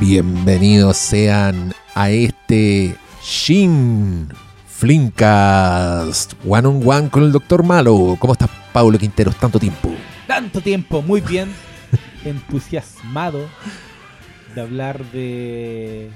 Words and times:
Bienvenidos 0.00 0.96
sean 0.96 1.72
a 1.94 2.10
este 2.10 2.96
Shin 3.22 4.28
Flimcast 4.66 6.34
One 6.46 6.68
on 6.68 6.82
One 6.84 7.08
con 7.08 7.22
el 7.22 7.32
Doctor 7.32 7.62
Malo. 7.62 8.16
¿Cómo 8.18 8.32
estás, 8.32 8.50
Pablo 8.72 8.98
Quinteros? 8.98 9.36
Tanto 9.36 9.60
tiempo. 9.60 9.94
Tanto 10.26 10.60
tiempo, 10.60 11.02
muy 11.02 11.20
bien. 11.20 11.52
Entusiasmado 12.24 13.46
de 14.54 14.60
hablar 14.60 15.04
de. 15.12 16.10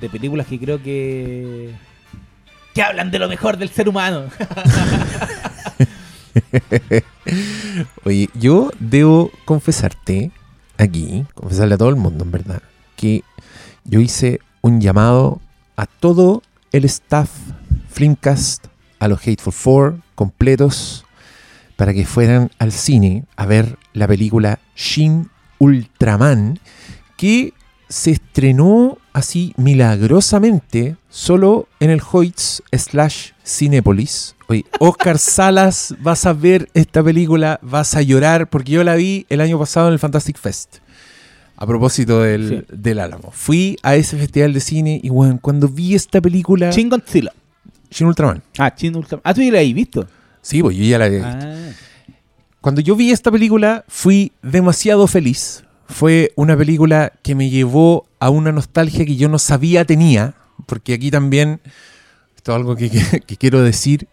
de 0.00 0.08
películas 0.08 0.46
que 0.46 0.58
creo 0.58 0.82
que. 0.82 1.70
que 2.74 2.82
hablan 2.82 3.10
de 3.10 3.18
lo 3.18 3.28
mejor 3.28 3.56
del 3.56 3.70
ser 3.70 3.88
humano. 3.88 4.26
Oye, 8.04 8.28
yo 8.34 8.70
debo 8.78 9.30
confesarte 9.44 10.30
aquí, 10.78 11.26
confesarle 11.34 11.74
a 11.74 11.78
todo 11.78 11.88
el 11.88 11.96
mundo, 11.96 12.24
en 12.24 12.30
verdad, 12.30 12.62
que 13.04 13.22
yo 13.84 14.00
hice 14.00 14.40
un 14.62 14.80
llamado 14.80 15.42
a 15.76 15.84
todo 15.84 16.42
el 16.72 16.86
staff 16.86 17.28
Flimcast, 17.90 18.68
a 18.98 19.08
los 19.08 19.20
Hateful 19.20 19.52
Four 19.52 20.00
completos, 20.14 21.04
para 21.76 21.92
que 21.92 22.06
fueran 22.06 22.50
al 22.58 22.72
cine 22.72 23.26
a 23.36 23.44
ver 23.44 23.76
la 23.92 24.08
película 24.08 24.58
Shin 24.74 25.28
Ultraman, 25.58 26.58
que 27.18 27.52
se 27.90 28.12
estrenó 28.12 28.96
así 29.12 29.52
milagrosamente 29.58 30.96
solo 31.10 31.68
en 31.80 31.90
el 31.90 32.00
Hoyts 32.10 32.62
slash 32.72 33.32
Cinépolis. 33.44 34.34
Oye, 34.48 34.64
Oscar 34.80 35.18
Salas, 35.18 35.94
vas 36.00 36.24
a 36.24 36.32
ver 36.32 36.70
esta 36.72 37.02
película, 37.02 37.60
vas 37.60 37.96
a 37.96 38.00
llorar, 38.00 38.48
porque 38.48 38.72
yo 38.72 38.82
la 38.82 38.94
vi 38.94 39.26
el 39.28 39.42
año 39.42 39.58
pasado 39.58 39.88
en 39.88 39.92
el 39.92 39.98
Fantastic 39.98 40.38
Fest. 40.38 40.78
A 41.56 41.66
propósito 41.66 42.20
del, 42.22 42.64
Sí. 42.68 42.74
del 42.76 42.98
Álamo. 42.98 43.30
Fui 43.32 43.76
a 43.82 43.94
ese 43.96 44.16
festival 44.16 44.52
de 44.52 44.60
cine 44.60 45.00
y 45.02 45.08
bueno, 45.08 45.38
cuando 45.40 45.68
vi 45.68 45.94
esta 45.94 46.20
película... 46.20 46.70
Shin 46.70 46.88
Godzilla. 46.88 47.32
Shin 47.90 48.06
Ultraman. 48.08 48.42
Ah, 48.58 48.74
Shin 48.76 48.96
Ultraman. 48.96 49.22
Ah, 49.24 49.32
tú 49.34 49.40
ya 49.42 49.52
la 49.52 49.60
has 49.60 49.72
visto. 49.72 50.06
Sí, 50.42 50.62
pues 50.62 50.76
yo 50.76 50.84
ya 50.84 50.98
la 50.98 51.06
he 51.06 51.10
visto. 51.10 51.26
Ah. 51.28 51.70
Cuando 52.60 52.80
yo 52.80 52.96
vi 52.96 53.10
esta 53.12 53.30
película 53.30 53.84
fui 53.88 54.32
demasiado 54.42 55.06
feliz. 55.06 55.64
Fue 55.86 56.32
una 56.34 56.56
película 56.56 57.12
que 57.22 57.34
me 57.34 57.50
llevó 57.50 58.06
a 58.18 58.30
una 58.30 58.50
nostalgia 58.52 59.04
que 59.04 59.16
yo 59.16 59.28
no 59.28 59.38
sabía 59.38 59.84
tenía, 59.84 60.34
porque 60.66 60.94
aquí 60.94 61.10
también, 61.10 61.60
esto 62.36 62.52
es 62.52 62.56
algo 62.56 62.74
que, 62.74 62.90
que- 62.90 63.20
que 63.26 63.36
quiero 63.36 63.62
decir, 63.62 64.08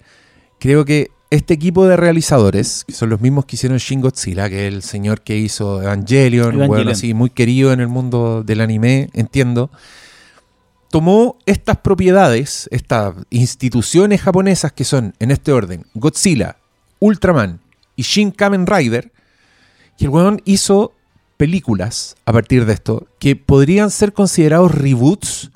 creo 0.59 0.83
que 0.85 1.09
este 1.31 1.53
equipo 1.53 1.87
de 1.87 1.95
realizadores, 1.95 2.83
que 2.85 2.93
son 2.93 3.09
los 3.09 3.21
mismos 3.21 3.45
que 3.45 3.55
hicieron 3.55 3.77
Shin 3.77 4.01
Godzilla, 4.01 4.49
que 4.49 4.67
es 4.67 4.73
el 4.73 4.83
señor 4.83 5.21
que 5.21 5.37
hizo 5.37 5.81
Evangelion, 5.81 6.47
Evangelion. 6.47 6.67
bueno, 6.67 6.91
así, 6.91 7.13
muy 7.13 7.29
querido 7.29 7.71
en 7.71 7.79
el 7.79 7.87
mundo 7.87 8.43
del 8.45 8.59
anime, 8.59 9.09
entiendo, 9.13 9.71
tomó 10.89 11.37
estas 11.45 11.77
propiedades, 11.77 12.67
estas 12.69 13.15
instituciones 13.29 14.21
japonesas 14.21 14.73
que 14.73 14.83
son, 14.83 15.15
en 15.19 15.31
este 15.31 15.53
orden, 15.53 15.85
Godzilla, 15.93 16.57
Ultraman 16.99 17.61
y 17.95 18.01
Shin 18.03 18.31
Kamen 18.31 18.67
Rider, 18.67 19.13
y 19.97 20.03
el 20.03 20.09
weón 20.09 20.41
hizo 20.43 20.93
películas 21.37 22.17
a 22.25 22.33
partir 22.33 22.65
de 22.65 22.73
esto 22.73 23.07
que 23.19 23.37
podrían 23.37 23.89
ser 23.89 24.11
considerados 24.11 24.75
reboots, 24.75 25.49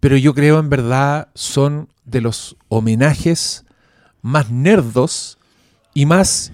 pero 0.00 0.16
yo 0.16 0.34
creo 0.34 0.58
en 0.58 0.70
verdad 0.70 1.28
son 1.34 1.88
de 2.04 2.20
los 2.20 2.56
homenajes 2.68 3.64
más 4.22 4.50
nerdos 4.50 5.38
y 5.94 6.06
más 6.06 6.52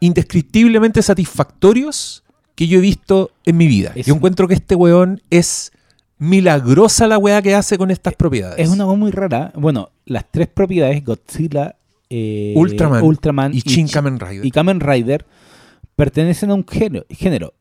indescriptiblemente 0.00 1.02
satisfactorios 1.02 2.22
que 2.54 2.66
yo 2.66 2.78
he 2.78 2.82
visto 2.82 3.30
en 3.44 3.56
mi 3.56 3.66
vida. 3.66 3.92
Es 3.94 4.06
yo 4.06 4.14
encuentro 4.14 4.48
que 4.48 4.54
este 4.54 4.74
weón 4.74 5.22
es 5.30 5.72
milagrosa 6.18 7.06
la 7.06 7.18
weá 7.18 7.40
que 7.42 7.54
hace 7.54 7.78
con 7.78 7.90
estas 7.90 8.14
propiedades. 8.14 8.58
Es 8.58 8.68
una 8.72 8.84
cosa 8.84 8.96
muy 8.96 9.10
rara. 9.10 9.52
Bueno, 9.54 9.90
las 10.04 10.24
tres 10.30 10.48
propiedades, 10.48 11.04
Godzilla, 11.04 11.76
eh, 12.10 12.54
Ultraman, 12.56 13.02
Ultraman 13.04 13.54
y 13.54 13.60
Shin 13.60 13.88
Kamen 13.88 14.18
Rider. 14.18 14.44
y 14.44 14.50
Kamen 14.50 14.80
Rider, 14.80 15.26
pertenecen 15.94 16.50
a 16.50 16.54
un 16.54 16.66
género, 16.66 17.06
género 17.10 17.54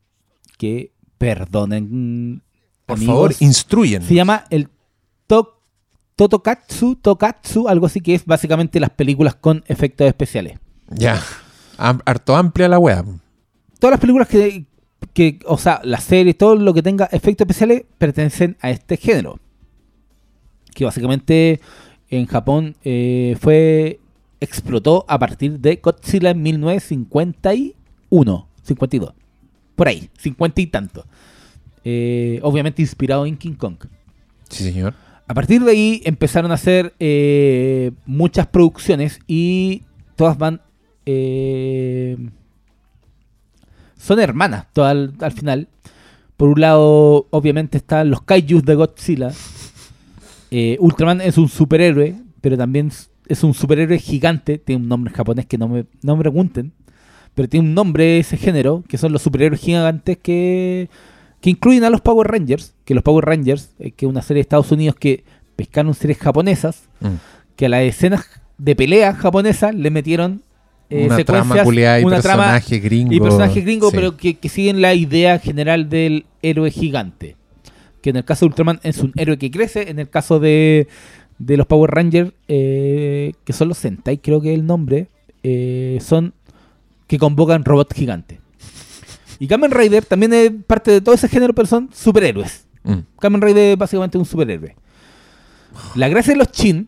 que, 0.58 0.92
perdonen, 1.18 2.42
Por 2.86 2.98
amigos, 2.98 3.14
favor, 3.16 3.36
instruyen. 3.40 4.02
se 4.04 4.16
llama 4.16 4.46
el 4.50 4.70
to 5.28 5.57
Totokatsu, 6.18 6.96
Tokatsu, 6.96 7.70
algo 7.70 7.86
así 7.86 8.02
que 8.02 8.16
es 8.16 8.26
básicamente 8.26 8.80
las 8.80 8.90
películas 8.90 9.36
con 9.36 9.64
efectos 9.68 10.08
especiales. 10.08 10.58
Ya. 10.90 11.22
Am- 11.78 12.02
harto 12.06 12.36
amplia 12.36 12.68
la 12.68 12.80
weá. 12.80 13.06
Todas 13.80 13.92
las 13.92 14.00
películas 14.00 14.28
que, 14.28 14.66
que, 15.14 15.38
o 15.46 15.60
sea, 15.60 15.80
las 15.84 16.04
series, 16.04 16.36
todo 16.36 16.56
lo 16.56 16.74
que 16.74 16.82
tenga 16.82 17.06
efectos 17.12 17.46
especiales 17.46 17.84
pertenecen 18.00 18.58
a 18.62 18.72
este 18.72 18.98
género. 18.98 19.40
Que 20.74 20.86
básicamente 20.86 21.62
en 22.10 22.26
Japón 22.26 22.76
eh, 22.84 23.38
fue 23.40 24.00
explotó 24.40 25.06
a 25.08 25.20
partir 25.20 25.60
de 25.60 25.76
Godzilla 25.84 26.32
en 26.32 26.42
1951, 26.42 28.48
52. 28.64 29.14
Por 29.76 29.88
ahí, 29.88 30.10
50 30.18 30.62
y 30.62 30.68
tanto. 30.68 31.06
Eh, 31.84 32.40
obviamente 32.42 32.82
inspirado 32.82 33.28
en 33.28 33.38
King 33.38 33.54
Kong. 33.54 33.76
Sí, 34.50 34.64
señor. 34.64 34.96
A 35.28 35.34
partir 35.34 35.64
de 35.64 35.72
ahí 35.72 36.02
empezaron 36.06 36.52
a 36.52 36.54
hacer 36.54 36.94
eh, 37.00 37.92
muchas 38.06 38.48
producciones 38.48 39.20
y 39.28 39.84
todas 40.16 40.38
van... 40.38 40.62
eh, 41.06 42.18
son 43.98 44.20
hermanas, 44.20 44.68
todas 44.74 44.92
al, 44.92 45.14
al 45.20 45.32
final. 45.34 45.68
Por 46.38 46.50
un 46.50 46.62
lado, 46.62 47.28
obviamente 47.32 47.78
están 47.78 48.10
los 48.10 48.22
kaijus 48.22 48.64
de 48.64 48.76
Godzilla. 48.76 49.32
Eh, 50.52 50.78
Ultraman 50.80 51.20
es 51.20 51.38
un 51.38 51.50
superhéroe, 51.50 52.16
pero 52.40 52.58
también 52.58 52.92
es 53.28 53.44
un 53.44 53.54
superhéroe 53.54 54.00
gigante. 54.00 54.60
Tiene 54.60 54.84
un 54.84 54.88
nombre 54.88 55.12
en 55.12 55.18
japonés 55.18 55.46
que 55.46 55.58
no 55.58 55.68
me, 55.68 55.86
no 56.04 56.16
me 56.16 56.22
pregunten. 56.22 56.74
Pero 57.36 57.50
tiene 57.50 57.68
un 57.68 57.74
nombre 57.74 58.20
ese 58.20 58.38
género, 58.38 58.84
que 58.88 58.98
son 58.98 59.12
los 59.12 59.22
superhéroes 59.22 59.60
gigantes 59.60 60.18
que, 60.18 60.90
que 61.42 61.50
incluyen 61.52 61.84
a 61.84 61.90
los 61.90 62.02
Power 62.02 62.28
Rangers. 62.28 62.74
Que 62.86 62.94
los 62.94 63.04
Power 63.04 63.26
Rangers, 63.26 63.72
eh, 63.80 63.92
que 63.92 64.06
es 64.06 64.10
una 64.10 64.22
serie 64.22 64.40
de 64.40 64.42
Estados 64.42 64.72
Unidos 64.72 64.96
que 65.00 65.24
pescaron 65.56 65.94
series 65.94 66.18
japonesas, 66.20 66.84
Mm. 67.00 67.08
que 67.56 67.66
a 67.68 67.70
las 67.70 67.82
escenas 67.84 68.26
de 68.58 68.76
pelea 68.76 69.14
japonesas 69.14 69.74
le 69.76 69.90
metieron 69.92 70.42
eh, 70.90 71.06
una 71.06 71.18
trama 71.26 71.42
secuencias, 71.44 71.66
culiada 71.66 72.00
y 72.00 72.04
una 72.06 72.22
trama 72.22 72.44
personaje 72.44 72.80
gringo. 72.80 73.14
y 73.14 73.20
personaje 73.20 73.62
gringo, 73.62 73.90
Sí. 73.90 73.96
pero 73.96 74.16
que, 74.18 74.36
que 74.36 74.48
siguen 74.50 74.82
la 74.82 74.94
idea 74.94 75.38
general 75.38 75.90
del 75.90 76.26
héroe 76.42 76.72
gigante. 76.72 77.36
Que 78.02 78.12
en 78.12 78.16
el 78.16 78.24
caso 78.26 78.46
de 78.46 78.48
Ultraman 78.50 78.80
es 78.84 79.00
un 79.00 79.12
héroe 79.18 79.38
que 79.38 79.52
crece, 79.52 79.90
en 79.92 80.00
el 80.00 80.10
caso 80.10 80.40
de, 80.40 80.88
de 81.40 81.58
los 81.58 81.68
Power 81.68 81.92
Rangers, 81.92 82.32
eh, 82.48 83.34
que 83.44 83.52
son 83.54 83.68
los 83.68 83.78
Sentai, 83.80 84.18
creo 84.20 84.40
que 84.42 84.54
es 84.54 84.60
el 84.60 84.66
nombre, 84.66 85.08
eh, 85.44 85.98
son 86.02 86.34
que 87.08 87.18
convocan 87.18 87.66
robots 87.66 87.94
gigantes. 87.96 88.40
Y 89.40 89.48
Kamen 89.48 89.72
Rider 89.72 90.06
también 90.06 90.34
es 90.34 90.52
parte 90.66 90.92
de 90.92 91.02
todo 91.02 91.14
ese 91.16 91.28
género, 91.30 91.54
pero 91.54 91.68
son 91.68 91.90
superhéroes. 91.94 92.66
Mm. 92.84 93.00
Kamen 93.20 93.42
Rider 93.42 93.74
es 93.74 93.78
básicamente 93.78 94.18
un 94.18 94.26
superhéroe. 94.26 94.76
La 95.96 96.08
gracia 96.10 96.34
de 96.34 96.40
los 96.40 96.52
Chin. 96.52 96.88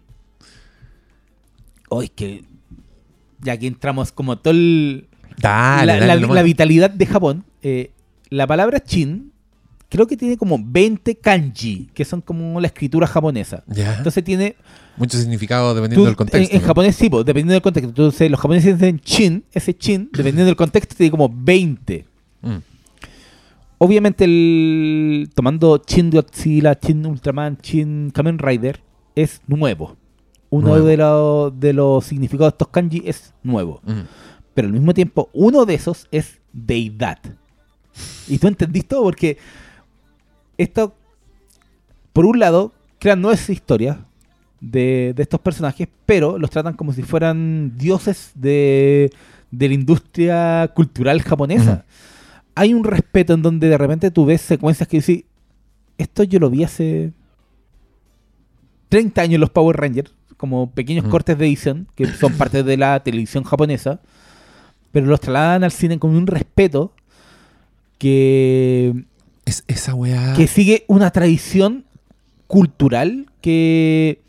Hoy 1.90 2.10
que. 2.10 2.44
Ya 3.42 3.58
que 3.58 3.68
entramos 3.68 4.12
como 4.12 4.38
todo 4.38 4.52
el, 4.54 5.08
Dale, 5.38 5.86
la, 6.00 6.06
dale 6.08 6.28
la- 6.28 6.44
vitalidad 6.44 6.90
de 6.90 7.06
Japón. 7.06 7.46
eh, 7.62 7.92
la 8.30 8.46
palabra 8.46 8.80
Chin 8.84 9.32
creo 9.90 10.06
que 10.06 10.16
tiene 10.18 10.38
como 10.38 10.60
20 10.62 11.16
kanji, 11.16 11.90
que 11.96 12.04
son 12.06 12.22
como 12.22 12.60
la 12.62 12.68
escritura 12.68 13.08
japonesa. 13.08 13.64
Ya. 13.68 13.96
Entonces 13.98 14.24
tiene. 14.24 14.56
Mucho 14.98 15.18
significado 15.18 15.74
dependiendo 15.74 16.02
tú- 16.04 16.06
del 16.08 16.16
contexto. 16.18 16.50
En, 16.52 16.56
en 16.58 16.62
¿no? 16.62 16.68
japonés 16.68 16.96
sí, 16.98 17.10
pues, 17.10 17.26
dependiendo 17.26 17.54
del 17.54 17.62
contexto. 17.62 17.90
Entonces 17.90 18.30
los 18.30 18.40
japoneses 18.40 18.78
dicen 18.78 19.00
Chin, 19.00 19.46
ese 19.54 19.74
Chin, 19.76 20.10
dependiendo 20.12 20.46
del 20.46 20.56
contexto, 20.58 20.94
tiene 20.96 21.10
como 21.12 21.30
20. 21.34 22.06
Mm. 22.42 22.58
Obviamente, 23.78 24.26
el, 24.26 25.30
tomando 25.34 25.78
Chin 25.78 26.10
Godzilla, 26.10 26.78
Chin 26.78 27.06
Ultraman, 27.06 27.58
Chin 27.58 28.12
Kamen 28.14 28.38
Rider, 28.38 28.82
es 29.16 29.42
nuevo. 29.48 29.96
Uno 30.50 30.70
Nuevo. 30.70 30.86
de, 30.86 30.98
los- 30.98 31.60
de 31.60 31.74
los 31.74 32.06
significados 32.06 32.52
de 32.52 32.56
estos 32.56 32.68
kanji 32.70 33.04
es 33.06 33.34
nuevo. 33.44 33.82
Mm. 33.86 34.02
Pero 34.54 34.68
al 34.68 34.74
mismo 34.74 34.94
tiempo, 34.94 35.30
uno 35.32 35.66
de 35.66 35.76
esos 35.76 36.08
es 36.12 36.40
deidad. 36.52 37.20
Y 38.28 38.38
tú 38.38 38.48
entendís 38.48 38.86
todo 38.88 39.04
porque 39.04 39.38
esto, 40.58 40.94
por 42.12 42.26
un 42.26 42.40
lado, 42.40 42.74
crean 43.00 43.22
nuevas 43.22 43.50
historias 43.50 43.98
de, 44.60 45.14
de 45.16 45.24
estos 45.24 45.40
personajes, 45.40 45.88
pero 46.06 46.38
los 46.38 46.50
tratan 46.50 46.74
como 46.76 46.92
si 46.92 47.04
fueran 47.04 47.78
dioses 47.78 48.32
de, 48.36 49.10
de 49.52 49.68
la 49.70 49.74
industria 49.74 50.70
cultural 50.76 51.22
japonesa. 51.22 51.86
Hay 52.56 52.74
un 52.74 52.84
respeto 52.84 53.34
en 53.34 53.42
donde 53.42 53.70
de 53.70 53.78
repente 53.78 54.12
tú 54.12 54.26
ves 54.26 54.42
secuencias 54.42 54.88
que 54.88 54.98
dices, 54.98 55.24
esto 55.98 56.24
yo 56.24 56.40
lo 56.40 56.50
vi 56.50 56.64
hace 56.64 57.12
30 58.90 59.22
años 59.22 59.40
los 59.40 59.50
Power 59.50 59.78
Rangers, 59.78 60.12
como 60.38 60.72
pequeños 60.72 61.06
Mm. 61.06 61.10
cortes 61.10 61.38
de 61.38 61.46
edición, 61.46 61.88
que 61.96 62.08
son 62.08 62.34
parte 62.34 62.64
de 62.64 62.78
la 62.78 63.00
televisión 63.04 63.44
japonesa, 63.44 64.00
pero 64.92 65.06
los 65.06 65.20
trasladan 65.20 65.64
al 65.64 65.72
cine 65.72 66.00
con 66.00 66.16
un 66.16 66.26
respeto 66.28 66.94
que 67.98 68.94
Es, 69.46 69.64
esa 69.68 69.94
weá. 69.94 70.34
que 70.36 70.48
sigue 70.48 70.86
una 70.88 71.12
tradición 71.12 71.86
cultural 72.48 73.28
que 73.42 74.22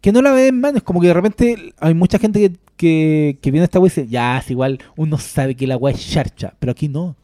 que 0.00 0.10
no 0.10 0.20
la 0.20 0.32
ve 0.32 0.48
en 0.48 0.60
mano. 0.60 0.78
Es 0.78 0.82
como 0.82 1.00
que 1.00 1.06
de 1.06 1.14
repente 1.14 1.74
hay 1.78 1.94
mucha 1.94 2.18
gente 2.18 2.40
que, 2.40 2.56
que, 2.82 3.38
que 3.40 3.50
viene 3.52 3.64
esta 3.64 3.78
weá 3.78 3.86
y 3.86 3.90
dice, 3.90 4.08
ya, 4.08 4.38
es 4.38 4.50
igual, 4.50 4.80
uno 4.96 5.16
sabe 5.16 5.54
que 5.54 5.68
la 5.68 5.76
weá 5.76 5.94
es 5.94 6.04
charcha, 6.10 6.52
pero 6.58 6.72
aquí 6.72 6.88
no. 6.88 7.14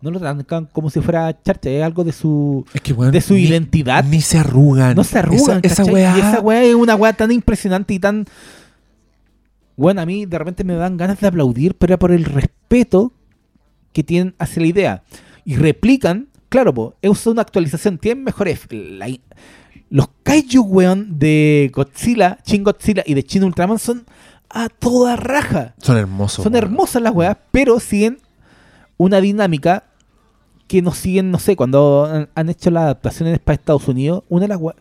No 0.00 0.10
lo 0.10 0.18
tratan 0.18 0.68
como 0.72 0.90
si 0.90 1.00
fuera 1.00 1.40
charcha, 1.42 1.70
es 1.70 1.82
algo 1.84 2.02
de 2.02 2.10
su, 2.12 2.64
Es 2.74 2.80
que, 2.80 2.92
weón, 2.92 3.12
de 3.12 3.20
su 3.20 3.34
ni- 3.34 3.42
identidad. 3.44 4.04
Ni 4.04 4.20
se 4.20 4.38
arrugan. 4.38 4.96
no 4.96 5.04
se 5.04 5.18
arrugan, 5.20 5.60
Esa, 5.62 5.82
esa 5.82 5.92
weá. 5.92 6.16
Y 6.16 6.20
esa 6.20 6.40
weá 6.40 6.62
es 6.64 6.74
una 6.74 6.96
weá 6.96 7.12
tan 7.12 7.30
impresionante 7.30 7.94
y 7.94 7.98
tan... 8.00 8.26
Bueno, 9.76 10.00
a 10.00 10.06
mí 10.06 10.26
de 10.26 10.38
repente 10.38 10.64
me 10.64 10.74
dan 10.74 10.96
ganas 10.96 11.20
de 11.20 11.26
aplaudir, 11.28 11.76
pero 11.76 11.92
era 11.92 11.98
por 11.98 12.10
el 12.10 12.24
respeto 12.24 13.12
que 13.92 14.02
tienen 14.02 14.34
hacia 14.38 14.62
la 14.62 14.68
idea. 14.68 15.02
Y 15.44 15.56
replican, 15.56 16.28
claro, 16.48 16.74
po, 16.74 16.94
es 17.02 17.26
una 17.26 17.42
actualización, 17.42 17.98
tienen 17.98 18.24
mejores... 18.24 18.66
la 18.70 19.08
los 19.90 20.08
kaiju, 20.22 20.62
weón, 20.64 21.18
de 21.18 21.70
Godzilla, 21.74 22.38
Shin 22.44 22.62
Godzilla 22.62 23.02
y 23.06 23.14
de 23.14 23.22
Shin 23.22 23.42
Ultraman 23.42 23.78
son 23.78 24.04
a 24.50 24.68
toda 24.68 25.16
raja. 25.16 25.74
Son 25.78 25.96
hermosos. 25.96 26.42
Son 26.42 26.54
hermosas 26.54 27.02
las 27.02 27.14
weas, 27.14 27.36
pero 27.50 27.80
siguen 27.80 28.18
una 28.96 29.20
dinámica 29.20 29.84
que 30.66 30.82
no 30.82 30.92
siguen, 30.92 31.30
no 31.30 31.38
sé, 31.38 31.56
cuando 31.56 32.04
han, 32.04 32.28
han 32.34 32.48
hecho 32.50 32.70
las 32.70 32.84
adaptaciones 32.84 33.38
para 33.38 33.54
Estados 33.54 33.88
Unidos, 33.88 34.24
una 34.28 34.42
de 34.42 34.48
las 34.48 34.58
weas... 34.58 34.76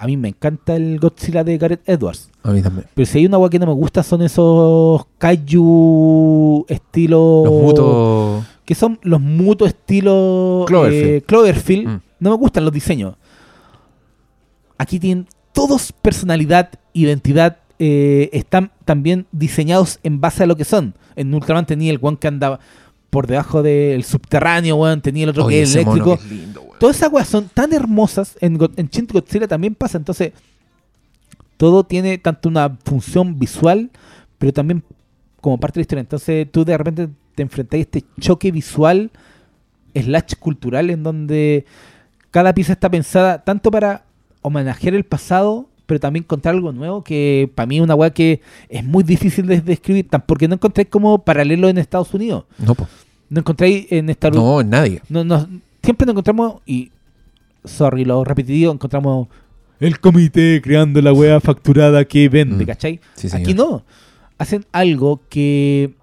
A 0.00 0.06
mí 0.06 0.16
me 0.16 0.28
encanta 0.28 0.76
el 0.76 1.00
Godzilla 1.00 1.42
de 1.42 1.58
Gareth 1.58 1.88
Edwards. 1.88 2.30
A 2.44 2.52
mí 2.52 2.62
también. 2.62 2.86
Pero 2.94 3.04
si 3.04 3.18
hay 3.18 3.26
una 3.26 3.36
wea 3.36 3.50
que 3.50 3.58
no 3.58 3.66
me 3.66 3.72
gusta 3.72 4.04
son 4.04 4.22
esos 4.22 5.04
kaiju 5.18 6.64
estilo... 6.68 7.42
Los 7.44 7.52
mutos. 7.54 8.44
Que 8.64 8.76
son 8.76 9.00
los 9.02 9.20
mutos 9.20 9.66
estilo... 9.68 10.64
Cloverfield. 10.68 11.04
eh, 11.04 11.22
Cloverfield. 11.26 11.88
Mm. 11.88 12.00
No 12.20 12.30
me 12.30 12.36
gustan 12.36 12.64
los 12.64 12.72
diseños. 12.72 13.16
Aquí 14.78 15.00
tienen 15.00 15.26
todos 15.52 15.90
personalidad, 15.90 16.70
identidad. 16.92 17.56
Eh, 17.78 18.30
están 18.32 18.70
también 18.84 19.26
diseñados 19.32 20.00
en 20.02 20.20
base 20.20 20.42
a 20.42 20.46
lo 20.46 20.56
que 20.56 20.64
son. 20.64 20.94
En 21.16 21.32
Ultraman 21.34 21.66
tenía 21.66 21.90
el 21.92 21.98
one 22.00 22.16
que 22.18 22.28
andaba 22.28 22.60
por 23.10 23.26
debajo 23.26 23.62
del 23.62 24.04
subterráneo, 24.04 24.76
weón. 24.76 25.00
Tenía 25.00 25.24
el 25.24 25.30
otro 25.30 25.44
Oye, 25.46 25.56
que 25.56 25.62
es 25.62 25.74
eléctrico. 25.74 26.16
que 26.18 26.24
es 26.24 26.30
lindo, 26.30 26.60
weón. 26.62 26.78
Todas 26.78 26.96
esas 26.96 27.12
weas 27.12 27.28
son 27.28 27.48
tan 27.48 27.72
hermosas. 27.72 28.36
En, 28.40 28.58
Go- 28.58 28.70
en 28.76 28.88
Shin 28.88 29.06
Godzilla 29.06 29.48
también 29.48 29.74
pasa. 29.74 29.96
Entonces, 29.98 30.32
todo 31.56 31.84
tiene 31.84 32.18
tanto 32.18 32.48
una 32.48 32.76
función 32.84 33.38
visual, 33.38 33.90
pero 34.38 34.52
también 34.52 34.82
como 35.40 35.58
parte 35.58 35.74
de 35.74 35.80
la 35.80 35.82
historia. 35.82 36.00
Entonces, 36.00 36.46
tú 36.50 36.64
de 36.64 36.76
repente 36.76 37.08
te 37.34 37.42
enfrentas 37.42 37.78
a 37.78 37.80
este 37.80 38.04
choque 38.20 38.50
visual, 38.52 39.10
slash 39.94 40.34
cultural, 40.38 40.90
en 40.90 41.02
donde 41.02 41.64
cada 42.30 42.52
pieza 42.54 42.72
está 42.74 42.90
pensada 42.90 43.42
tanto 43.44 43.70
para 43.70 44.04
homenajear 44.42 44.94
el 44.94 45.04
pasado, 45.04 45.68
pero 45.88 45.98
también 45.98 46.22
contar 46.22 46.54
algo 46.54 46.70
nuevo, 46.70 47.02
que 47.02 47.50
para 47.54 47.66
mí 47.66 47.78
es 47.78 47.82
una 47.82 47.94
wea 47.94 48.10
que 48.10 48.42
es 48.68 48.84
muy 48.84 49.02
difícil 49.02 49.46
de 49.46 49.62
describir, 49.62 50.06
porque 50.26 50.46
no 50.46 50.54
encontráis 50.54 50.88
como 50.90 51.24
paralelo 51.24 51.66
en 51.68 51.78
Estados 51.78 52.12
Unidos. 52.12 52.44
No, 52.58 52.74
po. 52.74 52.86
No 53.30 53.40
encontráis 53.40 53.90
en 53.90 54.10
esta 54.10 54.28
No, 54.30 54.62
nadie. 54.62 55.00
no, 55.08 55.24
no, 55.24 55.48
siempre 55.82 56.04
nos 56.04 56.12
encontramos, 56.12 56.60
y 56.66 56.92
sorry, 57.64 58.04
lo 58.04 58.22
repetitivo, 58.22 58.70
encontramos 58.70 59.28
el 59.80 59.98
comité 59.98 60.60
creando 60.62 61.00
la 61.00 61.12
wea 61.14 61.40
facturada 61.40 62.04
que 62.04 62.28
vende, 62.28 62.64
Mm. 62.64 62.66
¿cachai? 62.66 63.00
Sí, 63.14 63.28
Aquí 63.32 63.54
no. 63.54 63.82
Hacen 64.36 64.66
algo 64.72 65.22
que 65.30 65.94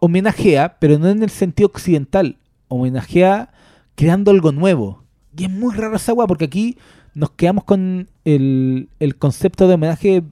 homenajea, 0.00 0.76
pero 0.78 0.98
no 0.98 1.08
en 1.08 1.22
el 1.22 1.30
sentido 1.30 1.66
occidental. 1.68 2.36
Homenajea 2.68 3.50
creando 3.94 4.30
algo 4.30 4.52
nuevo. 4.52 5.02
Y 5.36 5.44
es 5.44 5.50
muy 5.50 5.74
raro 5.74 5.96
esa 5.96 6.12
wea, 6.12 6.26
porque 6.26 6.44
aquí 6.46 6.76
nos 7.14 7.30
quedamos 7.30 7.64
con 7.64 8.08
el, 8.24 8.88
el 9.00 9.16
concepto 9.16 9.68
de 9.68 9.74
homenaje 9.74 10.22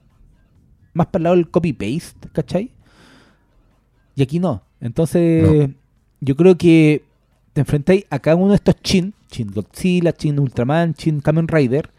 más 0.93 1.07
para 1.07 1.19
el 1.19 1.23
lado 1.23 1.35
del 1.37 1.49
copy-paste, 1.49 2.29
¿cachai? 2.33 2.71
Y 4.15 4.21
aquí 4.23 4.39
no. 4.39 4.61
Entonces, 4.79 5.69
yo 6.21 6.35
creo 6.35 6.57
que 6.57 7.03
te 7.53 7.61
enfrentáis 7.61 8.05
a 8.09 8.19
cada 8.19 8.35
uno 8.35 8.49
de 8.49 8.55
estos 8.55 8.75
Chin, 8.81 9.13
Chin 9.29 9.51
Godzilla, 9.53 10.11
Chin 10.13 10.39
Ultraman, 10.39 10.93
Chin 10.93 11.19
Kamen 11.21 11.47
Rider, 11.47 11.89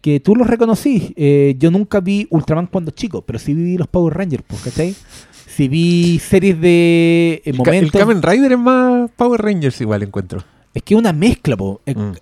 que 0.00 0.18
tú 0.20 0.34
los 0.34 0.46
reconocí. 0.48 1.12
Eh, 1.16 1.54
yo 1.58 1.70
nunca 1.70 2.00
vi 2.00 2.26
Ultraman 2.30 2.66
cuando 2.66 2.90
chico, 2.90 3.22
pero 3.22 3.38
sí 3.38 3.54
vi 3.54 3.76
los 3.76 3.86
Power 3.88 4.14
Rangers, 4.14 4.42
pues, 4.46 4.62
¿cachai? 4.62 4.94
Sí 5.46 5.68
vi 5.68 6.18
series 6.18 6.58
de 6.60 7.34
eh, 7.34 7.42
El, 7.44 7.56
ca- 7.62 7.70
el 7.72 7.76
momentos. 7.82 8.00
Kamen 8.00 8.22
Rider 8.22 8.52
es 8.52 8.58
más 8.58 9.10
Power 9.16 9.42
Rangers 9.42 9.80
igual 9.80 10.02
encuentro. 10.02 10.42
Es 10.74 10.82
que 10.82 10.94
es 10.94 10.98
una 10.98 11.12
mezcla, 11.12 11.56
po. 11.56 11.80
Mm. 11.86 12.12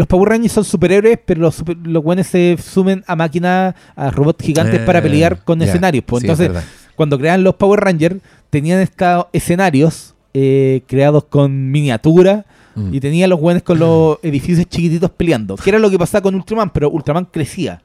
Los 0.00 0.06
Power 0.06 0.30
Rangers 0.30 0.54
son 0.54 0.64
superhéroes, 0.64 1.18
pero 1.26 1.42
los, 1.42 1.56
super- 1.56 1.76
los 1.76 2.02
buenos 2.02 2.26
se 2.26 2.56
sumen 2.56 3.04
a 3.06 3.14
máquinas, 3.16 3.74
a 3.94 4.10
robots 4.10 4.42
gigantes 4.42 4.80
Eh, 4.80 4.84
para 4.86 5.02
pelear 5.02 5.44
con 5.44 5.60
escenarios. 5.60 6.04
Pues 6.06 6.22
sí, 6.22 6.26
es 6.30 6.40
entonces, 6.40 6.64
cuando 6.96 7.18
crean 7.18 7.44
los 7.44 7.54
Power 7.56 7.80
Rangers, 7.80 8.16
tenían 8.48 8.80
estos 8.80 9.26
escenarios 9.34 10.14
eh, 10.32 10.80
creados 10.86 11.24
con 11.24 11.70
miniatura 11.70 12.46
Mm. 12.76 12.94
y 12.94 13.00
tenían 13.00 13.28
los 13.28 13.40
buenos 13.40 13.64
con 13.64 13.78
los 13.80 14.18
edificios 14.22 14.64
chiquititos 14.68 15.10
peleando. 15.10 15.56
Que 15.56 15.68
era 15.70 15.78
lo 15.80 15.90
que 15.90 15.98
pasaba 15.98 16.22
con 16.22 16.34
Ultraman, 16.36 16.70
pero 16.70 16.88
Ultraman 16.88 17.24
crecía. 17.26 17.82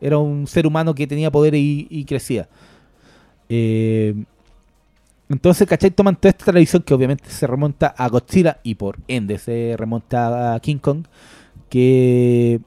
Era 0.00 0.16
un 0.16 0.46
ser 0.46 0.64
humano 0.66 0.94
que 0.94 1.06
tenía 1.08 1.28
poder 1.30 1.54
y, 1.56 1.88
y 1.90 2.04
crecía. 2.04 2.48
Eh, 3.48 4.14
entonces, 5.28 5.66
¿cachai? 5.68 5.90
Toman 5.90 6.16
toda 6.16 6.30
esta 6.30 6.46
tradición 6.46 6.82
que 6.82 6.94
obviamente 6.94 7.28
se 7.28 7.46
remonta 7.46 7.88
a 7.88 8.08
Godzilla 8.08 8.58
y 8.62 8.76
por 8.76 8.96
ende 9.08 9.38
se 9.38 9.74
remonta 9.76 10.54
a 10.54 10.60
King 10.60 10.78
Kong, 10.78 11.04
que, 11.68 12.60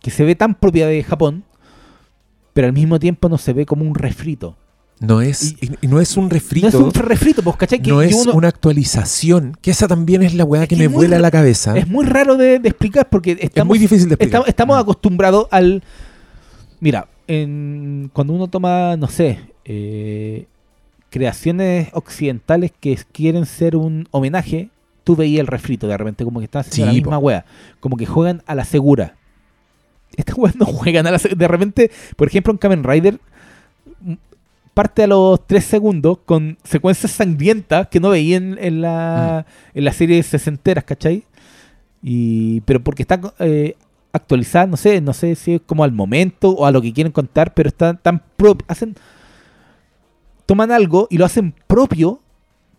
que 0.00 0.10
se 0.10 0.24
ve 0.24 0.34
tan 0.34 0.54
propia 0.54 0.86
de 0.86 1.02
Japón, 1.02 1.44
pero 2.52 2.66
al 2.66 2.72
mismo 2.72 2.98
tiempo 2.98 3.28
no 3.28 3.38
se 3.38 3.52
ve 3.52 3.66
como 3.66 3.84
un 3.84 3.94
refrito. 3.94 4.56
No 4.98 5.20
es, 5.20 5.56
y, 5.60 5.70
y 5.82 5.88
no 5.88 6.00
es 6.00 6.16
un 6.16 6.30
refrito. 6.30 6.70
No 6.70 6.88
es 6.88 6.94
un 6.96 7.02
refrito, 7.02 7.42
pues, 7.42 7.56
¿cachai? 7.56 7.82
Que 7.82 7.90
no 7.90 8.00
es 8.00 8.14
uno- 8.14 8.32
una 8.32 8.48
actualización. 8.48 9.54
Que 9.60 9.70
esa 9.70 9.86
también 9.86 10.22
es 10.22 10.32
la 10.32 10.44
weá 10.44 10.62
Es 10.62 10.68
que 10.70 10.76
me 10.76 10.84
es 10.86 10.90
vuela 10.92 11.16
ra- 11.16 11.22
la 11.22 11.30
cabeza. 11.30 11.76
Es 11.76 11.86
muy 11.86 12.06
raro 12.06 12.36
de, 12.38 12.58
de 12.60 12.68
explicar 12.70 13.10
porque 13.10 13.32
Es 13.32 13.40
estamos, 13.42 13.68
muy 13.68 13.78
difícil 13.78 14.08
de 14.08 14.14
explicar. 14.14 14.40
estamos, 14.40 14.48
estamos 14.48 14.76
Mm. 14.78 14.80
acostumbrados 14.80 15.48
al... 15.50 15.82
Mira, 16.80 17.08
en, 17.26 18.10
cuando 18.14 18.32
uno 18.32 18.46
toma, 18.48 18.96
no 18.96 19.06
sé, 19.08 19.38
eh, 19.66 20.46
creaciones 21.10 21.88
occidentales 21.92 22.72
que 22.80 22.98
quieren 23.12 23.44
ser 23.44 23.76
un 23.76 24.08
homenaje, 24.12 24.70
tú 25.06 25.14
veías 25.14 25.40
el 25.40 25.46
refrito 25.46 25.86
de 25.86 25.96
repente, 25.96 26.24
como 26.24 26.40
que 26.40 26.44
están 26.46 26.60
haciendo 26.62 26.90
Sí, 26.92 26.96
la 26.98 27.02
misma 27.04 27.20
po. 27.20 27.26
wea, 27.26 27.44
como 27.78 27.96
que 27.96 28.06
juegan 28.06 28.42
a 28.46 28.54
la 28.56 28.64
segura. 28.64 29.14
Estas 30.16 30.36
weas 30.36 30.56
no 30.56 30.66
juegan 30.66 31.06
a 31.06 31.12
la 31.12 31.18
segura. 31.18 31.38
De 31.38 31.48
repente, 31.48 31.90
por 32.16 32.26
ejemplo, 32.28 32.52
en 32.52 32.58
Kamen 32.58 32.82
Rider 32.84 33.20
m- 34.04 34.18
parte 34.74 35.04
a 35.04 35.06
los 35.06 35.46
3 35.46 35.64
segundos 35.64 36.18
con 36.26 36.58
secuencias 36.64 37.12
sangrientas 37.12 37.86
que 37.88 38.00
no 38.00 38.08
veía 38.10 38.36
en, 38.38 38.58
en 38.60 38.80
la, 38.80 39.46
Mm. 39.74 39.78
en 39.78 39.84
la 39.84 39.92
serie 39.92 40.22
sesenteras, 40.24 40.82
¿cachai? 40.84 41.22
Y, 42.02 42.60
pero 42.62 42.80
porque 42.82 43.02
está 43.02 43.20
eh, 43.38 43.74
actualizada, 44.12 44.66
no 44.66 44.76
sé, 44.76 45.00
no 45.00 45.12
sé 45.12 45.34
si 45.36 45.54
es 45.54 45.60
como 45.64 45.84
al 45.84 45.92
momento 45.92 46.50
o 46.50 46.66
a 46.66 46.70
lo 46.72 46.82
que 46.82 46.92
quieren 46.92 47.12
contar, 47.12 47.54
pero 47.54 47.68
están 47.68 47.98
tan 48.02 48.22
hacen 48.68 48.94
toman 50.46 50.70
algo 50.70 51.08
y 51.10 51.18
lo 51.18 51.24
hacen 51.24 51.54
propio, 51.66 52.20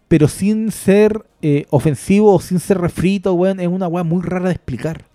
pero 0.07 0.27
sin 0.27 0.71
ser 0.71 1.25
eh, 1.41 1.65
ofensivo 1.69 2.33
o 2.33 2.39
sin 2.39 2.59
ser 2.59 2.79
refrito, 2.79 3.33
weón, 3.33 3.59
es 3.59 3.67
una 3.67 3.87
weá 3.87 4.03
muy 4.03 4.21
rara 4.23 4.45
de 4.49 4.55
explicar. 4.55 5.05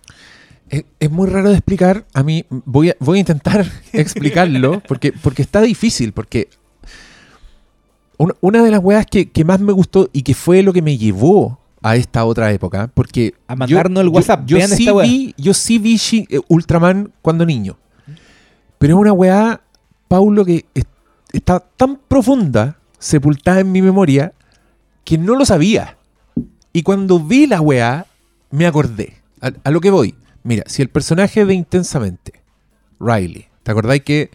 Es, 0.69 0.85
es 0.99 1.11
muy 1.11 1.27
raro 1.29 1.49
de 1.49 1.55
explicar. 1.55 2.05
A 2.13 2.23
mí 2.23 2.45
voy 2.49 2.89
a, 2.91 2.95
voy 2.99 3.17
a 3.17 3.21
intentar 3.21 3.65
explicarlo 3.93 4.81
porque, 4.87 5.11
porque 5.11 5.41
está 5.41 5.61
difícil. 5.61 6.13
Porque 6.13 6.47
una, 8.17 8.33
una 8.41 8.63
de 8.63 8.71
las 8.71 8.79
weas 8.83 9.05
que, 9.05 9.29
que 9.29 9.43
más 9.43 9.59
me 9.59 9.73
gustó 9.73 10.09
y 10.13 10.21
que 10.23 10.33
fue 10.33 10.63
lo 10.63 10.73
que 10.73 10.81
me 10.81 10.97
llevó 10.97 11.59
a 11.81 11.95
esta 11.97 12.23
otra 12.23 12.51
época, 12.53 12.89
porque 12.93 13.33
A 13.47 13.55
mandarnos 13.57 14.01
el 14.01 14.07
WhatsApp, 14.09 14.45
Yo, 14.45 14.57
sí 14.67 14.87
esta 14.87 15.01
vi, 15.01 15.35
yo 15.37 15.53
sí 15.53 15.79
vi 15.79 15.99
eh, 16.29 16.39
Ultraman 16.47 17.11
cuando 17.21 17.45
niño. 17.45 17.77
Pero 18.77 18.95
es 18.95 19.01
una 19.01 19.11
weá, 19.11 19.61
Paulo, 20.07 20.45
que 20.45 20.65
es- 20.73 20.85
está 21.33 21.59
tan 21.59 21.97
profunda, 22.07 22.77
sepultada 22.99 23.59
en 23.59 23.71
mi 23.71 23.81
memoria, 23.81 24.31
que 25.03 25.17
no 25.17 25.35
lo 25.35 25.45
sabía. 25.45 25.97
Y 26.71 26.83
cuando 26.83 27.19
vi 27.19 27.47
la 27.47 27.61
weá, 27.61 28.07
me 28.51 28.65
acordé. 28.65 29.21
A, 29.41 29.51
a 29.63 29.71
lo 29.71 29.81
que 29.81 29.91
voy. 29.91 30.15
Mira, 30.43 30.63
si 30.67 30.81
el 30.81 30.89
personaje 30.89 31.45
de 31.45 31.53
Intensamente, 31.53 32.41
Riley, 32.99 33.47
¿te 33.63 33.71
acordáis 33.71 34.03
que 34.03 34.31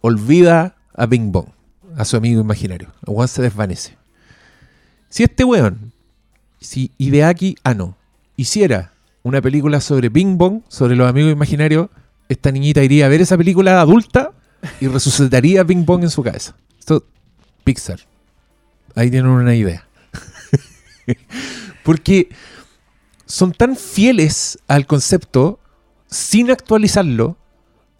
olvida 0.00 0.76
a 0.94 1.06
Bing 1.06 1.32
Bong, 1.32 1.48
a 1.96 2.04
su 2.04 2.16
amigo 2.16 2.40
imaginario? 2.40 2.92
El 3.06 3.14
weón 3.14 3.28
se 3.28 3.42
desvanece. 3.42 3.96
Si 5.08 5.22
este 5.22 5.44
weón, 5.44 5.92
si 6.60 6.92
Hideaki 6.98 7.56
Anno 7.64 7.96
hiciera 8.36 8.92
una 9.22 9.40
película 9.40 9.80
sobre 9.80 10.08
Bing 10.08 10.36
Bong, 10.36 10.62
sobre 10.68 10.96
los 10.96 11.08
amigos 11.08 11.32
imaginarios, 11.32 11.88
esta 12.28 12.52
niñita 12.52 12.82
iría 12.82 13.06
a 13.06 13.08
ver 13.08 13.22
esa 13.22 13.38
película 13.38 13.80
adulta 13.80 14.32
y 14.80 14.86
resucitaría 14.86 15.62
a 15.62 15.64
Bing 15.64 15.86
Bong 15.86 16.02
en 16.02 16.10
su 16.10 16.22
cabeza. 16.22 16.54
Esto, 16.78 17.04
Pixar. 17.64 18.00
Ahí 18.94 19.10
tienen 19.10 19.30
una 19.30 19.54
idea. 19.54 19.87
Porque 21.84 22.28
son 23.26 23.52
tan 23.52 23.76
fieles 23.76 24.58
al 24.68 24.86
concepto 24.86 25.60
sin 26.06 26.50
actualizarlo, 26.50 27.36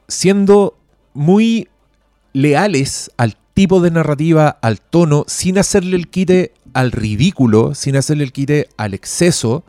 siendo 0.09 0.79
muy 1.15 1.69
leales 2.33 3.11
al 3.17 3.37
tipo 3.55 3.81
de 3.81 3.91
narrativa, 3.91 4.59
al 4.62 4.81
tono, 4.81 5.25
sin 5.27 5.59
hacerle 5.59 5.97
el 5.97 6.09
quite 6.09 6.53
al 6.73 6.93
ridículo, 6.93 7.75
sin 7.75 7.97
hacerle 7.97 8.25
el 8.25 8.33
quite 8.33 8.69
al 8.77 8.95
exceso, 8.95 9.65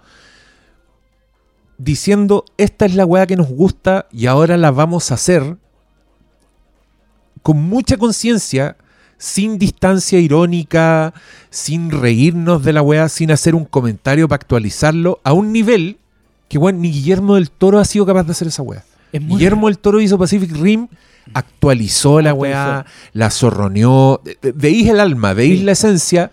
diciendo, 1.77 2.45
esta 2.57 2.85
es 2.85 2.93
la 2.93 3.05
weá 3.05 3.25
que 3.25 3.35
nos 3.35 3.47
gusta 3.47 4.07
y 4.11 4.27
ahora 4.27 4.57
la 4.57 4.71
vamos 4.71 5.11
a 5.11 5.15
hacer 5.15 5.57
con 7.41 7.57
mucha 7.57 7.97
conciencia, 7.97 8.77
sin 9.19 9.59
distancia 9.59 10.17
irónica, 10.19 11.13
sin 11.51 11.91
reírnos 11.91 12.63
de 12.63 12.73
la 12.73 12.81
weá, 12.81 13.07
sin 13.09 13.29
hacer 13.31 13.53
un 13.53 13.65
comentario 13.65 14.27
para 14.27 14.37
actualizarlo, 14.41 15.19
a 15.23 15.33
un 15.33 15.51
nivel 15.51 15.97
que, 16.47 16.57
bueno, 16.57 16.79
ni 16.79 16.91
Guillermo 16.91 17.35
del 17.35 17.51
Toro 17.51 17.77
ha 17.77 17.85
sido 17.85 18.05
capaz 18.07 18.23
de 18.23 18.31
hacer 18.31 18.47
esa 18.47 18.63
weá. 18.63 18.83
Es 19.11 19.21
Guillermo 19.27 19.67
del 19.67 19.77
Toro 19.77 19.99
hizo 20.01 20.17
Pacific 20.17 20.51
Rim, 20.55 20.87
actualizó 21.33 22.21
la 22.21 22.33
weá, 22.33 22.85
la 23.13 23.29
zorroneó. 23.29 24.21
Ve- 24.23 24.53
Veis 24.55 24.87
el 24.89 24.99
alma, 24.99 25.33
veis 25.33 25.59
Sí. 25.59 25.65
la 25.65 25.73
esencia, 25.73 26.31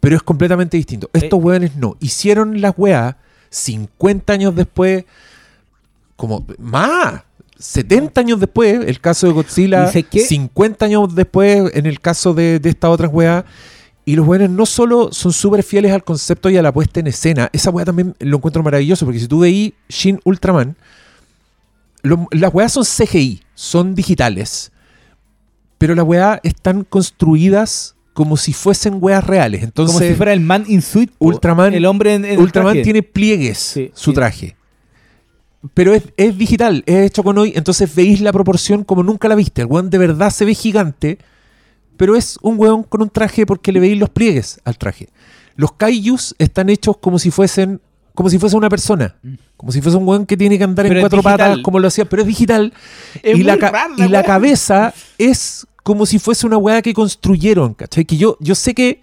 pero 0.00 0.16
es 0.16 0.22
completamente 0.22 0.76
distinto. 0.76 1.08
Estos 1.14 1.42
weones 1.42 1.76
no. 1.76 1.96
Hicieron 2.00 2.60
la 2.60 2.70
weá 2.70 3.16
50 3.50 4.32
años 4.34 4.54
después, 4.54 5.04
como 6.16 6.44
más. 6.58 7.22
70 7.58 8.20
años 8.20 8.40
después, 8.40 8.80
el 8.86 9.00
caso 9.00 9.26
de 9.26 9.32
Godzilla, 9.32 9.88
¿Y 9.88 9.92
sé 9.92 10.02
qué? 10.02 10.20
50 10.20 10.84
años 10.86 11.14
después, 11.14 11.70
en 11.74 11.86
el 11.86 12.00
caso 12.00 12.34
de, 12.34 12.58
de 12.58 12.68
estas 12.70 12.90
otras 12.90 13.10
weas. 13.12 13.44
Y 14.06 14.16
los 14.16 14.26
weones 14.26 14.50
no 14.50 14.66
solo 14.66 15.10
son 15.12 15.32
súper 15.32 15.62
fieles 15.62 15.90
al 15.92 16.04
concepto 16.04 16.50
y 16.50 16.56
a 16.58 16.62
la 16.62 16.72
puesta 16.72 17.00
en 17.00 17.06
escena, 17.06 17.48
esa 17.54 17.70
wea 17.70 17.86
también 17.86 18.14
lo 18.18 18.36
encuentro 18.36 18.62
maravilloso, 18.62 19.06
porque 19.06 19.18
si 19.20 19.26
tú 19.28 19.38
veis 19.40 19.72
Shin 19.88 20.20
Ultraman, 20.24 20.76
lo- 22.02 22.28
las 22.32 22.52
weas 22.52 22.72
son 22.72 22.84
CGI, 22.84 23.40
son 23.54 23.94
digitales, 23.94 24.72
pero 25.78 25.94
las 25.94 26.04
weas 26.04 26.38
están 26.42 26.84
construidas 26.84 27.94
como 28.12 28.36
si 28.36 28.52
fuesen 28.52 28.98
weas 29.00 29.26
reales. 29.26 29.62
Entonces, 29.62 29.96
como 29.96 30.06
si 30.06 30.14
fuera 30.14 30.32
el 30.34 30.40
man 30.40 30.64
in 30.68 30.82
suit. 30.82 31.10
Ultraman- 31.18 31.72
El 31.74 31.86
hombre 31.86 32.14
en, 32.14 32.38
Ultraman 32.38 32.82
tiene 32.82 33.02
pliegues 33.02 33.58
Sí, 33.58 33.90
su 33.94 34.12
traje. 34.12 34.54
Pero 35.72 35.94
es, 35.94 36.02
es 36.18 36.36
digital, 36.36 36.82
es 36.86 37.06
hecho 37.06 37.22
con 37.22 37.38
hoy, 37.38 37.52
entonces 37.56 37.94
veis 37.94 38.20
la 38.20 38.32
proporción 38.32 38.84
como 38.84 39.02
nunca 39.02 39.28
la 39.28 39.34
viste. 39.34 39.62
El 39.62 39.68
weón 39.68 39.88
de 39.88 39.96
verdad 39.98 40.30
se 40.30 40.44
ve 40.44 40.54
gigante, 40.54 41.18
pero 41.96 42.16
es 42.16 42.38
un 42.42 42.58
weón 42.58 42.82
con 42.82 43.00
un 43.00 43.08
traje 43.08 43.46
porque 43.46 43.72
le 43.72 43.80
veis 43.80 43.98
los 43.98 44.10
pliegues 44.10 44.60
al 44.64 44.76
traje. 44.76 45.08
Los 45.56 45.72
kaijus 45.72 46.34
están 46.38 46.68
hechos 46.68 46.96
como 46.98 47.18
si 47.18 47.30
fuesen 47.30 47.80
como 48.14 48.30
si 48.30 48.38
fuese 48.38 48.56
una 48.56 48.68
persona, 48.68 49.16
Mm. 49.22 49.34
como 49.56 49.72
si 49.72 49.80
fuese 49.80 49.96
un 49.98 50.06
weón 50.06 50.24
que 50.26 50.36
tiene 50.36 50.56
que 50.56 50.62
andar 50.64 50.84
Pero 50.86 51.00
en 51.00 51.02
cuatro 51.02 51.18
digital. 51.18 51.38
patas 51.38 51.58
como 51.64 51.80
lo 51.80 51.88
hacía, 51.88 52.04
pero 52.04 52.22
es 52.22 52.28
digital 52.28 52.72
Es 53.22 53.36
y, 53.38 53.42
la, 53.42 53.56
y 53.96 54.08
la 54.08 54.22
cabeza 54.22 54.94
es 55.18 55.66
como 55.82 56.06
si 56.06 56.18
fuese 56.20 56.46
una 56.46 56.56
weá 56.58 56.80
que 56.82 56.94
construyeron, 56.94 57.74
¿cachai? 57.74 58.04
Que 58.04 58.16
yo, 58.16 58.36
yo 58.40 58.54
sé 58.54 58.72
que 58.74 59.00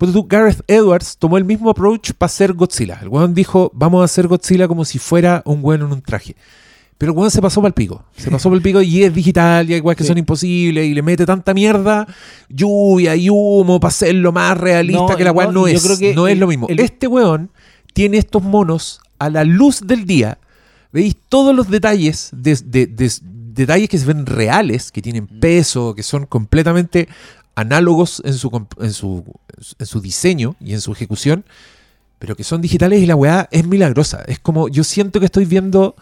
ponte 0.00 0.12
tú, 0.14 0.26
Gareth 0.26 0.62
Edwards 0.66 1.16
tomó 1.18 1.36
el 1.38 1.44
mismo 1.44 1.68
approach 1.70 2.12
para 2.14 2.26
hacer 2.26 2.54
Godzilla. 2.54 2.98
El 3.02 3.08
weón 3.08 3.34
dijo, 3.34 3.70
vamos 3.74 4.00
a 4.00 4.04
hacer 4.06 4.26
Godzilla 4.26 4.66
como 4.66 4.84
si 4.86 4.98
fuera 4.98 5.42
un 5.44 5.60
weón 5.62 5.82
en 5.82 5.92
un 5.92 6.00
traje. 6.02 6.34
Pero 6.96 7.12
el 7.12 7.18
weón 7.18 7.30
se 7.30 7.40
pasó 7.40 7.60
para 7.60 7.68
el 7.68 7.74
pico. 7.74 8.04
Se 8.16 8.30
pasó 8.30 8.48
para 8.48 8.56
el 8.56 8.62
pico 8.62 8.82
y 8.82 9.02
es 9.04 9.14
digital 9.14 9.68
y 9.70 9.74
hay 9.74 9.80
weas 9.80 9.96
que 9.96 10.04
Sí. 10.04 10.08
son 10.08 10.18
imposibles 10.18 10.86
y 10.86 10.94
le 10.94 11.02
mete 11.02 11.24
tanta 11.26 11.54
mierda, 11.54 12.06
lluvia 12.48 13.14
y 13.16 13.28
humo 13.30 13.78
para 13.80 13.88
hacerlo 13.90 14.32
más 14.32 14.56
realista 14.58 15.00
No, 15.06 15.16
que 15.16 15.24
la 15.24 15.32
weá 15.32 15.46
no, 15.46 15.52
no, 15.52 15.68
yo 15.68 15.76
es. 15.76 15.82
creo 15.84 15.98
que 15.98 16.14
no 16.14 16.26
es 16.28 16.38
lo 16.38 16.46
mismo. 16.46 16.66
el- 16.68 16.80
Este 16.80 17.06
weón 17.06 17.50
tiene 17.92 18.16
estos 18.18 18.42
monos 18.42 19.00
a 19.18 19.28
la 19.30 19.44
luz 19.44 19.80
del 19.86 20.06
día. 20.06 20.38
Veis 20.92 21.14
todos 21.28 21.54
los 21.54 21.70
detalles, 21.70 22.30
de, 22.32 22.56
de- 22.64 22.86
de- 22.86 23.10
detalles 23.52 23.88
que 23.88 23.98
se 23.98 24.06
ven 24.06 24.26
reales, 24.26 24.90
que 24.92 25.02
tienen 25.02 25.24
Mm. 25.30 25.40
peso, 25.40 25.94
que 25.94 26.02
son 26.02 26.24
completamente 26.26 27.08
análogos 27.60 28.22
en 28.24 28.34
su, 28.34 28.66
en 28.80 28.92
su, 28.92 29.24
en 29.78 29.86
su 29.86 30.00
diseño 30.00 30.56
y 30.60 30.72
en 30.74 30.80
su 30.80 30.92
ejecución, 30.92 31.44
pero 32.18 32.36
que 32.36 32.44
son 32.44 32.60
digitales 32.60 33.00
y 33.00 33.06
la 33.06 33.16
weá 33.16 33.48
es 33.50 33.66
milagrosa. 33.66 34.22
Es 34.26 34.38
como, 34.38 34.68
yo 34.68 34.84
siento 34.84 35.20
que 35.20 35.26
estoy 35.26 35.44
viendo 35.44 35.94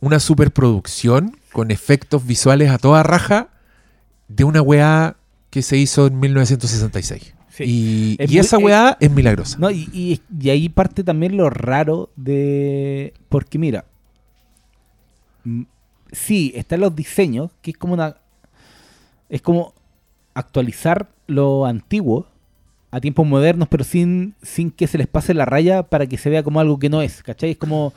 una 0.00 0.20
superproducción 0.20 1.36
con 1.52 1.70
efectos 1.70 2.26
visuales 2.26 2.70
a 2.70 2.78
toda 2.78 3.02
raja 3.02 3.48
de 4.28 4.44
una 4.44 4.60
weá 4.62 5.16
que 5.50 5.62
se 5.62 5.76
hizo 5.76 6.06
en 6.08 6.18
1966. 6.20 7.34
Sí. 7.50 7.64
Y, 7.64 8.16
Es 8.18 8.30
y 8.30 8.34
muy- 8.34 8.40
esa 8.40 8.58
weá 8.58 8.96
es 9.00 9.10
milagrosa. 9.10 9.58
No, 9.58 9.70
y, 9.70 9.88
y- 9.92 10.20
y 10.40 10.50
ahí 10.50 10.68
parte 10.68 11.04
también 11.04 11.36
lo 11.36 11.48
raro 11.50 12.10
de. 12.16 13.14
Porque 13.28 13.58
mira. 13.58 13.84
Sí, 16.12 16.52
están 16.54 16.80
los 16.80 16.94
diseños, 16.94 17.50
que 17.62 17.70
es 17.72 17.76
como 17.76 17.94
una. 17.94 18.16
Es 19.28 19.42
como 19.42 19.74
actualizar 20.34 21.08
lo 21.26 21.64
antiguo 21.66 22.26
a 22.90 23.00
tiempos 23.00 23.26
modernos, 23.26 23.68
pero 23.68 23.82
sin, 23.84 24.34
sin 24.42 24.70
que 24.70 24.86
se 24.86 24.98
les 24.98 25.06
pase 25.06 25.34
la 25.34 25.44
raya 25.44 25.82
para 25.84 26.06
que 26.06 26.18
se 26.18 26.30
vea 26.30 26.42
como 26.42 26.60
algo 26.60 26.78
que 26.78 26.88
no 26.90 27.02
es, 27.02 27.22
¿cachai? 27.22 27.52
Es 27.52 27.56
como. 27.58 27.92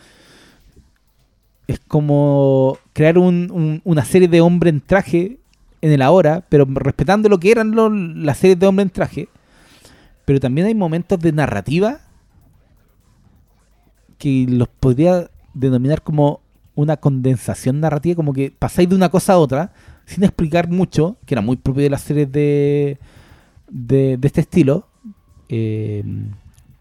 Es 1.68 1.80
como 1.82 2.78
crear 2.94 3.18
un- 3.18 3.50
un- 3.52 3.82
una 3.84 4.06
serie 4.06 4.28
de 4.30 4.40
hombre 4.42 4.70
en 4.70 4.80
traje 4.80 5.38
en 5.82 5.92
el 5.92 6.02
ahora, 6.02 6.44
pero 6.50 6.66
respetando 6.66 7.28
lo 7.30 7.40
que 7.40 7.52
eran 7.52 7.72
los- 7.72 7.92
las 7.92 8.38
series 8.38 8.58
de 8.58 8.66
hombre 8.68 8.84
en 8.84 8.90
traje. 8.90 9.28
Pero 10.26 10.40
también 10.40 10.68
hay 10.68 10.76
momentos 10.76 11.20
de 11.20 11.32
narrativa 11.34 12.00
que 14.18 14.46
los 14.50 14.68
podría 14.68 15.30
denominar 15.54 16.02
como 16.02 16.42
una 16.76 16.98
condensación 16.98 17.80
narrativa, 17.80 18.16
como 18.16 18.34
que 18.34 18.52
pasáis 18.58 18.88
de 18.90 18.96
una 18.96 19.10
cosa 19.10 19.34
a 19.34 19.38
otra 19.40 19.72
sin 20.08 20.24
explicar 20.24 20.70
mucho, 20.70 21.18
que 21.26 21.36
era 21.36 21.42
muy 21.42 21.58
propio 21.58 21.84
de 21.84 21.90
las 21.90 22.02
series 22.02 22.32
de, 22.32 22.98
de, 23.70 24.18
este 24.24 24.42
estilo. 24.42 24.88
Eh, 25.50 26.04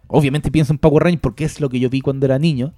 obviamente 0.06 0.50
pienso 0.50 0.73
en 0.73 0.78
Power 0.78 1.02
Rangers 1.02 1.21
porque 1.21 1.45
es 1.45 1.61
lo 1.61 1.68
que 1.68 1.80
yo 1.80 1.90
vi 1.90 2.00
cuando 2.00 2.25
era 2.25 2.38
niño, 2.38 2.73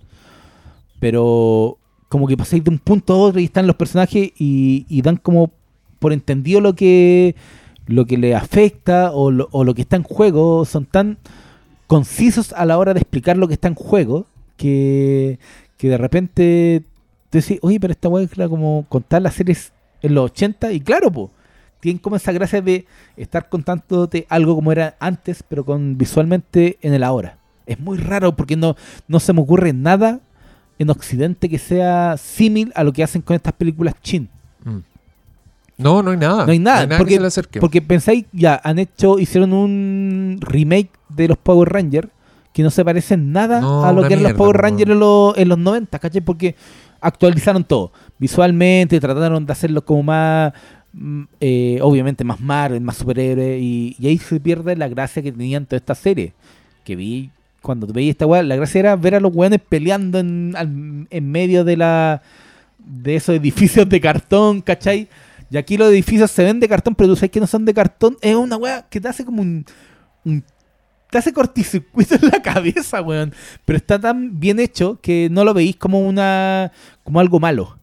pero 0.98 1.78
como 2.08 2.26
que 2.26 2.36
pasáis 2.36 2.64
de 2.64 2.70
un 2.70 2.78
punto 2.78 3.12
a 3.12 3.18
otro 3.18 3.40
y 3.40 3.44
están 3.44 3.66
los 3.66 3.76
personajes 3.76 4.32
y, 4.38 4.86
y 4.88 5.02
dan 5.02 5.18
como 5.18 5.52
por 5.98 6.14
entendido 6.14 6.60
lo 6.60 6.74
que 6.74 7.36
lo 7.86 8.06
que 8.06 8.16
le 8.16 8.34
afecta 8.34 9.12
o 9.12 9.30
lo, 9.30 9.48
o 9.50 9.64
lo 9.64 9.74
que 9.74 9.82
está 9.82 9.96
en 9.96 10.02
juego 10.02 10.64
son 10.64 10.86
tan 10.86 11.18
concisos 11.86 12.52
a 12.54 12.64
la 12.64 12.78
hora 12.78 12.94
de 12.94 13.00
explicar 13.00 13.36
lo 13.36 13.48
que 13.48 13.54
está 13.54 13.68
en 13.68 13.74
juego 13.74 14.26
que, 14.56 15.38
que 15.76 15.88
de 15.88 15.98
repente 15.98 16.82
te 17.30 17.38
decís, 17.38 17.58
oye, 17.62 17.80
pero 17.80 17.92
esta 17.92 18.08
weá 18.08 18.26
era 18.30 18.48
como 18.48 18.86
contar 18.88 19.22
las 19.22 19.34
series 19.34 19.72
en 20.02 20.14
los 20.14 20.26
80 20.30 20.72
y 20.72 20.80
claro, 20.80 21.10
pues 21.10 21.30
tienen 21.80 21.98
como 21.98 22.16
esa 22.16 22.32
gracia 22.32 22.60
de 22.60 22.86
estar 23.16 23.48
contándote 23.48 24.26
algo 24.28 24.54
como 24.54 24.72
era 24.72 24.96
antes, 24.98 25.42
pero 25.42 25.64
con 25.64 25.96
visualmente 25.96 26.78
en 26.82 26.94
el 26.94 27.02
ahora. 27.04 27.38
Es 27.66 27.78
muy 27.78 27.98
raro 27.98 28.34
porque 28.34 28.56
no, 28.56 28.76
no 29.06 29.20
se 29.20 29.32
me 29.32 29.40
ocurre 29.40 29.72
nada 29.72 30.20
en 30.78 30.90
Occidente 30.90 31.48
que 31.48 31.58
sea 31.58 32.16
símil 32.16 32.72
a 32.74 32.82
lo 32.84 32.92
que 32.92 33.02
hacen 33.04 33.22
con 33.22 33.36
estas 33.36 33.52
películas 33.52 33.94
chin. 34.02 34.28
Mm. 34.64 34.78
No, 35.76 36.02
no 36.02 36.10
hay 36.10 36.16
nada. 36.16 36.44
No 36.46 36.52
hay 36.52 36.58
nada, 36.58 36.88
que 36.88 36.96
porque- 36.96 37.14
se 37.14 37.20
le 37.20 37.26
acerque. 37.26 37.60
Porque 37.60 37.80
pensáis, 37.82 38.24
ya, 38.32 38.60
han 38.64 38.78
hecho, 38.80 39.18
hicieron 39.18 39.52
un 39.52 40.38
remake 40.40 40.90
de 41.08 41.28
los 41.28 41.38
Power 41.38 41.68
Rangers 41.68 42.08
que 42.52 42.62
no 42.64 42.70
se 42.70 42.84
parecen 42.84 43.30
nada 43.30 43.60
No, 43.60 43.84
a 43.84 43.92
lo 43.92 44.02
que 44.08 44.14
eran 44.14 44.24
los 44.24 44.32
Power 44.32 44.56
po, 44.56 44.62
Rangers 44.62 44.90
en 44.90 44.98
los, 44.98 45.38
en 45.38 45.48
los 45.48 45.58
90, 45.58 45.98
¿cachai? 46.00 46.20
Porque 46.22 46.56
actualizaron 47.00 47.62
todo. 47.62 47.92
Visualmente 48.18 49.00
trataron 49.00 49.46
de 49.46 49.52
hacerlo 49.52 49.84
como 49.84 50.02
más, 50.04 50.52
mm, 50.92 51.22
eh, 51.40 51.78
obviamente 51.82 52.24
más 52.24 52.40
Marvel, 52.40 52.80
más 52.80 52.96
superhéroe, 52.96 53.58
y, 53.58 53.96
y 53.98 54.08
ahí 54.08 54.18
se 54.18 54.40
pierde 54.40 54.76
la 54.76 54.88
gracia 54.88 55.22
que 55.22 55.32
tenían 55.32 55.66
toda 55.66 55.78
esta 55.78 55.94
serie. 55.94 56.32
Que 56.84 56.96
vi, 56.96 57.30
cuando 57.62 57.86
veía 57.86 58.10
esta 58.10 58.26
weá, 58.26 58.42
la 58.42 58.56
gracia 58.56 58.78
era 58.78 58.96
ver 58.96 59.14
a 59.14 59.20
los 59.20 59.34
weones 59.34 59.60
peleando 59.66 60.18
en, 60.18 61.06
en 61.10 61.30
medio 61.30 61.64
de 61.64 61.76
la 61.76 62.22
de 62.78 63.16
esos 63.16 63.36
edificios 63.36 63.88
de 63.88 64.00
cartón, 64.00 64.62
¿cachai? 64.62 65.08
Y 65.50 65.56
aquí 65.56 65.76
los 65.76 65.90
edificios 65.90 66.30
se 66.30 66.44
ven 66.44 66.60
de 66.60 66.68
cartón, 66.68 66.94
pero 66.94 67.10
tú 67.10 67.16
sabes 67.16 67.30
que 67.30 67.40
no 67.40 67.46
son 67.46 67.64
de 67.64 67.74
cartón. 67.74 68.16
Es 68.20 68.34
una 68.34 68.56
weá 68.56 68.86
que 68.88 69.00
te 69.00 69.08
hace 69.08 69.24
como 69.24 69.42
un, 69.42 69.64
Te 71.10 71.18
hace 71.18 71.32
corticircuito 71.32 72.14
en 72.22 72.28
la 72.30 72.42
cabeza, 72.42 73.02
weón. 73.02 73.32
Pero 73.64 73.76
está 73.76 73.98
tan 73.98 74.38
bien 74.38 74.60
hecho 74.60 74.98
que 75.00 75.28
no 75.30 75.44
lo 75.44 75.54
veis 75.54 75.76
como 75.76 76.00
una. 76.00 76.72
como 77.02 77.20
algo 77.20 77.40
malo. 77.40 77.78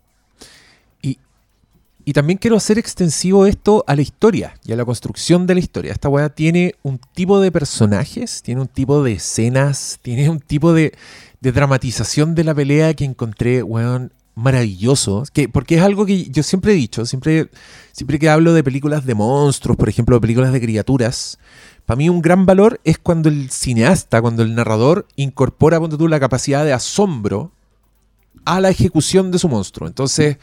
Y, 2.06 2.14
también 2.14 2.38
quiero 2.38 2.56
hacer 2.56 2.78
extensivo 2.78 3.46
esto 3.46 3.84
a 3.88 3.96
la 3.96 4.02
historia 4.02 4.56
y 4.64 4.72
a 4.72 4.76
la 4.76 4.86
construcción 4.86 5.48
de 5.48 5.56
la 5.56 5.60
historia. 5.60 5.92
Esta 5.92 6.10
weá 6.10 6.30
tiene 6.30 6.76
un 6.84 7.00
tipo 7.00 7.40
de 7.40 7.52
personajes, 7.52 8.42
tiene 8.44 8.62
un 8.62 8.68
tipo 8.68 9.04
de 9.04 9.14
escenas, 9.14 10.00
tiene 10.02 10.30
un 10.30 10.40
tipo 10.40 10.74
de, 10.74 10.94
de 11.42 11.52
dramatización 11.52 12.36
de 12.36 12.44
la 12.44 12.54
pelea 12.54 12.94
que 12.94 13.06
encontré, 13.06 13.64
weón, 13.64 14.12
maravilloso, 14.36 15.24
que, 15.34 15.48
porque 15.50 15.76
es 15.76 15.82
algo 15.82 16.06
que 16.06 16.26
yo 16.30 16.44
siempre 16.44 16.74
he 16.74 16.76
dicho, 16.76 17.06
siempre, 17.06 17.50
siempre 17.94 18.20
que 18.20 18.30
hablo 18.30 18.54
de 18.54 18.64
películas 18.64 19.06
de 19.06 19.16
monstruos, 19.16 19.78
por 19.78 19.90
ejemplo, 19.90 20.18
de 20.18 20.22
películas 20.22 20.52
de 20.52 20.62
criaturas, 20.62 21.40
para 21.86 21.98
mí 21.98 22.10
un 22.10 22.22
gran 22.22 22.46
valor 22.46 22.82
es 22.84 22.98
cuando 22.98 23.30
el 23.30 23.50
cineasta, 23.50 24.22
cuando 24.22 24.44
el 24.44 24.54
narrador 24.54 25.08
incorpora, 25.16 25.80
ponte 25.80 25.98
tú, 25.98 26.08
la 26.08 26.20
capacidad 26.20 26.66
de 26.66 26.74
asombro 26.74 27.52
a 28.44 28.60
la 28.60 28.70
ejecución 28.70 29.32
de 29.32 29.40
su 29.40 29.48
monstruo. 29.48 29.88
Entonces, 29.88 30.38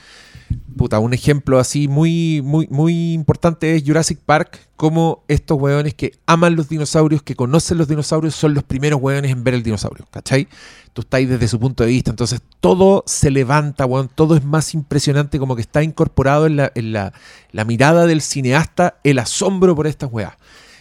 puta, 0.77 0.99
un 0.99 1.15
ejemplo 1.15 1.59
así 1.59 1.89
muy, 1.89 2.43
muy, 2.43 2.67
muy 2.71 3.13
importante 3.13 3.75
es 3.75 3.85
Jurassic 3.85 4.19
Park, 4.19 4.69
como 4.77 5.25
estos 5.29 5.61
hueones 5.61 5.95
que 5.95 6.13
aman 6.27 6.57
los 6.57 6.69
dinosaurios, 6.69 7.23
que 7.23 7.37
conocen 7.37 7.79
los 7.79 7.89
dinosaurios, 7.89 8.35
son 8.35 8.55
los 8.55 8.65
primeros 8.65 9.01
hueones 9.01 9.31
en 9.31 9.45
ver 9.45 9.55
el 9.55 9.63
dinosaurio, 9.63 10.07
¿cachai? 10.11 10.49
Tú 10.93 11.03
estás 11.03 11.19
ahí 11.19 11.27
desde 11.27 11.49
su 11.49 11.61
punto 11.61 11.85
de 11.85 11.91
vista, 11.91 12.11
entonces 12.11 12.41
todo 12.61 13.05
se 13.07 13.31
levanta, 13.31 13.87
hueón, 13.87 14.11
todo 14.15 14.37
es 14.37 14.45
más 14.45 14.75
impresionante, 14.75 15.39
como 15.39 15.57
que 15.57 15.63
está 15.63 15.83
incorporado 15.83 16.47
en 16.47 16.57
la, 16.57 16.73
en 16.75 16.93
la, 16.93 17.13
la 17.53 17.65
mirada 17.65 18.07
del 18.07 18.21
cineasta 18.21 18.97
el 19.05 19.19
asombro 19.19 19.75
por 19.75 19.87
estas 19.87 20.13
hueas. 20.13 20.35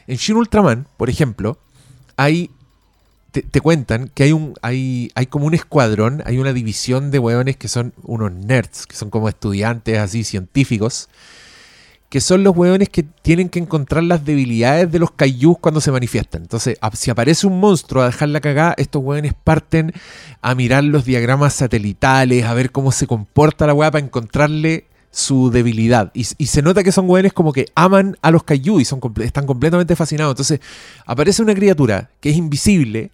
En 0.07 0.17
Shin 0.17 0.35
Ultraman, 0.35 0.87
por 0.97 1.09
ejemplo, 1.09 1.59
hay 2.17 2.49
te, 3.31 3.61
cuentan 3.61 4.09
que 4.13 4.23
hay 4.23 4.33
un 4.33 4.55
hay, 4.61 5.11
hay 5.15 5.25
como 5.25 5.45
un 5.45 5.53
escuadrón, 5.53 6.21
hay 6.25 6.37
una 6.37 6.51
división 6.51 7.11
de 7.11 7.19
hueones 7.19 7.55
que 7.55 7.69
son 7.69 7.93
unos 8.03 8.31
nerds, 8.31 8.85
que 8.85 8.95
son 8.95 9.09
como 9.09 9.29
estudiantes 9.29 9.97
así 9.99 10.23
científicos, 10.25 11.07
que 12.09 12.19
son 12.19 12.43
los 12.43 12.55
hueones 12.57 12.89
que 12.89 13.03
tienen 13.03 13.47
que 13.47 13.59
encontrar 13.59 14.03
las 14.03 14.25
debilidades 14.25 14.91
de 14.91 14.99
los 14.99 15.11
kaijus 15.11 15.57
cuando 15.59 15.79
se 15.79 15.93
manifiestan. 15.93 16.41
Entonces, 16.41 16.77
si 16.93 17.09
aparece 17.09 17.47
un 17.47 17.57
monstruo 17.61 18.03
a 18.03 18.07
dejar 18.07 18.27
la 18.29 18.41
cagada, 18.41 18.75
estos 18.77 19.01
hueones 19.01 19.33
parten 19.33 19.93
a 20.41 20.53
mirar 20.53 20.83
los 20.83 21.05
diagramas 21.05 21.53
satelitales, 21.53 22.43
a 22.43 22.53
ver 22.53 22.71
cómo 22.71 22.91
se 22.91 23.07
comporta 23.07 23.65
la 23.65 23.73
hueá 23.73 23.91
para 23.91 24.03
encontrarle 24.03 24.87
su 25.09 25.51
debilidad. 25.51 26.11
Y, 26.13 26.25
se 26.25 26.61
nota 26.61 26.83
que 26.83 26.91
son 26.91 27.09
hueones 27.09 27.31
como 27.31 27.53
que 27.53 27.67
aman 27.75 28.17
a 28.21 28.31
los 28.31 28.43
kaiju 28.43 28.81
y 28.81 28.85
son, 28.85 28.99
están 29.21 29.45
completamente 29.45 29.95
fascinados. 29.95 30.33
Entonces, 30.33 30.59
aparece 31.05 31.41
una 31.41 31.55
criatura 31.55 32.09
que 32.19 32.31
es 32.31 32.35
invisible 32.35 33.11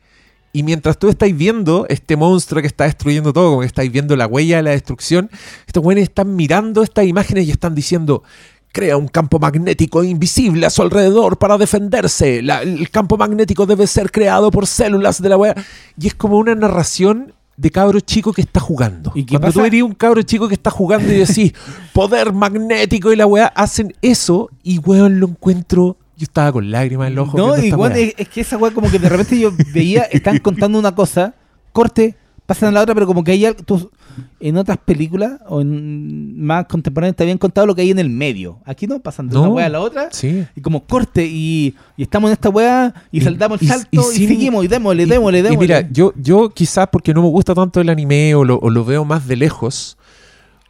y 0.58 0.64
mientras 0.64 0.98
tú 0.98 1.08
estáis 1.10 1.36
viendo 1.38 1.86
este 1.90 2.16
monstruo 2.16 2.62
que 2.62 2.68
está 2.68 2.86
destruyendo 2.86 3.34
todo, 3.34 3.50
como 3.50 3.62
que 3.62 3.68
estáis 3.68 3.92
viendo 3.92 4.16
la 4.16 4.28
huella 4.28 4.58
de 4.58 4.64
la 4.64 4.72
destrucción, 4.72 5.30
estos 5.66 5.84
güeyes 5.84 6.04
están 6.04 6.36
mirando 6.36 6.84
estas 6.84 7.06
imágenes 7.06 7.48
y 7.48 7.52
están 7.52 7.76
diciendo, 7.76 8.24
crea 8.72 8.98
un 8.98 9.08
campo 9.08 9.40
magnético 9.40 10.04
invisible 10.04 10.66
a 10.66 10.70
su 10.70 10.82
alrededor 10.82 11.38
para 11.38 11.58
defenderse. 11.58 12.42
La- 12.42 12.62
el 12.62 12.90
campo 12.90 13.18
magnético 13.18 13.66
debe 13.66 13.88
ser 13.88 14.12
creado 14.12 14.52
por 14.52 14.68
células 14.68 15.22
de 15.22 15.30
la 15.30 15.38
huella. 15.38 15.56
Y 16.00 16.08
es 16.08 16.16
como 16.16 16.38
una 16.38 16.54
narración 16.56 17.34
de 17.56 17.72
cabro 17.72 18.00
chico 18.02 18.34
que 18.34 18.42
está 18.42 18.60
jugando. 18.60 19.12
¿Y 19.16 19.26
Cuando 19.26 19.48
tú 19.48 19.54
pasa? 19.54 19.62
verías 19.64 19.84
un 19.84 19.94
cabro 19.96 20.22
chico 20.22 20.48
que 20.48 20.54
está 20.54 20.70
jugando 20.70 21.12
y 21.12 21.18
decís, 21.18 21.54
poder 21.94 22.34
magnético 22.34 23.12
y 23.12 23.16
la 23.16 23.26
weá, 23.26 23.48
hacen 23.48 23.94
eso 24.04 24.50
y 24.64 24.78
weón 24.80 25.20
lo 25.20 25.28
encuentro. 25.28 25.98
Yo 26.18 26.24
estaba 26.24 26.52
con 26.52 26.70
lágrimas 26.72 27.08
en 27.10 27.16
los 27.16 27.28
ojos. 27.30 27.40
No, 27.40 27.64
igual 27.64 27.92
es, 27.96 28.14
es 28.18 28.28
que 28.28 28.42
esa 28.42 28.58
weá 28.58 28.72
como 28.74 28.90
que 28.90 28.98
de 29.00 29.08
repente 29.08 29.40
yo 29.40 29.52
veía, 29.74 30.02
están 30.12 30.40
contando 30.40 30.80
una 30.80 30.94
cosa, 30.96 31.36
corte, 31.72 32.16
pasan 32.48 32.70
a 32.70 32.72
la 32.72 32.82
otra, 32.82 32.96
pero 32.96 33.06
como 33.06 33.24
que 33.24 33.32
hay 33.34 33.46
algo, 33.46 33.62
tú- 33.64 33.92
en 34.40 34.58
otras 34.58 34.80
películas 34.80 35.34
o 35.48 35.62
en 35.62 36.42
más 36.42 36.66
contemporáneas 36.66 37.16
te 37.16 37.22
habían 37.22 37.38
contado 37.38 37.68
lo 37.68 37.76
que 37.76 37.84
hay 37.84 37.92
en 37.92 38.00
el 38.00 38.10
medio. 38.10 38.58
Aquí 38.66 38.88
no, 38.88 39.00
pasan 39.00 39.28
de 39.28 39.36
No. 39.36 39.42
una 39.44 39.50
weá 39.52 39.66
a 39.68 39.70
la 39.70 39.80
otra. 39.80 40.10
Sí. 40.12 40.44
Y 40.56 40.62
como 40.62 40.86
corte, 40.88 41.24
y, 41.28 41.76
y 41.96 42.02
estamos 42.02 42.30
en 42.30 42.34
esta 42.34 42.50
weá, 42.50 42.96
y, 43.12 43.20
Y- 43.20 43.22
saltamos 43.22 43.62
el 43.62 43.66
y- 43.68 43.70
salto, 43.70 43.88
y 43.92 44.00
y, 44.00 44.02
sin- 44.02 44.28
seguimos, 44.30 44.66
y 44.66 44.68
démosle, 44.68 45.04
Y- 45.04 45.06
démosle, 45.06 45.38
y, 45.38 45.42
démosle. 45.44 45.68
mira, 45.68 45.88
yo, 45.92 46.14
yo 46.16 46.50
quizás 46.50 46.88
porque 46.92 47.14
no 47.14 47.22
me 47.22 47.30
gusta 47.30 47.54
tanto 47.54 47.80
el 47.80 47.90
anime 47.90 48.34
o 48.34 48.44
lo, 48.44 48.58
o 48.58 48.72
lo 48.72 48.84
veo 48.84 49.06
más 49.06 49.28
de 49.28 49.36
lejos, 49.36 50.00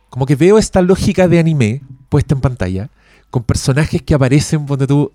como 0.09 0.25
que 0.25 0.35
veo 0.35 0.57
esta 0.57 0.81
lógica 0.81 1.29
de 1.29 1.39
anime 1.39 1.81
puesta 2.09 2.35
en 2.35 2.41
pantalla, 2.41 2.89
con 3.29 3.43
personajes 3.43 4.01
que 4.01 4.13
aparecen, 4.13 4.65
ponte 4.65 4.87
tú, 4.87 5.11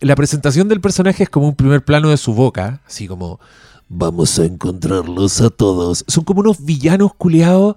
la 0.00 0.16
presentación 0.16 0.68
del 0.68 0.80
personaje 0.80 1.22
es 1.24 1.30
como 1.30 1.48
un 1.48 1.54
primer 1.54 1.84
plano 1.84 2.10
de 2.10 2.16
su 2.16 2.34
boca, 2.34 2.80
así 2.86 3.06
como, 3.06 3.40
vamos 3.88 4.38
a 4.38 4.44
encontrarlos 4.44 5.40
a 5.40 5.50
todos. 5.50 6.04
Son 6.08 6.24
como 6.24 6.40
unos 6.40 6.64
villanos 6.64 7.14
culeados 7.14 7.76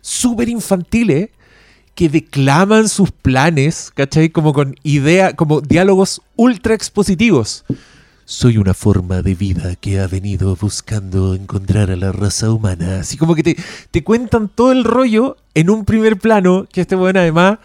súper 0.00 0.48
infantiles 0.48 1.30
que 1.94 2.08
declaman 2.08 2.88
sus 2.88 3.10
planes, 3.10 3.90
¿cachai? 3.94 4.30
Como 4.30 4.52
con 4.52 4.76
idea, 4.82 5.34
como 5.34 5.60
diálogos 5.60 6.22
ultra 6.36 6.74
expositivos. 6.74 7.64
Soy 8.24 8.56
una 8.56 8.72
forma 8.72 9.20
de 9.20 9.34
vida 9.34 9.76
que 9.76 10.00
ha 10.00 10.06
venido 10.06 10.56
buscando 10.56 11.34
encontrar 11.34 11.90
a 11.90 11.96
la 11.96 12.12
raza 12.12 12.50
humana. 12.50 13.00
Así 13.00 13.16
como 13.16 13.34
que 13.34 13.42
te, 13.42 13.56
te 13.90 14.04
cuentan 14.04 14.48
todo 14.48 14.72
el 14.72 14.84
rollo 14.84 15.36
en 15.54 15.70
un 15.70 15.84
primer 15.84 16.18
plano, 16.18 16.66
que 16.72 16.80
este 16.80 16.94
bueno 16.94 17.20
además 17.20 17.58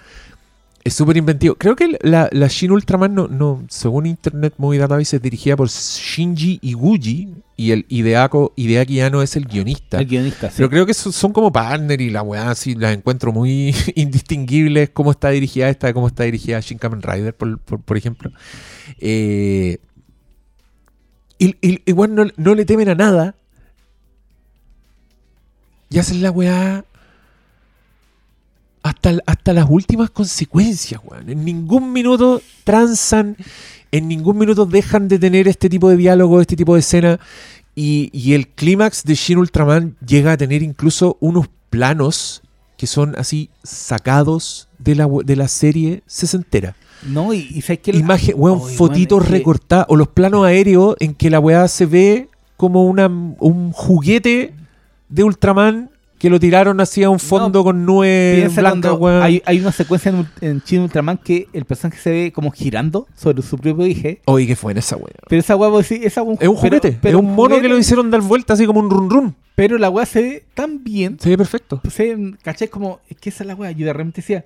es 0.88 0.94
súper 0.94 1.18
inventivo. 1.18 1.56
Creo 1.56 1.76
que 1.76 1.98
la, 2.02 2.30
la 2.32 2.48
Shin 2.48 2.72
Ultraman, 2.72 3.14
no, 3.14 3.28
no, 3.28 3.64
según 3.70 4.06
Internet 4.06 4.54
Movie 4.58 4.80
Database, 4.80 5.18
es 5.18 5.22
dirigida 5.22 5.56
por 5.58 5.70
Shinji 5.70 6.60
Iguchi 6.62 7.36
y 7.56 7.72
el 7.72 7.86
Hideako, 7.90 8.54
Hideaki 8.56 9.02
Anno 9.02 9.22
es 9.22 9.36
el 9.36 9.46
guionista. 9.46 10.00
el 10.00 10.06
guionista, 10.06 10.50
sí. 10.50 10.56
Pero 10.58 10.70
creo 10.70 10.86
que 10.86 10.94
son, 10.94 11.12
son 11.12 11.34
como 11.34 11.52
partner 11.52 12.00
y 12.02 12.10
la 12.10 12.22
weá 12.22 12.52
así 12.52 12.76
las 12.76 12.96
encuentro 12.96 13.32
muy 13.32 13.76
indistinguibles 13.96 14.90
cómo 14.92 15.12
está 15.12 15.30
dirigida 15.30 15.68
esta 15.70 15.94
cómo 15.94 16.08
está 16.08 16.24
dirigida 16.24 16.60
Shin 16.60 16.78
Kamen 16.78 17.02
Rider, 17.02 17.36
por, 17.36 17.60
por- 17.60 17.82
por 17.82 17.98
ejemplo. 17.98 18.32
Eh, 19.00 19.80
y, 21.40 21.56
y- 21.62 21.82
igual 21.86 22.16
no, 22.16 22.26
no 22.38 22.56
le 22.56 22.66
temen 22.66 22.90
a 22.90 22.96
nada. 22.96 23.36
Y 25.90 26.00
hacen 26.00 26.22
la 26.22 26.32
weá 26.32 26.84
hasta, 28.88 29.18
hasta 29.26 29.54
las 29.54 29.68
últimas 29.70 30.10
consecuencias, 30.10 31.00
weón. 31.04 31.30
En 31.30 31.44
ningún 31.46 31.92
minuto 31.94 32.42
transan, 32.64 33.36
en 33.92 34.08
ningún 34.08 34.38
minuto 34.38 34.66
dejan 34.66 35.08
de 35.08 35.20
tener 35.20 35.48
este 35.48 35.70
tipo 35.70 35.90
de 35.90 35.98
diálogo, 35.98 36.42
este 36.42 36.56
tipo 36.56 36.74
de 36.74 36.80
escena. 36.82 37.20
Y, 37.76 38.10
y 38.12 38.34
el 38.34 38.48
clímax 38.48 39.04
de 39.04 39.14
Shin 39.16 39.38
Ultraman 39.38 39.96
llega 40.06 40.32
a 40.32 40.38
tener 40.38 40.64
incluso 40.64 41.18
unos 41.20 41.48
planos 41.70 42.42
que 42.78 42.88
son 42.88 43.16
así 43.18 43.50
sacados 43.64 44.68
de 44.80 44.96
la, 44.96 45.08
de 45.26 45.36
la 45.36 45.48
serie 45.48 46.02
sesentera. 46.08 46.76
No, 47.04 47.34
y, 47.34 47.48
y 47.52 47.62
sabes 47.62 47.80
que 47.80 47.92
Imagen, 47.96 48.34
weón, 48.38 48.62
fotitos 48.62 49.24
que- 49.24 49.30
recortadas. 49.30 49.86
O 49.90 49.96
los 49.96 50.08
planos 50.08 50.46
aéreos 50.46 50.96
en 51.00 51.14
que 51.14 51.30
la 51.30 51.40
weá 51.40 51.68
se 51.68 51.86
ve 51.86 52.30
como 52.56 52.86
una, 52.86 53.06
un 53.08 53.72
juguete 53.72 54.56
de 55.10 55.24
Ultraman 55.24 55.92
que 56.18 56.30
lo 56.30 56.40
tiraron 56.40 56.80
así 56.80 57.04
a 57.04 57.10
un 57.10 57.20
fondo 57.20 57.64
con 57.64 57.86
nubes 57.86 58.56
blancas, 58.56 58.94
weón. 58.98 59.22
hay, 59.22 59.42
hay 59.46 59.60
una 59.60 59.72
secuencia 59.72 60.12
en, 60.42 60.62
en 60.72 60.82
Ultraman 60.82 61.18
que 61.18 61.48
el 61.54 61.66
personaje 61.66 62.02
se 62.02 62.10
ve 62.10 62.32
como 62.34 62.52
girando 62.52 63.08
sobre 63.16 63.44
su 63.44 63.58
propio 63.58 63.86
eje. 63.86 64.22
Oye, 64.26 64.48
qué 64.48 64.56
fue 64.56 64.72
en 64.72 64.80
esa 64.80 64.96
weá. 64.96 65.14
Pero 65.30 65.40
esa 65.40 65.56
weá, 65.56 65.84
sí, 65.84 66.00
esa 66.04 66.24
weá- 66.24 66.38
Es 66.40 66.48
un 66.48 66.56
juguete, 66.56 66.98
pero 67.02 67.20
es 67.20 67.24
un 67.24 67.36
mono 67.36 67.62
que 67.62 67.68
lo 67.68 67.78
hicieron 67.78 68.10
dar 68.10 68.22
vuelta 68.22 68.54
así 68.54 68.66
como 68.66 68.80
un 68.80 68.90
run 68.90 69.10
run. 69.10 69.36
Pero 69.56 69.78
la 69.78 69.90
weá 69.90 70.06
se 70.06 70.22
ve 70.22 70.44
tan 70.54 70.84
bien. 70.84 71.20
Se 71.20 71.30
ve 71.30 71.38
perfecto. 71.38 71.82
Se, 71.90 72.16
¿Cachai? 72.44 72.68
Como, 72.68 73.00
es 73.10 73.18
que 73.18 73.30
esa 73.30 73.44
es 73.44 73.48
la 73.48 73.56
weá. 73.56 73.72
Yo 73.72 73.86
de 73.86 73.94
repente 73.94 74.22
decía, 74.22 74.46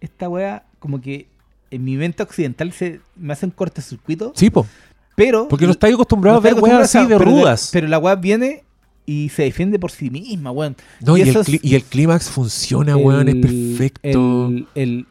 esta 0.00 0.28
weá, 0.28 0.64
como 0.78 1.00
que 1.00 1.26
en 1.70 1.84
mi 1.84 1.96
mente 1.96 2.22
occidental 2.22 2.72
se 2.72 3.00
me 3.16 3.32
hace 3.32 3.46
un 3.46 3.52
cortocircuito. 3.52 4.32
Sí, 4.34 4.50
po. 4.50 4.66
Pero. 5.14 5.46
Porque 5.48 5.66
no 5.66 5.72
estáis 5.72 5.94
acostumbrado 5.94 6.40
no 6.40 6.46
a 6.48 6.52
ver 6.52 6.60
weas 6.62 6.94
así 6.94 7.06
de 7.06 7.16
pero 7.18 7.30
rudas. 7.30 7.70
Pero 7.72 7.86
la 7.88 7.98
weá 7.98 8.14
viene 8.16 8.64
y 9.06 9.28
se 9.30 9.42
defiende 9.44 9.78
por 9.78 9.90
sí 9.90 10.10
misma, 10.10 10.50
weón. 10.52 10.76
No, 11.04 11.16
y, 11.16 11.22
el, 11.22 11.36
y 11.62 11.74
el 11.74 11.82
clímax 11.84 12.30
funciona, 12.30 12.96
weón, 12.96 13.28
es 13.28 13.34
El- 13.34 13.40
perfecto. 13.40 14.46
El, 14.48 14.66
el, 14.74 15.06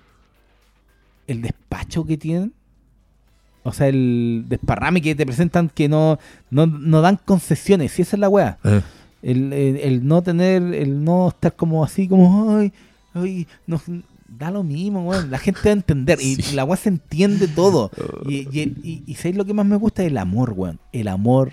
el 1.28 1.42
despacho 1.42 2.06
que 2.06 2.18
tienen. 2.18 2.54
O 3.64 3.72
sea, 3.74 3.88
el 3.90 4.46
desparrame 4.48 5.02
que 5.02 5.14
te 5.14 5.26
presentan 5.26 5.70
que 5.70 5.88
no, 5.88 6.18
no, 6.50 6.66
no 6.66 7.02
dan 7.02 7.20
concesiones. 7.24 7.98
Y 8.00 8.02
esa 8.02 8.16
es 8.16 8.20
la 8.20 8.30
weá. 8.30 8.58
Eh, 8.64 8.82
El, 9.22 9.54
el- 9.54 9.78
el 9.78 10.08
no 10.08 10.24
tener, 10.24 10.62
el 10.74 11.04
no 11.04 11.28
estar 11.30 11.56
como 11.56 11.84
así, 11.84 12.08
como, 12.08 12.58
ay, 12.58 12.74
ay, 13.14 13.46
no, 13.68 13.80
da 14.28 14.50
lo 14.50 14.64
mismo, 14.64 15.08
weón. 15.08 15.30
La 15.30 15.38
gente 15.38 15.60
va 15.66 15.70
a 15.70 15.74
entender. 15.74 16.18
Y 16.22 16.36
Sí. 16.42 16.56
la 16.56 16.64
weá 16.64 16.78
se 16.78 16.90
entiende 16.90 17.48
todo. 17.48 17.92
Y, 18.28 18.48
y, 18.58 18.62
y, 18.84 19.04
y 19.06 19.16
¿sabes 19.16 19.36
lo 19.38 19.46
que 19.46 19.54
más 19.54 19.66
me 19.68 19.76
gusta? 19.76 20.04
El 20.04 20.18
amor, 20.18 20.54
weón. 20.56 20.80
El 20.92 21.08
amor 21.08 21.52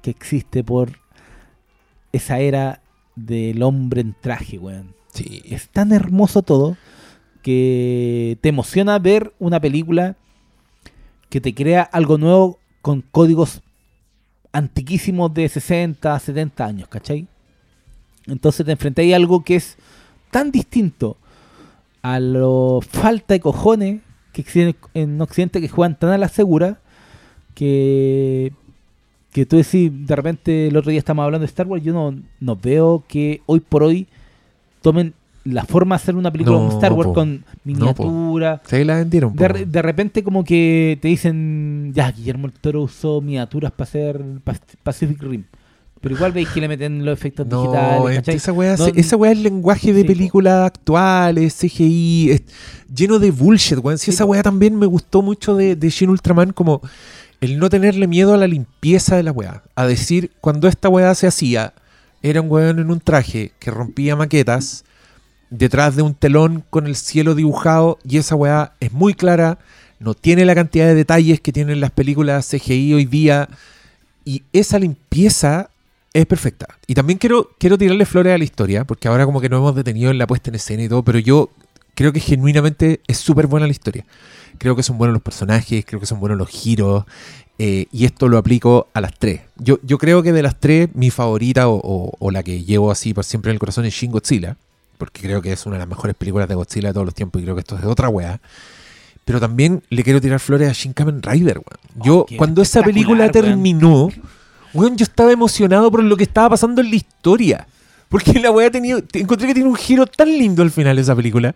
que 0.00 0.10
existe 0.10 0.62
por 0.62 0.92
esa 2.12 2.38
era 2.40 2.82
del 3.16 3.62
hombre 3.62 4.00
en 4.00 4.14
traje, 4.20 4.58
weón. 4.58 4.94
sí. 5.12 5.42
Es 5.44 5.68
tan 5.68 5.92
hermoso 5.92 6.42
todo 6.42 6.76
que 7.42 8.38
te 8.40 8.48
emociona 8.48 8.98
ver 8.98 9.34
una 9.38 9.60
película 9.60 10.16
que 11.28 11.40
te 11.40 11.54
crea 11.54 11.82
algo 11.82 12.18
nuevo 12.18 12.58
con 12.82 13.02
códigos 13.02 13.62
antiquísimos 14.52 15.32
de 15.34 15.48
60, 15.48 16.18
70 16.18 16.64
años, 16.64 16.88
¿cachai? 16.88 17.26
Entonces 18.26 18.64
te 18.64 18.72
enfrentáis 18.72 19.12
a 19.12 19.16
algo 19.16 19.42
que 19.42 19.56
es 19.56 19.76
tan 20.30 20.52
distinto 20.52 21.16
a 22.02 22.20
lo 22.20 22.80
falta 22.86 23.34
de 23.34 23.40
cojones 23.40 24.00
que 24.32 24.42
existen 24.42 24.76
en 24.94 25.20
Occidente 25.20 25.60
que 25.60 25.68
juegan 25.68 25.98
tan 25.98 26.10
a 26.10 26.18
la 26.18 26.28
segura 26.28 26.80
que 27.54 28.52
que 29.32 29.46
tú 29.46 29.56
decís, 29.56 29.90
de 30.06 30.14
repente 30.14 30.68
el 30.68 30.76
otro 30.76 30.90
día 30.90 30.98
estamos 30.98 31.24
hablando 31.24 31.40
de 31.42 31.46
Star 31.46 31.66
Wars, 31.66 31.82
yo 31.82 31.92
no, 31.92 32.14
no 32.38 32.56
veo 32.56 33.02
que 33.08 33.40
hoy 33.46 33.60
por 33.60 33.82
hoy 33.82 34.06
tomen 34.82 35.14
la 35.44 35.64
forma 35.64 35.96
de 35.96 36.02
hacer 36.02 36.14
una 36.14 36.30
película 36.30 36.56
No, 36.58 36.64
como 36.66 36.76
Star 36.76 36.92
Wars 36.92 37.08
po. 37.08 37.14
con 37.14 37.44
miniatura. 37.64 38.62
Sí, 38.66 38.84
la 38.84 38.96
vendieron. 38.96 39.34
De, 39.34 39.82
repente 39.82 40.22
como 40.22 40.44
que 40.44 40.98
te 41.00 41.08
dicen, 41.08 41.92
ya, 41.94 42.12
Guillermo 42.12 42.46
el 42.46 42.52
Toro 42.52 42.82
usó 42.82 43.20
miniaturas 43.20 43.72
para 43.72 43.88
hacer 43.88 44.22
Pacific 44.84 45.20
Rim. 45.22 45.44
Pero 46.00 46.16
igual 46.16 46.32
veis 46.32 46.48
que 46.48 46.60
le 46.60 46.66
meten 46.68 47.04
los 47.04 47.16
efectos 47.16 47.46
No, 47.46 47.62
digitales, 47.62 48.10
es- 48.10 48.16
¿cachai? 48.16 48.34
esa 48.34 48.52
weá, 48.52 48.76
No- 48.76 48.86
esa 48.86 49.16
weá 49.16 49.30
es 49.32 49.38
lenguaje 49.38 49.92
de 49.92 50.00
Sí, 50.02 50.06
películas 50.06 50.66
actuales, 50.66 51.54
CGI, 51.54 52.30
es 52.32 52.42
lleno 52.92 53.18
de 53.20 53.30
bullshit, 53.30 53.78
weón. 53.78 53.98
Sí, 53.98 54.10
esa 54.10 54.24
weá 54.24 54.42
también 54.42 54.76
me 54.76 54.86
gustó 54.86 55.22
mucho 55.22 55.54
de, 55.56 55.76
de 55.76 55.90
Shin 55.90 56.10
Ultraman, 56.10 56.52
como 56.52 56.82
el 57.42 57.58
no 57.58 57.68
tenerle 57.68 58.06
miedo 58.06 58.32
a 58.32 58.36
la 58.36 58.46
limpieza 58.46 59.16
de 59.16 59.24
la 59.24 59.32
weá. 59.32 59.64
A 59.74 59.84
decir, 59.84 60.30
cuando 60.40 60.68
esta 60.68 60.88
weá 60.88 61.12
se 61.16 61.26
hacía, 61.26 61.74
era 62.22 62.40
un 62.40 62.48
weón 62.48 62.78
en 62.78 62.88
un 62.90 63.00
traje 63.00 63.50
que 63.58 63.72
rompía 63.72 64.14
maquetas 64.14 64.84
detrás 65.50 65.96
de 65.96 66.02
un 66.02 66.14
telón 66.14 66.64
con 66.70 66.86
el 66.86 66.94
cielo 66.94 67.34
dibujado 67.34 67.98
y 68.08 68.18
esa 68.18 68.36
weá 68.36 68.74
es 68.78 68.92
muy 68.92 69.14
clara, 69.14 69.58
no 69.98 70.14
tiene 70.14 70.44
la 70.44 70.54
cantidad 70.54 70.86
de 70.86 70.94
detalles 70.94 71.40
que 71.40 71.52
tienen 71.52 71.80
las 71.80 71.90
películas 71.90 72.48
CGI 72.48 72.94
hoy 72.94 73.06
día 73.06 73.48
y 74.24 74.44
esa 74.52 74.78
limpieza 74.78 75.70
es 76.14 76.26
perfecta. 76.26 76.68
Y 76.86 76.94
también 76.94 77.18
quiero, 77.18 77.50
quiero 77.58 77.76
tirarle 77.76 78.06
flores 78.06 78.32
a 78.36 78.38
la 78.38 78.44
historia, 78.44 78.84
porque 78.84 79.08
ahora 79.08 79.26
como 79.26 79.40
que 79.40 79.48
nos 79.48 79.58
hemos 79.58 79.74
detenido 79.74 80.12
en 80.12 80.18
la 80.18 80.28
puesta 80.28 80.50
en 80.50 80.54
escena 80.54 80.84
y 80.84 80.88
todo, 80.88 81.02
pero 81.02 81.18
yo 81.18 81.50
creo 81.96 82.12
que 82.12 82.20
genuinamente 82.20 83.00
es 83.08 83.18
súper 83.18 83.48
buena 83.48 83.66
la 83.66 83.72
historia. 83.72 84.04
Creo 84.62 84.76
que 84.76 84.82
son 84.84 84.96
buenos 84.96 85.12
los 85.12 85.22
personajes, 85.22 85.84
creo 85.84 85.98
que 85.98 86.06
son 86.06 86.20
buenos 86.20 86.38
los 86.38 86.48
giros, 86.48 87.04
eh, 87.58 87.86
y 87.90 88.04
esto 88.04 88.28
lo 88.28 88.38
aplico 88.38 88.86
a 88.94 89.00
las 89.00 89.12
tres. 89.18 89.40
Yo, 89.56 89.78
yo 89.82 89.98
creo 89.98 90.22
que 90.22 90.32
de 90.32 90.40
las 90.42 90.58
tres, 90.60 90.88
mi 90.94 91.10
favorita 91.10 91.68
o, 91.68 91.74
o- 91.82 92.12
o 92.18 92.30
la 92.30 92.42
que 92.44 92.62
llevo 92.62 92.90
así 92.92 93.12
por 93.12 93.24
siempre 93.24 93.50
en 93.50 93.54
el 93.56 93.58
corazón 93.58 93.84
es 93.86 93.92
Shin 93.94 94.12
Godzilla, 94.12 94.56
porque 94.98 95.20
creo 95.22 95.42
que 95.42 95.52
es 95.52 95.66
una 95.66 95.74
de 95.76 95.80
las 95.80 95.88
mejores 95.88 96.14
películas 96.14 96.48
de 96.48 96.54
Godzilla 96.54 96.88
de 96.88 96.94
todos 96.94 97.04
los 97.06 97.14
tiempos 97.14 97.40
y 97.40 97.44
creo 97.44 97.56
que 97.56 97.60
esto 97.62 97.74
es 97.74 97.82
de 97.82 97.88
otra 97.88 98.08
wea. 98.08 98.40
Pero 99.24 99.40
también 99.40 99.82
le 99.90 100.02
quiero 100.04 100.20
tirar 100.20 100.38
flores 100.40 100.68
a 100.68 100.72
Shin 100.72 100.92
Kamen 100.92 101.22
Rider, 101.22 101.58
weón. 101.58 102.04
Yo, 102.04 102.18
Oh, 102.20 102.26
qué 102.26 102.36
cuando 102.36 102.62
esa 102.62 102.82
película 102.82 103.24
terminó, 103.30 104.08
weón, 104.74 104.96
yo 104.96 105.04
estaba 105.04 105.32
emocionado 105.32 105.90
por 105.90 106.02
lo 106.02 106.16
que 106.16 106.24
estaba 106.24 106.50
pasando 106.50 106.80
en 106.80 106.90
la 106.90 106.96
historia. 106.96 107.66
Porque 108.08 108.38
la 108.40 108.50
weá 108.50 108.66
ha 108.68 108.70
tenido. 108.70 109.02
te- 109.02 109.20
Encontré 109.20 109.46
que 109.48 109.54
tiene 109.54 109.68
un 109.68 109.74
giro 109.76 110.06
tan 110.06 110.28
lindo 110.28 110.62
al 110.62 110.70
final 110.70 110.98
esa 110.98 111.16
película. 111.16 111.54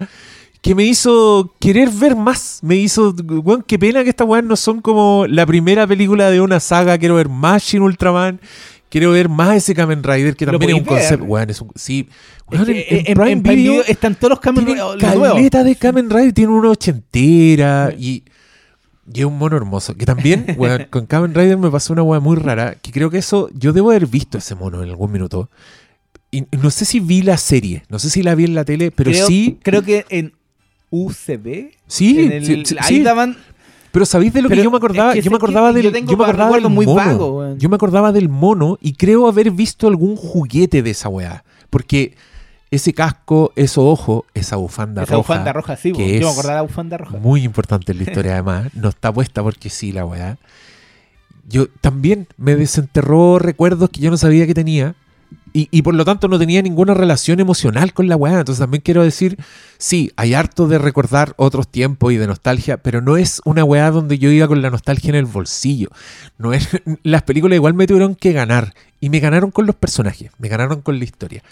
Que 0.60 0.74
me 0.74 0.84
hizo 0.84 1.54
querer 1.60 1.90
ver 1.90 2.16
más. 2.16 2.60
Me 2.62 2.76
hizo. 2.76 3.14
Weón, 3.24 3.64
qué 3.66 3.78
pena 3.78 4.02
que 4.02 4.10
estas 4.10 4.26
weas 4.26 4.44
no 4.44 4.56
son 4.56 4.80
como 4.80 5.26
la 5.28 5.46
primera 5.46 5.86
película 5.86 6.30
de 6.30 6.40
una 6.40 6.60
saga. 6.60 6.98
Quiero 6.98 7.14
ver 7.14 7.28
más 7.28 7.62
Shin 7.62 7.82
Ultraman. 7.82 8.40
Quiero 8.88 9.10
ver 9.10 9.28
más 9.28 9.56
ese 9.56 9.74
Kamen 9.74 10.02
Rider. 10.02 10.36
Que 10.36 10.46
también 10.46 10.70
es 10.70 10.78
un 10.78 10.84
concepto. 10.84 11.24
Weón, 11.24 11.50
es 11.50 11.60
un. 11.60 11.70
Sí. 11.74 12.08
Es 12.50 12.58
Weón, 12.58 12.66
que 12.66 12.86
en, 12.88 13.06
en 13.06 13.14
Prime 13.14 13.32
en 13.32 13.42
Video 13.42 13.72
Video 13.72 13.84
están 13.86 14.14
todos 14.14 14.30
los 14.30 14.40
Kamen 14.40 14.66
Rider 14.66 14.82
caleta 14.98 15.64
de 15.64 15.74
Kamen 15.74 16.08
Rider, 16.08 16.32
tiene 16.32 16.52
una 16.52 16.70
ochentera 16.70 17.92
y, 17.98 18.22
y 19.12 19.20
es 19.20 19.24
un 19.24 19.36
mono 19.36 19.56
hermoso. 19.56 19.96
Que 19.96 20.06
también, 20.06 20.46
weón, 20.58 20.86
con 20.90 21.06
Kamen 21.06 21.34
Rider 21.34 21.56
me 21.58 21.70
pasó 21.70 21.92
una 21.92 22.02
weá 22.02 22.20
muy 22.20 22.36
rara, 22.36 22.76
que 22.76 22.92
creo 22.92 23.10
que 23.10 23.18
eso, 23.18 23.50
yo 23.52 23.72
debo 23.72 23.90
haber 23.90 24.06
visto 24.06 24.38
ese 24.38 24.54
mono 24.54 24.82
en 24.82 24.90
algún 24.90 25.10
minuto. 25.10 25.50
Y 26.30 26.44
no 26.52 26.70
sé 26.70 26.84
si 26.84 27.00
vi 27.00 27.22
la 27.22 27.36
serie, 27.36 27.84
no 27.88 27.98
sé 27.98 28.10
si 28.10 28.22
la 28.22 28.34
vi 28.34 28.44
en 28.44 28.54
la 28.54 28.64
tele, 28.64 28.90
pero 28.90 29.10
creo, 29.10 29.26
sí, 29.26 29.58
Creo 29.62 29.82
que 29.82 30.04
en 30.10 30.32
UCB. 30.90 31.70
sí, 31.86 32.20
en 32.24 32.32
el- 32.32 32.46
sí, 32.46 32.62
sí, 32.66 32.76
ahí 32.80 33.02
daban. 33.02 33.36
Pero 33.92 34.04
sabéis 34.04 34.32
de 34.34 34.42
lo 34.42 34.48
que 34.50 34.56
yo 34.62 34.70
me 34.70 34.76
acordaba, 34.76 35.12
es 35.12 35.16
que 35.16 35.22
yo 35.22 35.30
me 35.30 35.36
acordaba 35.38 35.68
yo 35.70 35.74
del, 35.82 35.92
tengo 35.92 36.10
yo 36.10 36.18
me 36.18 36.24
acordaba 36.24 36.50
del 36.50 36.62
recuerdos 36.64 36.72
muy 36.72 36.86
mono. 36.86 37.26
weón. 37.28 37.58
yo 37.58 37.68
me 37.70 37.76
acordaba 37.76 38.12
del 38.12 38.28
mono 38.28 38.78
y 38.82 38.92
creo 38.92 39.26
haber 39.26 39.50
visto 39.50 39.88
algún 39.88 40.16
juguete 40.16 40.82
de 40.82 40.90
esa 40.90 41.08
weá, 41.08 41.44
porque 41.70 42.14
ese 42.70 42.92
casco, 42.92 43.52
esos 43.56 43.78
ojos, 43.84 44.24
esa 44.34 44.56
bufanda 44.56 45.04
Esa 45.04 45.14
roja, 45.14 45.34
bufanda 45.34 45.52
roja, 45.54 45.76
sí, 45.76 45.92
que 45.92 46.18
yo 46.20 46.26
me 46.26 46.32
acordaba 46.32 46.54
de 46.56 46.58
la 46.58 46.62
bufanda 46.68 46.98
roja. 46.98 47.16
Muy 47.16 47.42
importante 47.44 47.92
en 47.92 47.98
la 47.98 48.04
historia, 48.04 48.32
además. 48.34 48.68
No 48.74 48.90
está 48.90 49.12
puesta 49.12 49.42
porque 49.42 49.70
sí, 49.70 49.92
la 49.92 50.04
weá. 50.04 50.36
Yo 51.48 51.68
también 51.80 52.26
me 52.36 52.54
desenterró 52.56 53.38
recuerdos 53.38 53.88
que 53.90 54.00
yo 54.00 54.10
no 54.10 54.16
sabía 54.18 54.46
que 54.46 54.52
tenía. 54.54 54.94
Y, 55.58 55.80
por 55.80 55.94
lo 55.94 56.04
tanto 56.04 56.28
no 56.28 56.38
tenía 56.38 56.60
ninguna 56.60 56.92
relación 56.92 57.40
emocional 57.40 57.94
con 57.94 58.08
la 58.08 58.16
weá. 58.16 58.40
Entonces 58.40 58.60
también 58.60 58.82
quiero 58.82 59.02
decir, 59.02 59.38
sí, 59.78 60.12
hay 60.16 60.34
harto 60.34 60.68
de 60.68 60.76
recordar 60.76 61.32
otros 61.38 61.66
tiempos 61.66 62.12
y 62.12 62.18
de 62.18 62.26
nostalgia, 62.26 62.76
pero 62.76 63.00
no 63.00 63.16
es 63.16 63.40
una 63.46 63.64
weá 63.64 63.90
donde 63.90 64.18
yo 64.18 64.28
iba 64.28 64.46
con 64.48 64.60
la 64.60 64.68
nostalgia 64.68 65.08
en 65.08 65.14
el 65.14 65.24
bolsillo. 65.24 65.88
No 66.36 66.52
es, 66.52 66.68
las 67.02 67.22
películas 67.22 67.56
igual 67.56 67.72
me 67.72 67.86
tuvieron 67.86 68.16
que 68.16 68.32
ganar. 68.32 68.74
Y 69.00 69.08
me 69.08 69.18
ganaron 69.18 69.50
con 69.50 69.64
los 69.64 69.74
personajes, 69.74 70.30
me 70.36 70.48
ganaron 70.48 70.82
con 70.82 70.98
la 70.98 71.04
historia. 71.06 71.42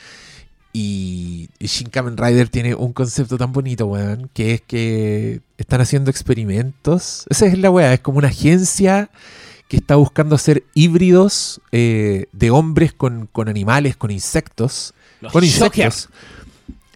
Y, 0.74 1.48
y 1.58 1.66
Shin 1.68 1.88
Kamen 1.88 2.18
Rider 2.18 2.50
tiene 2.50 2.74
un 2.74 2.92
concepto 2.92 3.38
tan 3.38 3.54
bonito, 3.54 3.86
weón, 3.86 4.28
que 4.34 4.52
es 4.52 4.60
que 4.60 5.40
están 5.56 5.80
haciendo 5.80 6.10
experimentos. 6.10 7.24
Esa 7.30 7.46
es 7.46 7.58
la 7.58 7.70
weá, 7.70 7.94
es 7.94 8.00
como 8.00 8.18
una 8.18 8.28
agencia 8.28 9.08
que 9.74 9.80
está 9.80 9.96
buscando 9.96 10.34
hacer 10.34 10.64
híbridos 10.74 11.60
eh, 11.72 12.26
de 12.32 12.50
hombres 12.50 12.92
con, 12.92 13.26
con 13.30 13.48
animales, 13.48 13.96
con 13.96 14.10
insectos. 14.10 14.94
Los 15.20 15.32
con 15.32 15.44
insectos. 15.44 16.08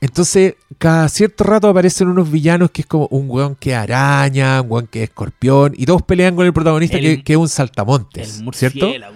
Entonces, 0.01 0.55
cada 0.79 1.09
cierto 1.09 1.43
rato 1.45 1.69
aparecen 1.69 2.07
unos 2.09 2.31
villanos 2.31 2.71
que 2.71 2.83
es 2.83 2.87
como 2.87 3.09
un 3.11 3.29
weón 3.29 3.57
que 3.57 3.75
araña, 3.75 4.61
un 4.63 4.71
weón 4.71 4.87
que 4.87 5.03
es 5.03 5.09
escorpión, 5.09 5.75
y 5.77 5.87
todos 5.87 6.03
pelean 6.03 6.37
con 6.37 6.47
el 6.47 6.53
protagonista 6.53 6.99
El- 6.99 7.03
que, 7.17 7.25
que 7.25 7.33
es 7.33 7.39
un 7.39 7.49
saltamontes, 7.49 8.39
El 8.41 8.55
¿cierto? 8.55 8.87
murciélago. 8.87 9.15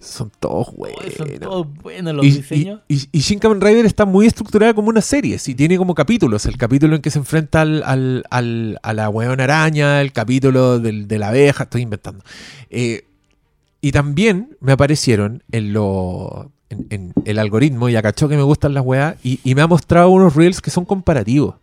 Son 0.00 0.32
todos 0.40 0.74
buenos. 0.74 0.98
son 1.14 1.28
todos 1.40 1.66
buenos 1.82 2.14
los 2.14 2.24
Y, 2.24 2.30
diseños. 2.30 2.80
y- 2.88 2.94
y- 2.96 3.08
y 3.12 3.20
Shin 3.20 3.38
Kamen 3.38 3.60
Rider 3.60 3.84
está 3.84 4.06
muy 4.06 4.26
estructurada 4.26 4.72
como 4.72 4.88
una 4.88 5.02
serie, 5.02 5.38
sí, 5.38 5.54
tiene 5.54 5.76
como 5.76 5.94
capítulos. 5.94 6.46
El 6.46 6.56
capítulo 6.56 6.96
en 6.96 7.02
que 7.02 7.10
se 7.10 7.18
enfrenta 7.18 7.60
al, 7.60 7.82
al- 7.84 8.24
al- 8.30 8.78
a 8.82 8.92
la 8.94 9.10
weón 9.10 9.40
araña, 9.40 10.00
el 10.00 10.12
capítulo 10.12 10.78
del- 10.78 11.06
de 11.06 11.18
la 11.18 11.28
abeja, 11.28 11.64
estoy 11.64 11.82
inventando. 11.82 12.24
Eh, 12.70 13.04
y 13.82 13.92
también 13.92 14.56
me 14.60 14.72
aparecieron 14.72 15.42
en, 15.52 15.74
lo, 15.74 16.50
en, 16.70 16.86
en 16.88 17.12
el 17.26 17.38
algoritmo, 17.38 17.90
y 17.90 17.96
acachó 17.96 18.26
que 18.28 18.36
me 18.36 18.42
gustan 18.42 18.72
las 18.72 18.84
weas, 18.84 19.16
y, 19.22 19.38
y 19.44 19.54
me 19.54 19.60
ha 19.60 19.66
mostrado 19.66 20.08
unos 20.08 20.34
reels 20.34 20.62
que 20.62 20.70
son 20.70 20.86
comparativos. 20.86 21.56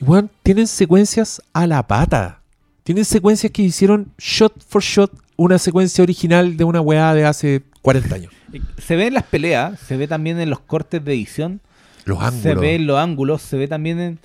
Y 0.00 0.04
weón, 0.04 0.30
tienen 0.42 0.66
secuencias 0.68 1.42
a 1.52 1.66
la 1.66 1.86
pata. 1.86 2.40
Tienen 2.88 3.04
secuencias 3.04 3.52
que 3.52 3.60
hicieron 3.60 4.14
shot 4.16 4.64
for 4.66 4.80
shot 4.80 5.12
una 5.36 5.58
secuencia 5.58 6.02
original 6.02 6.56
de 6.56 6.64
una 6.64 6.80
weá 6.80 7.12
de 7.12 7.26
hace 7.26 7.62
40 7.82 8.14
años. 8.14 8.32
Se 8.78 8.96
ve 8.96 9.08
en 9.08 9.12
las 9.12 9.24
peleas, 9.24 9.78
se 9.78 9.98
ve 9.98 10.08
también 10.08 10.40
en 10.40 10.48
los 10.48 10.60
cortes 10.60 11.04
de 11.04 11.12
edición, 11.12 11.60
Los 12.06 12.18
ángulos. 12.18 12.42
se 12.42 12.54
ve 12.54 12.76
en 12.76 12.86
los 12.86 12.98
ángulos, 12.98 13.42
se 13.42 13.58
ve 13.58 13.68
también 13.68 14.00
en... 14.00 14.18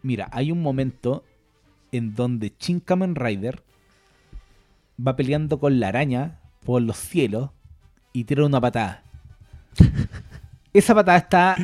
Mira, 0.00 0.30
hay 0.32 0.52
un 0.52 0.62
momento 0.62 1.22
en 1.92 2.14
donde 2.14 2.54
Shin 2.58 2.80
Kamen 2.80 3.14
Rider 3.14 3.62
va 4.98 5.14
peleando 5.14 5.60
con 5.60 5.80
la 5.80 5.88
araña 5.88 6.38
por 6.64 6.80
los 6.80 6.96
cielos 6.96 7.50
y 8.14 8.24
tira 8.24 8.46
una 8.46 8.58
patada. 8.58 9.02
Esa 10.72 10.94
patada 10.94 11.18
está 11.18 11.56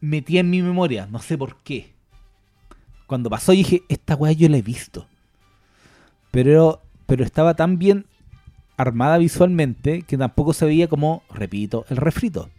metida 0.00 0.38
en 0.38 0.50
mi 0.50 0.62
memoria, 0.62 1.08
no 1.10 1.18
sé 1.18 1.36
por 1.36 1.56
qué. 1.64 1.95
Cuando 3.06 3.30
pasó 3.30 3.52
dije, 3.52 3.82
esta 3.88 4.16
weá 4.16 4.32
yo 4.32 4.48
la 4.48 4.56
he 4.56 4.62
visto. 4.62 5.06
Pero, 6.30 6.80
pero 7.06 7.24
estaba 7.24 7.54
tan 7.54 7.78
bien 7.78 8.06
armada 8.76 9.18
visualmente 9.18 10.02
que 10.02 10.18
tampoco 10.18 10.52
se 10.52 10.66
veía 10.66 10.88
como, 10.88 11.22
repito, 11.30 11.86
el 11.88 11.96
refrito. 11.96 12.50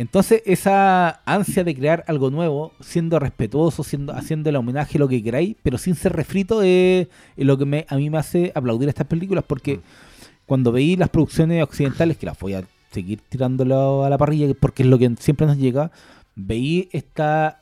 Entonces, 0.00 0.42
esa 0.46 1.20
ansia 1.26 1.62
de 1.62 1.74
crear 1.74 2.04
algo 2.08 2.30
nuevo, 2.30 2.72
siendo 2.80 3.18
respetuoso, 3.18 3.84
siendo, 3.84 4.14
haciendo 4.14 4.48
el 4.48 4.56
homenaje, 4.56 4.98
lo 4.98 5.08
que 5.08 5.22
queráis, 5.22 5.56
pero 5.62 5.76
sin 5.76 5.94
ser 5.94 6.14
refrito, 6.14 6.62
es, 6.62 7.08
es 7.36 7.46
lo 7.46 7.58
que 7.58 7.66
me, 7.66 7.84
a 7.86 7.96
mí 7.96 8.08
me 8.08 8.16
hace 8.16 8.50
aplaudir 8.54 8.88
estas 8.88 9.06
películas, 9.06 9.44
porque 9.46 9.80
cuando 10.46 10.72
veí 10.72 10.96
las 10.96 11.10
producciones 11.10 11.62
occidentales, 11.62 12.16
que 12.16 12.24
las 12.24 12.38
voy 12.38 12.54
a 12.54 12.64
seguir 12.90 13.20
tirándolo 13.28 14.02
a 14.02 14.08
la 14.08 14.16
parrilla, 14.16 14.46
porque 14.58 14.84
es 14.84 14.88
lo 14.88 14.98
que 14.98 15.14
siempre 15.18 15.46
nos 15.46 15.58
llega, 15.58 15.90
veí 16.34 16.88
esta, 16.92 17.60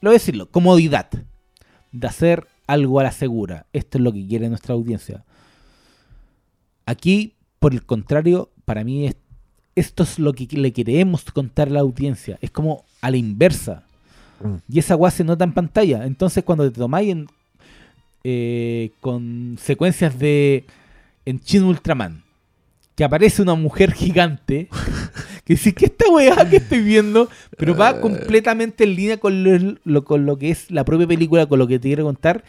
lo 0.00 0.10
voy 0.10 0.14
a 0.16 0.20
decirlo, 0.20 0.50
comodidad 0.50 1.08
de 1.92 2.06
hacer 2.06 2.46
algo 2.66 3.00
a 3.00 3.04
la 3.04 3.12
segura. 3.12 3.66
Esto 3.72 3.98
es 3.98 4.04
lo 4.04 4.12
que 4.12 4.26
quiere 4.26 4.48
nuestra 4.48 4.74
audiencia. 4.74 5.24
Aquí, 6.86 7.34
por 7.58 7.72
el 7.74 7.84
contrario, 7.84 8.50
para 8.64 8.84
mí 8.84 9.06
es- 9.06 9.16
esto 9.74 10.02
es 10.02 10.18
lo 10.18 10.32
que 10.32 10.46
le 10.50 10.72
queremos 10.72 11.24
contar 11.24 11.68
a 11.68 11.72
la 11.72 11.80
audiencia. 11.80 12.38
Es 12.40 12.50
como 12.50 12.84
a 13.00 13.10
la 13.10 13.16
inversa. 13.16 13.84
Mm. 14.42 14.54
Y 14.68 14.78
esa 14.78 14.94
guay 14.94 15.12
se 15.12 15.24
nota 15.24 15.44
en 15.44 15.52
pantalla. 15.52 16.04
Entonces, 16.04 16.44
cuando 16.44 16.70
te 16.70 16.78
tomáis 16.78 17.10
en, 17.10 17.26
eh, 18.24 18.90
con 19.00 19.56
secuencias 19.60 20.18
de 20.18 20.64
en 21.24 21.38
Shin 21.38 21.62
Ultraman, 21.64 22.22
que 22.96 23.04
aparece 23.04 23.42
una 23.42 23.54
mujer 23.54 23.92
gigante, 23.92 24.68
que 25.48 25.54
dice 25.54 25.72
que 25.74 25.86
esta 25.86 26.04
weá 26.10 26.48
que 26.48 26.56
estoy 26.62 26.80
viendo, 26.82 27.28
pero 27.56 27.74
va 27.74 27.90
Eh. 27.92 28.00
completamente 28.00 28.84
en 28.84 28.94
línea 28.94 29.16
con 29.16 29.42
lo, 29.42 29.76
lo- 29.84 30.04
con 30.04 30.26
lo 30.26 30.38
que 30.38 30.50
es 30.50 30.70
la 30.70 30.84
propia 30.84 31.06
película, 31.08 31.46
con 31.46 31.58
lo 31.58 31.66
que 31.66 31.78
te 31.80 31.88
quiero 31.88 32.04
contar. 32.04 32.44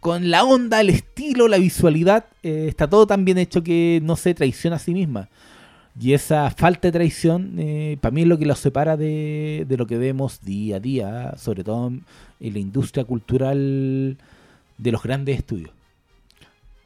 Con 0.00 0.30
la 0.30 0.44
onda, 0.44 0.80
el 0.80 0.90
estilo, 0.90 1.48
la 1.48 1.58
visualidad, 1.58 2.26
eh, 2.42 2.66
está 2.68 2.88
todo 2.88 3.06
tan 3.06 3.24
bien 3.24 3.38
hecho 3.38 3.62
que 3.64 4.00
no 4.02 4.16
se 4.16 4.32
traiciona 4.34 4.76
a 4.76 4.78
sí 4.78 4.92
misma. 4.94 5.28
Y 5.98 6.12
esa 6.12 6.50
falta 6.50 6.88
de 6.88 6.92
traición, 6.92 7.54
eh, 7.58 7.96
para 8.00 8.12
mí 8.12 8.22
es 8.22 8.26
lo 8.28 8.36
que 8.38 8.46
los 8.46 8.58
separa 8.58 8.96
de, 8.96 9.64
de 9.68 9.76
lo 9.76 9.86
que 9.86 9.96
vemos 9.96 10.40
día 10.42 10.76
a 10.76 10.80
día, 10.80 11.34
sobre 11.38 11.64
todo 11.64 11.88
en 12.40 12.52
la 12.52 12.58
industria 12.58 13.04
cultural 13.04 14.16
de 14.78 14.92
los 14.92 15.02
grandes 15.02 15.38
estudios. 15.38 15.70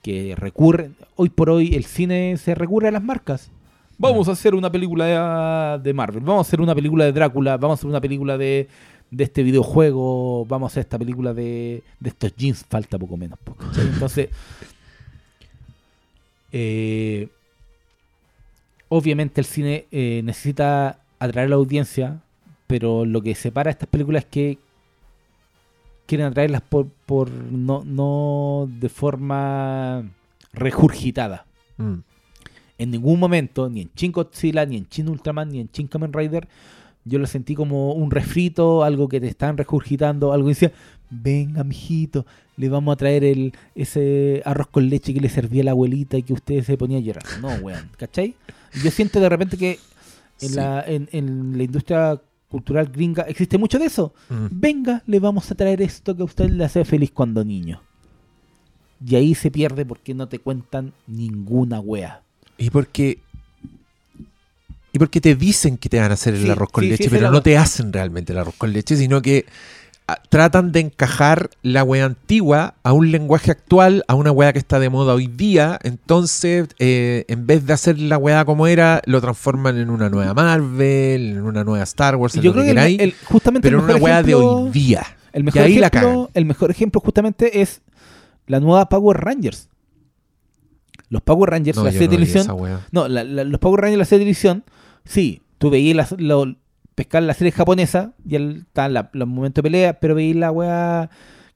Que 0.02 0.34
recurren, 0.36 0.94
hoy 1.16 1.28
por 1.28 1.50
hoy 1.50 1.74
el 1.74 1.84
cine 1.84 2.36
se 2.38 2.54
recurre 2.54 2.88
a 2.88 2.92
las 2.92 3.02
marcas. 3.02 3.50
Vamos 3.98 4.28
a 4.28 4.32
hacer 4.32 4.54
una 4.54 4.70
película 4.70 5.76
de, 5.76 5.82
de 5.82 5.92
Marvel, 5.92 6.22
vamos 6.22 6.46
a 6.46 6.48
hacer 6.48 6.60
una 6.60 6.74
película 6.74 7.04
de 7.04 7.12
Drácula, 7.12 7.56
vamos 7.56 7.78
a 7.78 7.80
hacer 7.80 7.90
una 7.90 8.00
película 8.00 8.38
de, 8.38 8.68
de 9.10 9.24
este 9.24 9.42
videojuego, 9.42 10.44
vamos 10.46 10.70
a 10.70 10.70
hacer 10.72 10.82
esta 10.82 10.98
película 10.98 11.34
de, 11.34 11.82
de 11.98 12.08
estos 12.08 12.34
jeans, 12.36 12.64
falta 12.68 12.96
poco 12.96 13.16
menos. 13.16 13.38
po, 13.40 13.54
¿cachai? 13.54 13.86
Entonces, 13.88 14.28
eh, 16.52 17.28
obviamente 18.88 19.40
el 19.40 19.46
cine 19.46 19.86
eh, 19.90 20.22
necesita 20.24 21.00
atraer 21.18 21.46
a 21.46 21.50
la 21.50 21.56
audiencia, 21.56 22.20
pero 22.68 23.04
lo 23.04 23.20
que 23.20 23.34
separa 23.34 23.70
a 23.70 23.72
estas 23.72 23.88
películas 23.88 24.24
es 24.24 24.30
que 24.30 24.58
quieren 26.06 26.26
atraerlas 26.28 26.62
por, 26.62 26.86
por 27.04 27.30
no, 27.30 27.82
no 27.84 28.68
de 28.80 28.88
forma 28.88 30.04
regurgitada. 30.52 31.44
Mm. 31.76 31.96
En 32.78 32.90
ningún 32.92 33.18
momento, 33.18 33.68
ni 33.68 33.82
en 33.82 33.90
Shin 33.96 34.12
Godzilla, 34.12 34.64
ni 34.64 34.76
en 34.76 34.86
Shin 34.88 35.08
Ultraman, 35.08 35.48
ni 35.50 35.60
en 35.60 35.68
Shin 35.72 35.88
Kamen 35.88 36.12
Rider, 36.12 36.48
yo 37.04 37.18
lo 37.18 37.26
sentí 37.26 37.54
como 37.54 37.92
un 37.92 38.10
refrito, 38.10 38.84
algo 38.84 39.08
que 39.08 39.20
te 39.20 39.26
están 39.28 39.56
regurgitando, 39.56 40.32
algo 40.32 40.46
que 40.46 40.54
decía, 40.54 40.72
venga, 41.10 41.64
mijito, 41.64 42.24
le 42.56 42.68
vamos 42.68 42.92
a 42.92 42.96
traer 42.96 43.24
el, 43.24 43.52
ese 43.74 44.42
arroz 44.44 44.68
con 44.68 44.88
leche 44.88 45.12
que 45.14 45.20
le 45.20 45.28
servía 45.28 45.64
la 45.64 45.70
abuelita 45.72 46.16
y 46.18 46.22
que 46.22 46.34
usted 46.34 46.62
se 46.62 46.76
ponía 46.76 46.98
a 46.98 47.00
llorar. 47.00 47.24
No, 47.40 47.48
weón, 47.64 47.88
¿cachai? 47.96 48.34
Yo 48.84 48.90
siento 48.90 49.18
de 49.20 49.28
repente 49.28 49.56
que 49.56 49.78
en, 50.40 50.48
Sí. 50.50 50.54
la, 50.54 50.84
en, 50.86 51.08
en 51.12 51.56
la 51.56 51.64
industria 51.64 52.20
cultural 52.48 52.86
gringa 52.92 53.22
existe 53.22 53.58
mucho 53.58 53.78
de 53.78 53.86
eso. 53.86 54.12
Mm. 54.28 54.46
Venga, 54.52 55.02
le 55.06 55.18
vamos 55.18 55.50
a 55.50 55.54
traer 55.54 55.82
esto 55.82 56.14
que 56.14 56.22
a 56.22 56.26
usted 56.26 56.48
le 56.50 56.64
hace 56.64 56.84
feliz 56.84 57.10
cuando 57.10 57.44
niño. 57.44 57.80
Y 59.04 59.14
ahí 59.16 59.34
se 59.34 59.50
pierde 59.50 59.84
porque 59.86 60.12
no 60.14 60.28
te 60.28 60.38
cuentan 60.40 60.92
ninguna 61.06 61.80
wea. 61.80 62.22
Y 62.58 62.70
porque. 62.70 63.18
Y 64.92 64.98
porque 64.98 65.20
te 65.20 65.34
dicen 65.34 65.76
que 65.76 65.88
te 65.88 66.00
van 66.00 66.10
a 66.10 66.14
hacer 66.14 66.34
el 66.34 66.42
Sí, 66.42 66.50
arroz 66.50 66.70
con 66.70 66.82
sí, 66.84 66.90
leche, 66.90 67.10
pero 67.10 67.30
no 67.30 67.42
te 67.42 67.56
hacen 67.58 67.92
realmente 67.92 68.32
el 68.32 68.38
arroz 68.38 68.54
con 68.56 68.72
leche, 68.72 68.96
sino 68.96 69.20
que 69.20 69.44
ah, 70.08 70.18
tratan 70.30 70.72
de 70.72 70.80
encajar 70.80 71.50
la 71.62 71.84
wea 71.84 72.06
antigua 72.06 72.74
a 72.82 72.94
un 72.94 73.12
lenguaje 73.12 73.50
actual, 73.50 74.02
a 74.08 74.14
una 74.14 74.32
wea 74.32 74.52
que 74.54 74.58
está 74.58 74.80
de 74.80 74.88
moda 74.88 75.12
hoy 75.12 75.26
día. 75.26 75.78
Entonces, 75.84 76.68
eh, 76.78 77.26
en 77.28 77.46
vez 77.46 77.66
de 77.66 77.74
hacer 77.74 77.98
la 77.98 78.16
wea 78.16 78.46
como 78.46 78.66
era, 78.66 79.02
lo 79.04 79.20
transforman 79.20 79.76
en 79.76 79.90
una 79.90 80.08
nueva 80.08 80.32
Marvel, 80.32 81.32
en 81.36 81.42
una 81.42 81.64
nueva 81.64 81.84
Star 81.84 82.16
Wars, 82.16 82.34
en 82.36 82.42
yo 82.42 82.50
lo 82.50 82.54
creo 82.54 82.64
que 82.64 82.70
el, 82.70 82.76
queráis, 82.76 82.98
el- 83.00 83.14
justamente 83.24 83.68
pero 83.68 83.78
en 83.80 83.84
una 83.84 83.96
wea 83.96 84.22
de 84.22 84.34
hoy 84.34 84.70
día. 84.70 85.04
El 85.34 85.42
Y 85.42 85.44
mejor, 85.44 85.62
ahí 85.62 85.78
la 85.78 85.90
cagan. 85.90 86.28
el 86.32 86.44
mejor 86.46 86.70
ejemplo 86.70 87.00
justamente 87.02 87.60
es 87.60 87.82
la 88.46 88.58
nueva 88.58 88.88
Power 88.88 89.18
Rangers. 89.18 89.68
Los 91.10 91.22
Power 91.22 91.50
Rangers, 91.50 91.76
No, 91.76 91.84
la 91.84 91.90
serie 91.92 92.06
no 92.06 92.10
vi 92.10 92.16
televisión. 92.16 92.46
No, 92.92 93.08
la- 93.08 93.24
la- 93.24 93.44
los 93.44 93.60
Power 93.60 93.80
Rangers, 93.80 93.98
la 93.98 94.04
serie 94.04 94.18
de 94.20 94.24
televisión, 94.24 94.64
sí, 95.04 95.42
tú 95.58 95.70
veías 95.70 95.96
las- 95.96 96.14
lo- 96.18 96.54
pescar 96.94 97.22
la 97.22 97.34
serie 97.34 97.52
japonesa 97.52 98.12
y 98.28 98.36
la- 98.38 99.10
los 99.12 99.28
momentos 99.28 99.56
de 99.56 99.62
pelea, 99.62 100.00
pero 100.00 100.14
veías 100.14 100.36
la 100.36 100.50
wea 100.50 101.10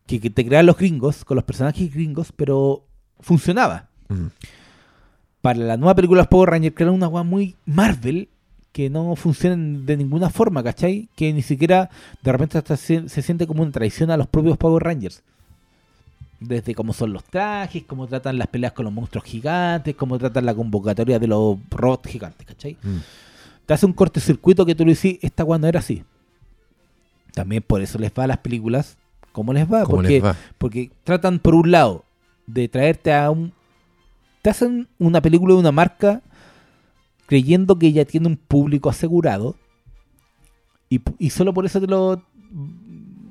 que, 0.07 0.21
que 0.21 0.31
te 0.31 0.45
creaban 0.47 0.67
los 0.67 0.77
gringos, 0.77 1.25
con 1.25 1.35
los 1.37 1.45
personajes 1.45 1.93
gringos, 1.93 2.33
pero 2.35 2.85
funcionaba. 3.21 3.88
Mm. 4.09 4.27
Para 5.41 5.59
la 5.59 5.77
nueva 5.77 5.95
película 5.97 6.19
de 6.19 6.23
los 6.23 6.29
Power 6.29 6.51
Rangers, 6.51 6.75
crearon 6.75 6.95
una 6.95 7.09
wea 7.09 7.25
muy 7.25 7.57
Marvel 7.67 8.29
que 8.71 8.88
no 8.88 9.15
funciona 9.17 9.57
de 9.85 9.97
ninguna 9.97 10.31
forma, 10.31 10.62
¿cachai? 10.62 11.09
Que 11.17 11.33
ni 11.33 11.43
siquiera 11.43 11.91
de 12.23 12.33
repente 12.33 12.57
hasta 12.59 12.77
se, 12.77 13.09
se 13.09 13.21
siente 13.21 13.47
como 13.47 13.62
una 13.62 13.73
traición 13.73 14.11
a 14.11 14.17
los 14.17 14.29
propios 14.29 14.57
Power 14.57 14.83
Rangers. 14.83 15.23
Desde 16.46 16.74
cómo 16.74 16.92
son 16.92 17.12
los 17.12 17.24
trajes, 17.24 17.85
cómo 17.87 18.07
tratan 18.07 18.38
las 18.38 18.48
peleas 18.48 18.72
con 18.72 18.85
los 18.85 18.92
monstruos 18.92 19.24
gigantes, 19.24 19.94
cómo 19.94 20.18
tratan 20.18 20.46
la 20.46 20.55
convocatoria 20.55 21.18
de 21.18 21.26
los 21.26 21.59
robots 21.70 22.11
gigantes, 22.11 22.46
¿cachai? 22.46 22.76
Mm. 22.83 22.98
Te 23.66 23.74
hace 23.74 23.87
un 23.87 23.92
cortocircuito 23.92 24.66
que 24.66 24.74
tú 24.74 24.85
le 24.85 24.94
decís, 24.94 25.18
esta 25.22 25.44
no 25.44 25.66
era 25.66 25.78
así. 25.78 26.05
También 27.35 27.62
por 27.62 27.81
eso 27.81 27.98
les 27.98 28.12
va 28.12 28.24
a 28.24 28.26
las 28.26 28.38
películas 28.38 28.98
como 29.33 29.52
les 29.52 29.64
va, 29.64 29.85
¿Cómo 29.85 29.96
porque, 29.96 30.09
les 30.14 30.24
va? 30.24 30.37
porque 30.59 30.90
tratan 31.05 31.38
por 31.38 31.55
un 31.55 31.70
lado 31.70 32.05
de 32.46 32.68
traerte 32.68 33.12
a 33.14 33.31
un... 33.31 33.52
Te 34.42 34.50
hacen 34.50 34.88
una 34.98 35.22
película 35.22 35.55
de 35.55 35.61
una 35.61 35.72
marca 35.72 36.20
creyendo 37.26 37.78
que 37.78 37.92
ya 37.92 38.05
tiene 38.05 38.26
un 38.26 38.37
público 38.37 38.90
asegurado 38.90 39.57
y 41.18 41.31
solo 41.31 41.55
por 41.55 41.64
eso 41.64 41.81
te 41.81 41.87
lo 41.87 42.22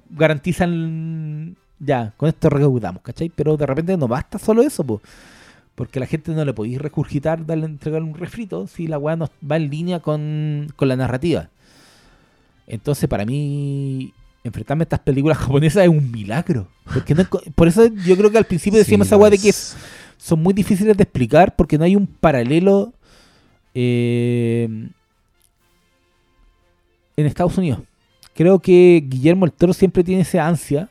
garantizan 0.09 1.57
ya, 1.83 2.13
con 2.17 2.29
esto 2.29 2.49
recaudamos, 2.49 3.01
¿cachai? 3.01 3.29
Pero 3.29 3.57
de 3.57 3.65
repente 3.65 3.97
no 3.97 4.07
basta 4.07 4.37
solo 4.37 4.61
eso, 4.61 4.83
po, 4.83 5.01
porque 5.75 5.99
a 5.99 6.01
la 6.01 6.05
gente 6.05 6.31
no 6.31 6.45
le 6.45 6.53
podéis 6.53 6.79
recurgitar, 6.79 7.45
darle, 7.45 7.65
entregarle 7.65 8.07
un 8.07 8.15
refrito 8.15 8.67
si 8.67 8.87
la 8.87 8.97
weá 8.99 9.15
no 9.15 9.29
va 9.49 9.57
en 9.57 9.69
línea 9.69 9.99
con, 9.99 10.67
con 10.75 10.87
la 10.87 10.95
narrativa. 10.95 11.49
Entonces, 12.67 13.09
para 13.09 13.25
mí, 13.25 14.13
enfrentarme 14.43 14.83
a 14.83 14.85
estas 14.85 14.99
películas 14.99 15.37
japonesas 15.39 15.83
es 15.83 15.89
un 15.89 16.11
milagro. 16.11 16.67
Porque 16.93 17.15
no 17.15 17.23
por 17.55 17.67
eso 17.67 17.87
yo 18.05 18.15
creo 18.15 18.31
que 18.31 18.37
al 18.37 18.45
principio 18.45 18.79
decíamos 18.79 19.07
Sí, 19.07 19.09
esa 19.09 19.17
weá 19.17 19.29
de 19.29 19.37
que 19.39 19.49
es- 19.49 19.75
son 20.17 20.41
muy 20.43 20.53
difíciles 20.53 20.95
de 20.95 21.03
explicar 21.03 21.55
porque 21.55 21.77
no 21.79 21.83
hay 21.83 21.95
un 21.95 22.05
paralelo 22.05 22.93
eh, 23.73 24.67
en 27.17 27.25
Estados 27.25 27.57
Unidos. 27.57 27.79
Creo 28.35 28.59
que 28.59 29.03
Guillermo 29.07 29.45
el 29.45 29.51
Toro 29.51 29.73
siempre 29.73 30.03
tiene 30.03 30.21
esa 30.21 30.47
ansia, 30.47 30.89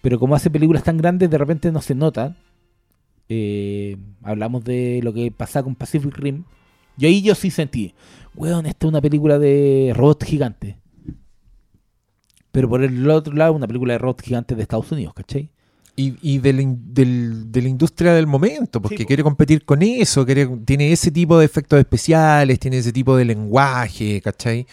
pero 0.00 0.18
como 0.18 0.34
hace 0.34 0.50
películas 0.50 0.82
tan 0.84 0.96
grandes, 0.98 1.30
de 1.30 1.38
repente 1.38 1.70
no 1.72 1.80
se 1.82 1.94
nota. 1.94 2.36
Eh, 3.28 3.96
hablamos 4.22 4.64
de 4.64 5.00
lo 5.02 5.12
que 5.12 5.30
pasaba 5.30 5.64
con 5.64 5.74
Pacific 5.74 6.16
Rim. 6.16 6.44
Yo 6.96 7.08
ahí 7.08 7.22
yo 7.22 7.34
sí 7.34 7.50
sentí, 7.50 7.94
weón, 8.34 8.66
esta 8.66 8.86
es 8.86 8.88
una 8.88 9.00
película 9.00 9.38
de 9.38 9.92
robots 9.94 10.26
gigantes. 10.26 10.76
Pero 12.50 12.68
por 12.68 12.82
el 12.82 13.08
otro 13.10 13.34
lado, 13.34 13.52
una 13.52 13.66
película 13.66 13.92
de 13.94 13.98
robots 13.98 14.24
gigantes 14.24 14.56
de 14.56 14.62
Estados 14.62 14.90
Unidos, 14.90 15.14
¿cachai? 15.14 15.50
Y, 15.96 16.14
y 16.22 16.38
de, 16.38 16.52
la, 16.52 16.62
del- 16.64 17.50
de 17.50 17.62
la 17.62 17.68
industria 17.68 18.12
del 18.14 18.26
momento, 18.26 18.80
porque 18.80 18.98
Sí, 18.98 19.04
quiere 19.04 19.22
competir 19.24 19.64
con 19.64 19.82
eso, 19.82 20.24
quiere, 20.24 20.46
tiene 20.64 20.92
ese 20.92 21.10
tipo 21.10 21.38
de 21.38 21.44
efectos 21.44 21.78
especiales, 21.78 22.58
tiene 22.60 22.78
ese 22.78 22.92
tipo 22.92 23.16
de 23.16 23.24
lenguaje, 23.24 24.20
¿cachai? 24.22 24.66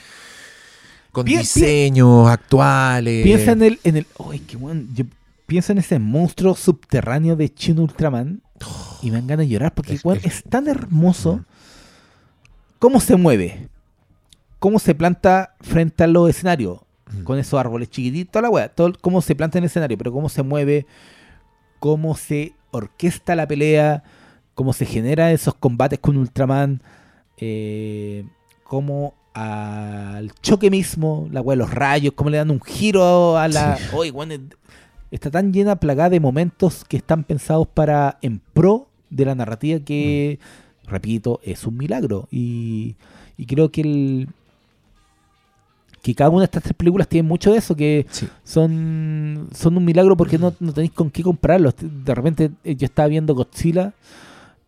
Con 1.16 1.26
diseños 1.26 2.28
actuales. 2.30 3.24
Piensa 3.24 3.52
en 3.54 3.64
el, 3.64 3.80
en 3.84 3.98
el, 3.98 4.08
ay, 4.30 4.40
qué 4.40 4.58
bueno, 4.58 4.84
yo 4.94 5.06
pienso 5.46 5.72
en 5.72 5.78
ese 5.78 5.98
monstruo 6.00 6.56
subterráneo 6.56 7.36
de 7.36 7.52
Shin 7.56 7.80
Ultraman 7.80 8.42
y 9.02 9.12
me 9.12 9.18
dan 9.18 9.28
ganas 9.28 9.46
de 9.46 9.50
llorar 9.54 9.74
porque 9.74 9.94
el- 9.94 10.20
es 10.24 10.44
tan 10.44 10.68
hermoso 10.68 11.38
Mm. 11.38 11.46
cómo 12.80 13.00
se 13.00 13.16
mueve, 13.16 13.70
cómo 14.60 14.80
se 14.80 14.94
planta 14.96 15.56
frente 15.62 16.04
a 16.04 16.08
los 16.08 16.30
escenarios 16.30 16.80
Mm. 17.12 17.24
con 17.24 17.38
esos 17.40 17.60
árboles 17.60 17.90
chiquititos, 17.90 18.42
la 18.42 18.50
weá, 18.50 18.68
todo 18.70 18.92
cómo 19.00 19.22
se 19.22 19.36
planta 19.36 19.58
en 19.58 19.64
el 19.64 19.68
escenario, 19.68 19.98
pero 19.98 20.12
cómo 20.12 20.28
se 20.30 20.42
mueve, 20.44 20.86
cómo 21.80 22.16
se 22.16 22.54
orquesta 22.72 23.36
la 23.36 23.48
pelea, 23.48 24.04
cómo 24.56 24.74
se 24.74 24.86
genera 24.86 25.32
esos 25.32 25.54
combates 25.54 26.00
con 26.00 26.18
Ultraman, 26.18 26.82
eh, 27.38 28.26
cómo 28.64 29.14
al 29.36 30.32
choque 30.42 30.72
mismo, 30.72 31.28
la 31.32 31.42
weá, 31.42 31.56
los 31.58 31.70
rayos, 31.72 32.14
cómo 32.16 32.30
le 32.30 32.38
dan 32.38 32.52
un 32.52 32.62
giro 32.62 33.38
a 33.38 33.48
la. 33.48 33.78
Oye, 33.94 34.14
es- 34.34 34.40
está 35.12 35.30
tan 35.30 35.52
llena, 35.54 35.76
plagada 35.76 36.10
de 36.10 36.20
momentos 36.20 36.84
que 36.86 36.98
están 36.98 37.24
pensados 37.24 37.68
para 37.68 38.18
en 38.22 38.40
pro 38.54 38.88
de 39.10 39.26
la 39.26 39.36
narrativa 39.36 39.80
que, 39.82 40.40
repito, 40.88 41.40
es 41.44 41.66
un 41.68 41.78
milagro. 41.78 42.28
Y, 42.32 42.96
y 43.38 43.46
creo 43.46 43.70
que 43.72 43.82
el 43.82 44.28
que 46.02 46.14
cada 46.14 46.30
una 46.30 46.42
de 46.42 46.46
estas 46.46 46.62
tres 46.64 46.76
películas 46.76 47.08
tiene 47.08 47.28
mucho 47.28 47.52
de 47.52 47.58
eso, 47.58 47.76
que 47.76 48.06
Sí. 48.12 48.28
son, 48.44 49.50
son 49.54 49.76
un 49.76 49.84
milagro 49.84 50.16
porque 50.16 50.38
no, 50.38 50.54
no 50.60 50.72
tenéis 50.72 50.92
con 50.92 51.10
qué 51.10 51.24
compararlos. 51.24 51.74
De 51.80 52.14
repente 52.14 52.52
eh, 52.64 52.76
yo 52.76 52.86
estaba 52.86 53.08
viendo 53.08 53.34
Godzilla 53.34 53.92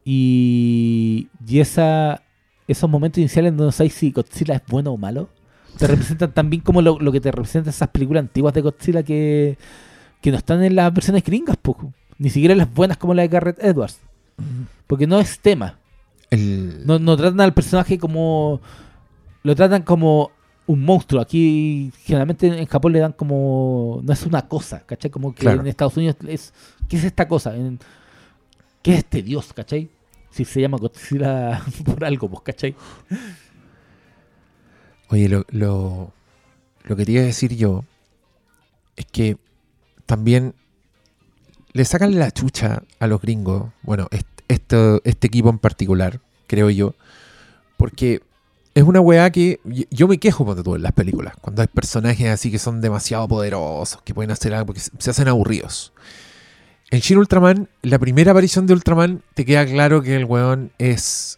y, 0.03 1.27
y 1.47 1.59
esa, 1.59 2.23
esos 2.67 2.89
momentos 2.89 3.19
iniciales 3.19 3.51
donde 3.51 3.65
no 3.65 3.71
sabéis 3.71 3.93
si 3.93 4.11
Godzilla 4.11 4.55
es 4.55 4.61
bueno 4.67 4.91
o 4.91 4.97
malo, 4.97 5.29
te 5.77 5.87
representan 5.87 6.31
también 6.33 6.61
como 6.61 6.81
lo, 6.81 6.99
lo 6.99 7.11
que 7.11 7.21
te 7.21 7.31
representan 7.31 7.69
esas 7.69 7.89
películas 7.89 8.21
antiguas 8.21 8.53
de 8.53 8.61
Godzilla 8.61 9.03
que, 9.03 9.57
que 10.21 10.31
no 10.31 10.37
están 10.37 10.63
en 10.63 10.75
las 10.75 10.93
versiones 10.93 11.23
gringas, 11.23 11.57
po. 11.57 11.93
ni 12.17 12.29
siquiera 12.29 12.51
en 12.53 12.57
las 12.59 12.73
buenas 12.73 12.97
como 12.97 13.13
la 13.13 13.21
de 13.21 13.27
Garrett 13.27 13.63
Edwards, 13.63 13.99
porque 14.87 15.07
no 15.07 15.19
es 15.19 15.39
tema. 15.39 15.77
El- 16.29 16.85
No, 16.85 16.99
no 16.99 17.15
tratan 17.15 17.39
al 17.41 17.53
personaje 17.53 17.97
como. 17.97 18.59
Lo 19.43 19.55
tratan 19.55 19.83
como 19.83 20.31
un 20.65 20.83
monstruo. 20.83 21.21
Aquí, 21.21 21.91
generalmente 22.03 22.47
en 22.47 22.65
Japón 22.65 22.91
le 22.91 22.99
dan 22.99 23.13
como. 23.13 24.01
No 24.03 24.11
es 24.11 24.25
una 24.25 24.41
cosa, 24.47 24.81
¿cachai? 24.85 25.09
Como 25.09 25.33
que 25.33 25.41
Claro. 25.41 25.61
en 25.61 25.67
Estados 25.67 25.95
Unidos 25.95 26.17
es. 26.27 26.53
¿Qué 26.89 26.97
es 26.97 27.03
esta 27.05 27.27
cosa? 27.29 27.55
En- 27.55 27.79
¿Qué 28.81 28.91
es 28.91 28.97
este 28.99 29.21
dios, 29.21 29.53
cachai? 29.53 29.89
Si 30.37 30.45
se 30.45 30.61
llama 30.61 30.77
Godzilla 30.77 31.61
por 31.85 32.05
algo, 32.05 32.29
pues, 32.29 32.41
¿cachai? 32.43 32.75
Oye, 35.09 35.29
lo, 35.29 35.45
lo, 35.49 36.11
que 36.85 36.95
quería 36.95 37.21
decir 37.23 37.55
yo 37.55 37.85
es 38.95 39.05
que 39.05 39.37
también 40.05 40.53
le 41.73 41.85
sacan 41.85 42.17
la 42.19 42.31
chucha 42.31 42.83
a 42.99 43.07
los 43.07 43.21
gringos, 43.21 43.71
bueno, 43.83 44.07
est- 44.11 44.27
esto- 44.47 45.01
este 45.05 45.27
equipo 45.27 45.49
en 45.49 45.59
particular, 45.59 46.19
creo 46.47 46.69
yo, 46.69 46.93
porque 47.77 48.21
es 48.73 48.83
una 48.83 48.99
weá 49.01 49.31
que 49.31 49.59
yo 49.91 50.07
me 50.07 50.17
quejo 50.17 50.45
cuando 50.45 50.63
tú 50.63 50.75
en 50.75 50.83
las 50.83 50.91
películas, 50.91 51.35
cuando 51.41 51.61
hay 51.61 51.67
personajes 51.67 52.29
así 52.29 52.51
que 52.51 52.59
son 52.59 52.81
demasiado 52.81 53.27
poderosos, 53.27 54.01
que 54.03 54.13
pueden 54.13 54.31
hacer 54.31 54.53
algo, 54.53 54.67
porque 54.67 54.81
se 54.81 54.91
se 54.99 55.09
hacen 55.09 55.27
aburridos. 55.27 55.93
En 56.89 57.01
Shin 57.01 57.17
Ultraman, 57.17 57.67
la 57.81 57.99
primera 57.99 58.31
aparición 58.31 58.65
de 58.65 58.73
Ultraman, 58.73 59.21
te 59.33 59.45
queda 59.45 59.65
claro 59.65 60.01
que 60.01 60.15
el 60.15 60.25
weón 60.25 60.71
es. 60.77 61.37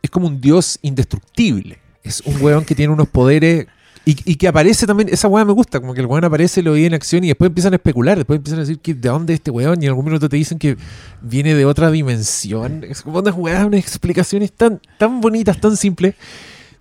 Es 0.00 0.10
como 0.10 0.26
un 0.26 0.40
dios 0.40 0.78
indestructible. 0.80 1.78
Es 2.02 2.22
un 2.22 2.40
weón 2.40 2.64
que 2.64 2.74
tiene 2.74 2.92
unos 2.92 3.08
poderes. 3.08 3.66
Y, 4.06 4.36
que 4.36 4.48
aparece 4.48 4.86
también. 4.86 5.10
Esa 5.12 5.28
weá 5.28 5.44
me 5.44 5.52
gusta. 5.52 5.80
Como 5.80 5.92
que 5.92 6.00
el 6.00 6.06
weón 6.06 6.24
aparece, 6.24 6.62
lo 6.62 6.72
ve 6.72 6.86
en 6.86 6.94
acción 6.94 7.24
y 7.24 7.26
después 7.26 7.48
empiezan 7.48 7.74
a 7.74 7.76
especular. 7.76 8.16
Después 8.16 8.38
empiezan 8.38 8.60
a 8.60 8.62
decir 8.62 8.78
que 8.78 8.94
de 8.94 9.10
dónde 9.10 9.34
es 9.34 9.40
este 9.40 9.50
weón. 9.50 9.82
Y 9.82 9.84
en 9.84 9.90
algún 9.90 10.06
minuto 10.06 10.30
te 10.30 10.36
dicen 10.36 10.58
que 10.58 10.78
viene 11.20 11.54
de 11.54 11.66
otra 11.66 11.90
dimensión. 11.90 12.84
Es 12.88 13.02
como 13.02 13.18
unas 13.18 13.34
weas, 13.36 13.66
unas 13.66 13.80
explicaciones 13.80 14.50
tan, 14.52 14.80
tan 14.96 15.20
bonitas, 15.20 15.60
tan 15.60 15.76
simples. 15.76 16.14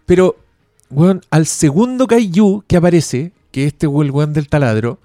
Pero, 0.06 0.38
weón, 0.90 1.22
al 1.30 1.48
segundo 1.48 2.08
Kaiju 2.08 2.64
que 2.66 2.78
aparece, 2.78 3.34
que 3.52 3.66
este 3.66 3.88
el 3.88 4.12
weón 4.12 4.32
del 4.32 4.48
taladro, 4.48 5.02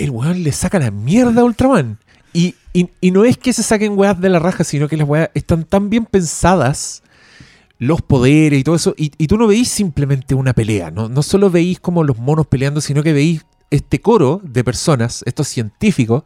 el 0.00 0.10
weón 0.10 0.42
le 0.42 0.52
saca 0.52 0.78
la 0.78 0.90
mierda 0.90 1.42
a 1.42 1.44
Ultraman. 1.44 1.98
Y, 2.32 2.54
y- 2.72 3.10
no 3.10 3.24
es 3.24 3.36
que 3.36 3.52
se 3.52 3.62
saquen 3.62 3.98
weas 3.98 4.20
de 4.20 4.28
la 4.28 4.38
raja, 4.38 4.64
sino 4.64 4.88
que 4.88 4.96
las 4.96 5.08
weas 5.08 5.30
están 5.34 5.64
tan 5.64 5.90
bien 5.90 6.06
pensadas, 6.06 7.02
los 7.78 8.00
poderes 8.02 8.60
y 8.60 8.64
todo 8.64 8.76
eso, 8.76 8.94
y, 8.96 9.08
tú 9.26 9.36
no 9.36 9.46
veís 9.46 9.68
simplemente 9.68 10.34
una 10.34 10.52
pelea, 10.52 10.90
¿no? 10.90 11.08
no 11.08 11.22
solo 11.22 11.50
veís 11.50 11.80
como 11.80 12.04
los 12.04 12.18
monos 12.18 12.46
peleando, 12.46 12.80
sino 12.80 13.02
que 13.02 13.12
veís 13.12 13.44
este 13.70 14.00
coro 14.00 14.40
de 14.44 14.62
personas, 14.62 15.22
estos 15.26 15.48
científicos, 15.48 16.22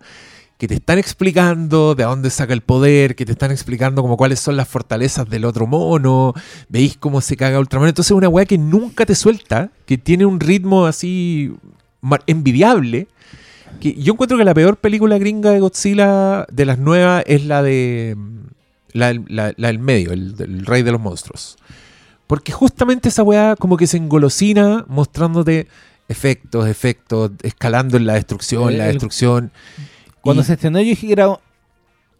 que 0.58 0.68
te 0.68 0.74
están 0.74 0.98
explicando 0.98 1.94
de 1.94 2.04
dónde 2.04 2.30
saca 2.30 2.52
el 2.52 2.60
poder, 2.60 3.16
que 3.16 3.24
te 3.24 3.32
están 3.32 3.50
explicando 3.50 4.02
como 4.02 4.16
cuáles 4.16 4.40
son 4.40 4.56
las 4.56 4.68
fortalezas 4.68 5.28
del 5.28 5.44
otro 5.44 5.66
mono, 5.66 6.32
veis 6.68 6.96
cómo 6.96 7.20
se 7.20 7.36
caga 7.36 7.58
Ultraman. 7.58 7.88
Entonces 7.88 8.12
es 8.12 8.16
una 8.16 8.28
weá 8.28 8.46
que 8.46 8.58
nunca 8.58 9.04
te 9.04 9.14
suelta, 9.14 9.70
que 9.86 9.98
tiene 9.98 10.26
un 10.26 10.38
ritmo 10.38 10.86
así 10.86 11.52
envidiable. 12.26 13.08
Que 13.80 13.94
yo 13.94 14.12
encuentro 14.14 14.38
que 14.38 14.44
la 14.44 14.54
peor 14.54 14.76
película 14.76 15.18
gringa 15.18 15.50
de 15.50 15.60
Godzilla 15.60 16.46
de 16.50 16.64
las 16.64 16.78
nuevas 16.78 17.22
es 17.26 17.44
la 17.44 17.62
de. 17.62 18.16
La, 18.92 19.08
del- 19.08 19.24
la- 19.28 19.52
la 19.56 19.68
del 19.68 19.78
medio, 19.80 20.12
el, 20.12 20.64
Rey 20.64 20.82
de 20.82 20.92
los 20.92 21.00
Monstruos. 21.00 21.56
Porque 22.28 22.52
justamente 22.52 23.08
esa 23.08 23.22
weá 23.24 23.56
como 23.56 23.76
que 23.76 23.86
se 23.88 23.96
engolosina 23.96 24.84
mostrándote 24.88 25.66
efectos, 26.08 26.68
efectos, 26.68 27.32
escalando 27.42 27.96
en 27.96 28.06
la 28.06 28.14
destrucción, 28.14 28.70
El- 28.70 28.78
la 28.78 28.86
destrucción. 28.86 29.50
Cuando 30.20 30.42
Y- 30.42 30.46
se 30.46 30.52
estrenó, 30.54 30.78
yo 30.78 30.86
dije 30.86 31.06
que 31.08 31.12
era 31.12 31.28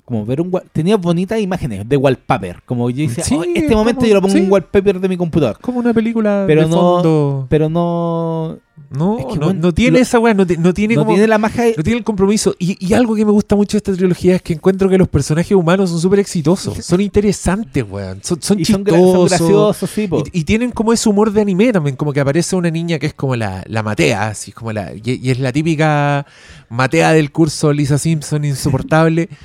como 0.05 0.27
ver 0.27 0.41
un. 0.41 0.53
Tenía 0.73 0.97
bonitas 0.97 1.41
imágenes 1.41 1.89
de 1.89 1.97
wallpaper. 1.97 2.63
Como 2.67 2.91
yo 2.91 3.09
decía, 3.09 3.25
Sí, 3.25 3.35
"Oh, 3.37 3.45
este 3.45 3.75
momento 3.75 4.05
yo 4.05 4.15
lo 4.15 4.21
pongo 4.21 4.35
en 4.35 4.39
sí. 4.41 4.45
un 4.47 4.53
wallpaper 4.53 5.01
de 5.01 5.09
mi 5.09 5.17
computador. 5.17 5.59
como 5.61 5.79
una 5.79 5.95
película 5.95 6.45
Pero 6.47 6.63
de 6.63 6.69
no- 6.69 6.77
fondo. 6.77 7.47
Pero 7.49 7.69
no. 7.71 8.59
No, 8.91 9.19
es 9.19 9.27
que, 9.27 9.35
no, 9.39 9.47
bueno, 9.47 9.61
no 9.61 9.73
tiene 9.75 9.99
lo- 9.99 10.03
esa 10.03 10.19
weá, 10.21 10.35
no, 10.35 10.45
no 10.59 10.75
tiene 10.75 10.95
no 10.95 11.01
como. 11.03 11.13
tiene 11.15 11.27
la 11.27 11.39
magia. 11.39 11.65
No 11.77 11.83
tiene 11.83 11.99
el 11.99 12.05
compromiso. 12.05 12.55
Y, 12.59 12.77
y 12.85 12.93
algo 12.95 13.15
que 13.17 13.25
me 13.25 13.31
gusta 13.33 13.57
mucho 13.57 13.73
de 13.73 13.79
esta 13.79 13.93
trilogía 13.93 14.37
es 14.37 14.43
que 14.43 14.53
encuentro 14.53 14.89
que 14.89 14.99
los 14.99 15.09
personajes 15.09 15.53
humanos 15.53 15.91
son 15.91 16.01
súper 16.01 16.19
exitosos. 16.21 16.85
Son 16.85 17.01
interesantes, 17.01 17.85
weón. 17.89 18.19
Son, 18.23 18.41
son 18.43 18.61
y 18.61 18.65
chistosos. 18.65 19.31
son 19.31 19.39
graciosos, 19.47 19.91
sí, 19.91 20.07
po. 20.07 20.23
Y, 20.33 20.41
y 20.41 20.45
tienen 20.45 20.71
como 20.71 20.93
ese 20.93 21.09
humor 21.09 21.33
de 21.33 21.41
anime 21.41 21.73
también, 21.73 21.97
como 21.97 22.13
que 22.13 22.21
aparece 22.21 22.55
una 22.57 22.71
niña 22.71 22.99
que 22.99 23.07
es 23.07 23.15
como 23.15 23.35
la, 23.37 23.65
la 23.67 23.83
Matea, 23.83 24.29
así 24.29 24.53
como 24.53 24.73
la, 24.73 24.93
y, 24.95 25.03
y 25.23 25.31
es 25.31 25.39
la 25.41 25.51
típica 25.53 26.27
Matea 26.69 27.13
del 27.13 27.33
curso 27.33 27.73
Lisa 27.73 27.97
Simpson 27.99 28.45
insoportable. 28.45 29.29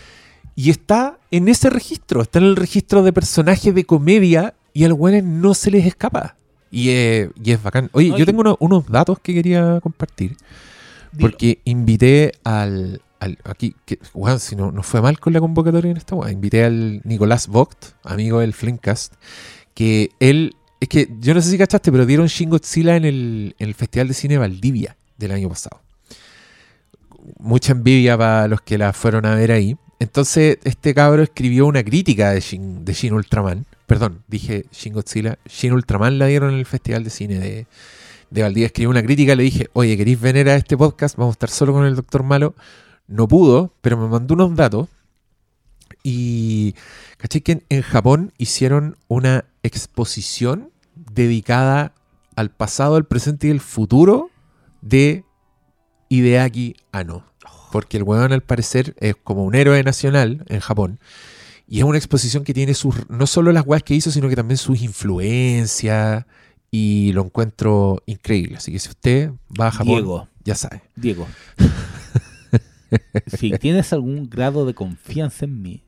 y 0.62 0.70
está 0.72 1.18
en 1.32 1.48
ese 1.48 1.70
registro, 1.70 2.22
está 2.22 2.40
en 2.40 2.46
el 2.46 2.56
registro 2.58 3.02
de 3.02 3.14
personajes 3.14 3.74
de 3.74 3.86
comedia 3.86 4.56
y 4.74 4.84
a 4.84 4.90
los 4.90 4.98
güeyes 4.98 5.24
no 5.24 5.54
se 5.54 5.72
les 5.72 5.86
escapa. 5.86 6.36
Y, 6.70 6.90
es- 6.90 7.30
y 7.42 7.52
es 7.52 7.64
bacán. 7.64 7.90
Oye, 7.94 8.12
yo 8.18 8.26
tengo 8.26 8.42
uno- 8.42 8.58
unos 8.60 8.86
datos 8.88 9.20
que 9.20 9.34
quería 9.34 9.80
compartir. 9.82 10.36
Dilo. 11.14 11.30
Porque 11.30 11.60
invité 11.64 12.34
al. 12.44 13.02
al- 13.22 13.38
aquí, 13.46 13.74
que, 13.86 14.00
weón, 14.14 14.40
si 14.42 14.56
no, 14.58 14.72
no 14.72 14.84
fue 14.84 15.02
mal 15.02 15.18
con 15.20 15.32
la 15.34 15.40
convocatoria 15.40 15.92
en 15.92 15.98
esta 15.98 16.16
weá. 16.16 16.30
Invité 16.32 16.66
al 16.66 17.02
Nicolás 17.06 17.48
Vogt, 17.48 17.94
amigo 18.04 18.40
del 18.42 18.54
Flimcast, 18.54 19.14
que 19.74 20.10
él. 20.20 20.56
Es 20.82 20.90
que 20.90 21.10
yo 21.22 21.34
no 21.34 21.42
sé 21.42 21.52
si 21.52 21.58
cachaste, 21.58 21.90
pero 21.92 22.06
dieron 22.06 22.28
Shin 22.28 22.50
Godzilla 22.50 22.96
en 22.98 23.06
el, 23.06 23.56
en 23.60 23.68
el 23.70 23.76
Festival 23.76 24.08
de 24.10 24.14
Cine 24.14 24.38
Valdivia 24.38 24.96
del 25.18 25.32
año 25.32 25.48
pasado. 25.50 25.82
Mucha 27.40 27.72
envidia 27.74 28.18
para 28.18 28.48
los 28.48 28.62
que 28.62 28.78
la 28.78 28.94
fueron 28.94 29.26
a 29.26 29.36
ver 29.36 29.52
ahí. 29.52 29.76
Entonces, 30.00 30.60
este 30.64 30.94
cabro 30.94 31.24
escribió 31.24 31.68
una 31.68 31.84
crítica 31.84 32.32
de 32.32 32.40
Shin, 32.40 33.14
Ultraman. 33.14 33.66
Perdón, 33.86 34.24
dije 34.28 34.66
Shin 34.72 34.94
Godzilla. 34.94 35.38
Shin 35.46 35.74
Ultraman 35.74 36.18
la 36.18 36.28
dieron 36.28 36.54
en 36.54 36.60
el 36.60 36.66
Festival 36.66 37.04
de 37.04 37.10
Cine 37.10 37.40
de, 37.40 37.68
de 38.30 38.42
Valdivia. 38.42 38.68
Escribió 38.68 38.90
una 38.90 39.04
crítica, 39.04 39.36
le 39.36 39.44
dije, 39.44 39.70
oye, 39.74 39.98
¿queréis 39.98 40.20
venir 40.22 40.48
a 40.48 40.56
este 40.56 40.78
podcast? 40.78 41.18
Vamos 41.18 41.34
a 41.34 41.36
estar 41.36 41.50
solo 41.50 41.74
con 41.74 41.86
el 41.86 41.96
Doctor 41.96 42.24
Malo. 42.24 42.56
No 43.08 43.28
pudo, 43.28 43.74
pero 43.82 43.98
me 43.98 44.08
mandó 44.08 44.36
unos 44.36 44.56
datos. 44.56 44.88
Y 46.02 46.76
caché 47.18 47.42
que 47.42 47.52
en, 47.54 47.64
en 47.68 47.82
Japón 47.82 48.32
hicieron 48.38 48.96
una 49.10 49.46
exposición 49.64 50.72
dedicada 50.96 51.94
al 52.38 52.52
pasado, 52.52 52.96
al 52.96 53.06
presente 53.06 53.48
y 53.48 53.52
el 53.52 53.60
futuro 53.60 54.30
de 54.82 55.26
Hideaki 56.08 56.78
Anno. 56.94 57.29
Porque 57.72 57.98
el 57.98 58.04
weón 58.04 58.32
al 58.34 58.42
parecer 58.42 58.96
es 59.00 59.16
como 59.24 59.44
un 59.46 59.56
héroe 59.56 59.84
nacional 59.84 60.44
en 60.48 60.60
Japón. 60.60 61.00
Y 61.68 61.80
es 61.80 61.84
una 61.84 61.98
exposición 62.00 62.44
que 62.44 62.54
tiene 62.54 62.74
sus, 62.74 62.96
no 63.10 63.28
solo 63.28 63.52
las 63.52 63.66
weas 63.66 63.84
que 63.84 63.94
hizo, 63.94 64.10
sino 64.12 64.28
que 64.28 64.36
también 64.36 64.58
sus 64.58 64.82
influencias. 64.82 66.26
Y 66.72 67.12
lo 67.14 67.24
encuentro 67.26 68.02
increíble. 68.06 68.58
Así 68.58 68.72
que 68.72 68.80
si 68.80 68.90
usted 68.90 69.32
va 69.60 69.68
a 69.68 69.72
Japón, 69.72 69.88
Diego, 69.88 70.28
ya 70.44 70.56
sabe. 70.56 70.82
Diego. 70.96 71.28
si 73.28 73.52
tienes 73.58 73.92
algún 73.94 74.30
grado 74.30 74.66
de 74.66 74.74
confianza 74.74 75.46
en 75.46 75.62
mí, 75.62 75.84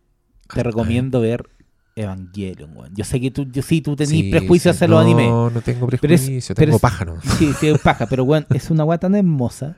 te 0.53 0.63
recomiendo 0.63 1.19
ver 1.21 1.49
Evangelion, 1.95 2.75
weón. 2.75 2.93
Yo 2.95 3.03
sé 3.03 3.19
que 3.19 3.31
tú, 3.31 3.45
yo 3.51 3.61
sí, 3.61 3.81
tú 3.81 3.95
tenés 3.95 4.09
Sí, 4.11 4.29
prejuicios 4.31 4.75
sí. 4.75 4.77
hacia 4.77 4.87
los 4.87 4.97
no, 4.97 5.01
animes. 5.01 5.27
No 5.53 5.61
tengo 5.63 5.87
Pero 5.87 6.13
es- 6.13 6.21
prejuicio, 6.21 6.55
pero 6.55 6.67
tengo 6.67 6.79
pájaro. 6.79 7.17
Sí, 7.37 7.51
sí, 7.59 7.71
paja, 7.83 8.05
pero 8.07 8.23
weón, 8.23 8.45
es 8.53 8.69
una 8.69 8.83
weá 8.83 8.97
tan 8.97 9.15
hermosa 9.15 9.77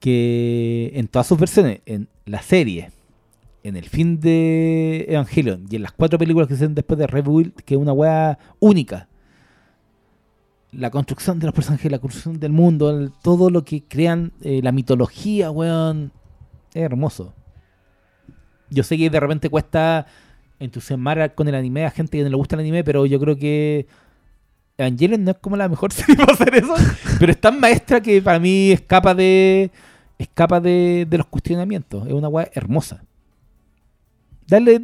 que 0.00 0.90
en 0.94 1.06
todas 1.08 1.26
sus 1.26 1.38
versiones, 1.38 1.80
en 1.86 2.08
la 2.24 2.42
serie, 2.42 2.90
en 3.62 3.76
el 3.76 3.84
fin 3.88 4.18
de 4.18 5.04
Evangelion 5.08 5.66
y 5.70 5.76
en 5.76 5.82
las 5.82 5.92
cuatro 5.92 6.18
películas 6.18 6.48
que 6.48 6.54
se 6.56 6.64
hacen 6.64 6.74
después 6.74 6.98
de 6.98 7.06
Rebuild, 7.06 7.54
que 7.64 7.74
es 7.74 7.80
una 7.80 7.92
weá 7.92 8.38
única. 8.58 9.08
La 10.72 10.90
construcción 10.90 11.38
de 11.38 11.46
los 11.46 11.54
personajes, 11.54 11.90
la 11.90 11.98
construcción 11.98 12.40
del 12.40 12.52
mundo, 12.52 13.10
todo 13.22 13.50
lo 13.50 13.64
que 13.64 13.82
crean, 13.82 14.32
eh, 14.40 14.60
la 14.62 14.72
mitología, 14.72 15.50
weón, 15.50 16.12
es 16.72 16.82
hermoso. 16.82 17.34
Yo 18.70 18.82
sé 18.82 18.96
que 18.96 19.10
de 19.10 19.20
repente 19.20 19.50
cuesta 19.50 20.06
entusiasmar 20.58 21.34
con 21.34 21.48
el 21.48 21.54
anime 21.54 21.84
a 21.84 21.90
gente 21.90 22.18
que 22.18 22.24
no 22.24 22.30
le 22.30 22.36
gusta 22.36 22.54
el 22.56 22.60
anime, 22.60 22.84
pero 22.84 23.04
yo 23.04 23.18
creo 23.18 23.36
que 23.36 23.86
Evangelion 24.78 25.24
no 25.24 25.32
es 25.32 25.38
como 25.38 25.56
la 25.56 25.68
mejor 25.68 25.92
serie 25.92 26.16
para 26.16 26.32
hacer 26.32 26.54
eso, 26.54 26.74
pero 27.18 27.32
es 27.32 27.40
tan 27.40 27.60
maestra 27.60 28.00
que 28.00 28.22
para 28.22 28.38
mí 28.38 28.70
escapa 28.70 29.14
de 29.14 29.70
escapa 30.22 30.60
de, 30.60 31.06
de 31.08 31.18
los 31.18 31.26
cuestionamientos. 31.26 32.06
Es 32.06 32.12
una 32.12 32.28
weá 32.28 32.48
hermosa. 32.54 33.02
Dale, 34.46 34.80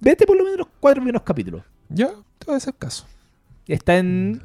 vete 0.00 0.26
por 0.26 0.36
lo 0.36 0.44
menos 0.44 0.58
los 0.58 0.68
cuatro 0.80 1.00
primeros 1.00 1.22
capítulos. 1.22 1.62
Ya, 1.88 2.08
te 2.38 2.46
voy 2.46 2.54
a 2.54 2.58
hacer 2.58 2.74
caso. 2.74 3.06
Está 3.66 3.96
en 3.96 4.42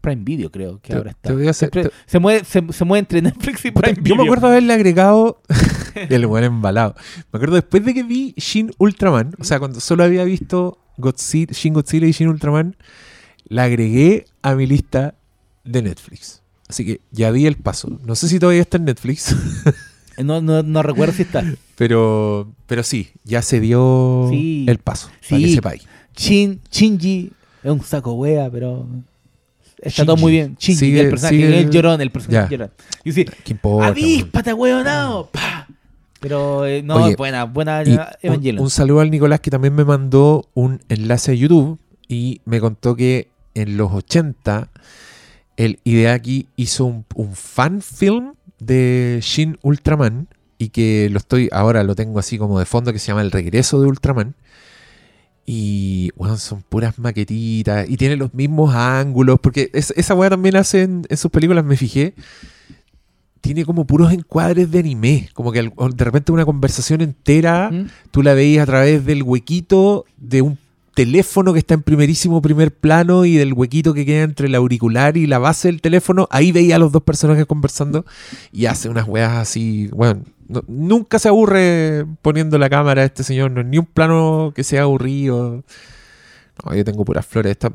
Prime 0.00 0.22
Video, 0.24 0.50
creo 0.50 0.80
que 0.80 0.92
Te- 0.92 0.96
ahora 0.96 1.10
está. 1.10 1.28
te 1.28 1.34
voy 1.34 1.46
a 1.46 1.50
hacer- 1.50 1.70
te- 1.70 1.90
se, 2.06 2.18
mueve, 2.18 2.44
se, 2.44 2.62
se 2.72 2.84
mueve 2.84 3.00
entre 3.00 3.22
Netflix 3.22 3.64
y 3.64 3.70
Prime 3.70 3.96
Yo 3.96 4.02
Video. 4.02 4.16
me 4.16 4.22
acuerdo 4.24 4.46
haberle 4.48 4.72
agregado 4.72 5.42
el 5.94 6.26
buen 6.26 6.44
embalado. 6.44 6.94
Me 7.32 7.36
acuerdo 7.38 7.56
después 7.56 7.84
de 7.84 7.94
que 7.94 8.02
vi 8.02 8.34
Shin 8.36 8.70
Ultraman, 8.78 9.34
o 9.38 9.44
sea, 9.44 9.58
cuando 9.58 9.80
solo 9.80 10.04
había 10.04 10.24
visto 10.24 10.78
Godzilla, 10.96 11.52
Shin 11.52 11.74
Godzilla 11.74 12.06
y 12.06 12.12
Shin 12.12 12.28
Ultraman, 12.28 12.76
la 13.48 13.64
agregué 13.64 14.24
a 14.42 14.54
mi 14.54 14.66
lista 14.66 15.14
de 15.64 15.82
Netflix. 15.82 16.42
Así 16.68 16.84
que 16.84 17.00
ya 17.12 17.30
di 17.32 17.46
el 17.46 17.56
paso. 17.56 17.98
No 18.04 18.14
sé 18.14 18.28
si 18.28 18.38
todavía 18.38 18.62
está 18.62 18.76
en 18.76 18.84
Netflix, 18.86 19.34
No, 20.18 20.40
no, 20.40 20.62
no 20.62 20.82
recuerdo 20.82 21.12
si 21.14 21.22
está. 21.22 21.44
pero, 21.76 22.50
pero 22.66 22.82
sí, 22.82 23.10
ya 23.24 23.42
se 23.42 23.60
dio 23.60 24.28
Sí. 24.30 24.64
el 24.68 24.78
paso. 24.78 25.08
Para 25.28 25.40
Sí. 25.40 25.44
que 25.44 25.54
sepáis. 25.54 25.82
Shin, 26.16 26.60
Shinji 26.70 27.32
es 27.62 27.70
un 27.70 27.82
saco 27.82 28.14
wea, 28.14 28.48
pero 28.50 28.86
está 29.76 29.90
Shinji. 30.02 30.06
todo 30.06 30.16
muy 30.16 30.32
bien. 30.32 30.56
Shinji, 30.58 30.78
Sigue- 30.86 31.00
el 31.02 31.10
personaje, 31.10 31.36
sigue 31.36 31.58
el 31.60 31.70
llorón, 31.70 32.00
el 32.00 32.10
personaje 32.10 32.50
llorón. 32.50 32.70
Y 33.04 33.12
sí, 33.12 33.24
¿Qué 33.44 33.52
importa? 33.52 33.88
weón? 33.88 33.90
avíspate, 33.90 34.52
weonado. 34.54 35.26
Pa. 35.30 35.68
Pero 36.18 36.64
eh, 36.64 36.82
no, 36.82 36.96
Oye, 37.04 37.14
buena, 37.14 37.44
buena 37.44 37.82
Y 37.84 37.90
un, 37.92 38.00
Evangelion. 38.22 38.62
un 38.64 38.70
saludo 38.70 39.00
al 39.00 39.10
Nicolás 39.10 39.40
que 39.40 39.50
también 39.50 39.74
me 39.74 39.84
mandó 39.84 40.48
un 40.54 40.80
enlace 40.88 41.32
a 41.32 41.34
YouTube 41.34 41.78
y 42.08 42.40
me 42.46 42.58
contó 42.58 42.96
que 42.96 43.28
en 43.54 43.76
los 43.76 43.92
80 43.92 44.70
el 45.56 45.78
Hideaki 45.84 46.48
hizo 46.56 46.84
un, 46.84 47.04
un 47.14 47.34
fan 47.34 47.80
film 47.82 48.34
de 48.58 49.18
Shin 49.22 49.58
Ultraman 49.62 50.28
y 50.58 50.68
que 50.70 51.08
lo 51.10 51.18
estoy 51.18 51.48
ahora 51.52 51.82
lo 51.84 51.94
tengo 51.94 52.18
así 52.18 52.38
como 52.38 52.58
de 52.58 52.64
fondo 52.66 52.92
que 52.92 52.98
se 52.98 53.08
llama 53.08 53.22
El 53.22 53.30
regreso 53.30 53.80
de 53.80 53.88
Ultraman. 53.88 54.34
Y 55.48 56.10
bueno, 56.16 56.36
son 56.38 56.62
puras 56.62 56.98
maquetitas 56.98 57.88
y 57.88 57.96
tiene 57.96 58.16
los 58.16 58.34
mismos 58.34 58.74
ángulos 58.74 59.38
porque 59.40 59.70
es- 59.74 59.92
esa 59.96 60.14
weá 60.14 60.28
también 60.30 60.56
hace 60.56 60.82
en, 60.82 61.06
en 61.08 61.16
sus 61.16 61.30
películas, 61.30 61.64
me 61.64 61.76
fijé. 61.76 62.14
Tiene 63.40 63.64
como 63.64 63.86
puros 63.86 64.12
encuadres 64.12 64.72
de 64.72 64.80
anime, 64.80 65.28
como 65.32 65.52
que 65.52 65.62
de 65.62 66.04
repente 66.04 66.32
una 66.32 66.44
conversación 66.44 67.00
entera 67.00 67.70
¿Mm? 67.70 67.86
tú 68.10 68.24
la 68.24 68.34
veías 68.34 68.64
a 68.64 68.66
través 68.66 69.04
del 69.04 69.22
huequito 69.22 70.04
de 70.16 70.42
un 70.42 70.58
teléfono 70.96 71.52
que 71.52 71.58
está 71.60 71.74
en 71.74 71.82
primerísimo 71.82 72.40
primer 72.42 72.74
plano 72.74 73.24
y 73.26 73.34
del 73.36 73.52
huequito 73.52 73.92
que 73.94 74.06
queda 74.06 74.22
entre 74.24 74.46
el 74.48 74.54
auricular 74.54 75.16
y 75.16 75.26
la 75.26 75.38
base 75.38 75.68
del 75.68 75.80
teléfono. 75.82 76.26
Ahí 76.30 76.50
veía 76.52 76.76
a 76.76 76.78
los 76.78 76.90
dos 76.90 77.02
personajes 77.02 77.44
conversando 77.46 78.04
y 78.50 78.64
hace 78.66 78.88
unas 78.88 79.06
weas 79.06 79.32
así. 79.34 79.88
Bueno, 79.92 80.22
no- 80.48 80.64
nunca 80.66 81.18
se 81.18 81.28
aburre 81.28 82.06
poniendo 82.22 82.56
la 82.58 82.70
cámara 82.70 83.02
a 83.02 83.04
este 83.04 83.22
señor, 83.24 83.50
no 83.50 83.60
es 83.60 83.66
ni 83.66 83.76
un 83.78 83.84
plano 83.86 84.52
que 84.56 84.64
sea 84.64 84.82
aburrido. 84.82 85.62
No, 86.64 86.74
yo 86.74 86.82
tengo 86.84 87.04
puras 87.04 87.26
flores. 87.26 87.52
Esta- 87.52 87.72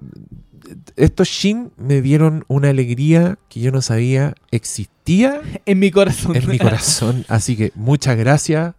estos 0.96 1.28
Shin 1.28 1.72
me 1.78 2.02
dieron 2.02 2.44
una 2.48 2.70
alegría 2.70 3.38
que 3.50 3.60
yo 3.60 3.72
no 3.72 3.82
sabía 3.82 4.34
existía 4.52 5.42
En 5.66 5.80
mi 5.80 5.92
corazón. 5.92 6.36
en 6.36 6.48
mi 6.50 6.58
corazón. 6.58 7.24
Así 7.28 7.56
que 7.56 7.72
muchas 7.76 8.18
gracias 8.18 8.74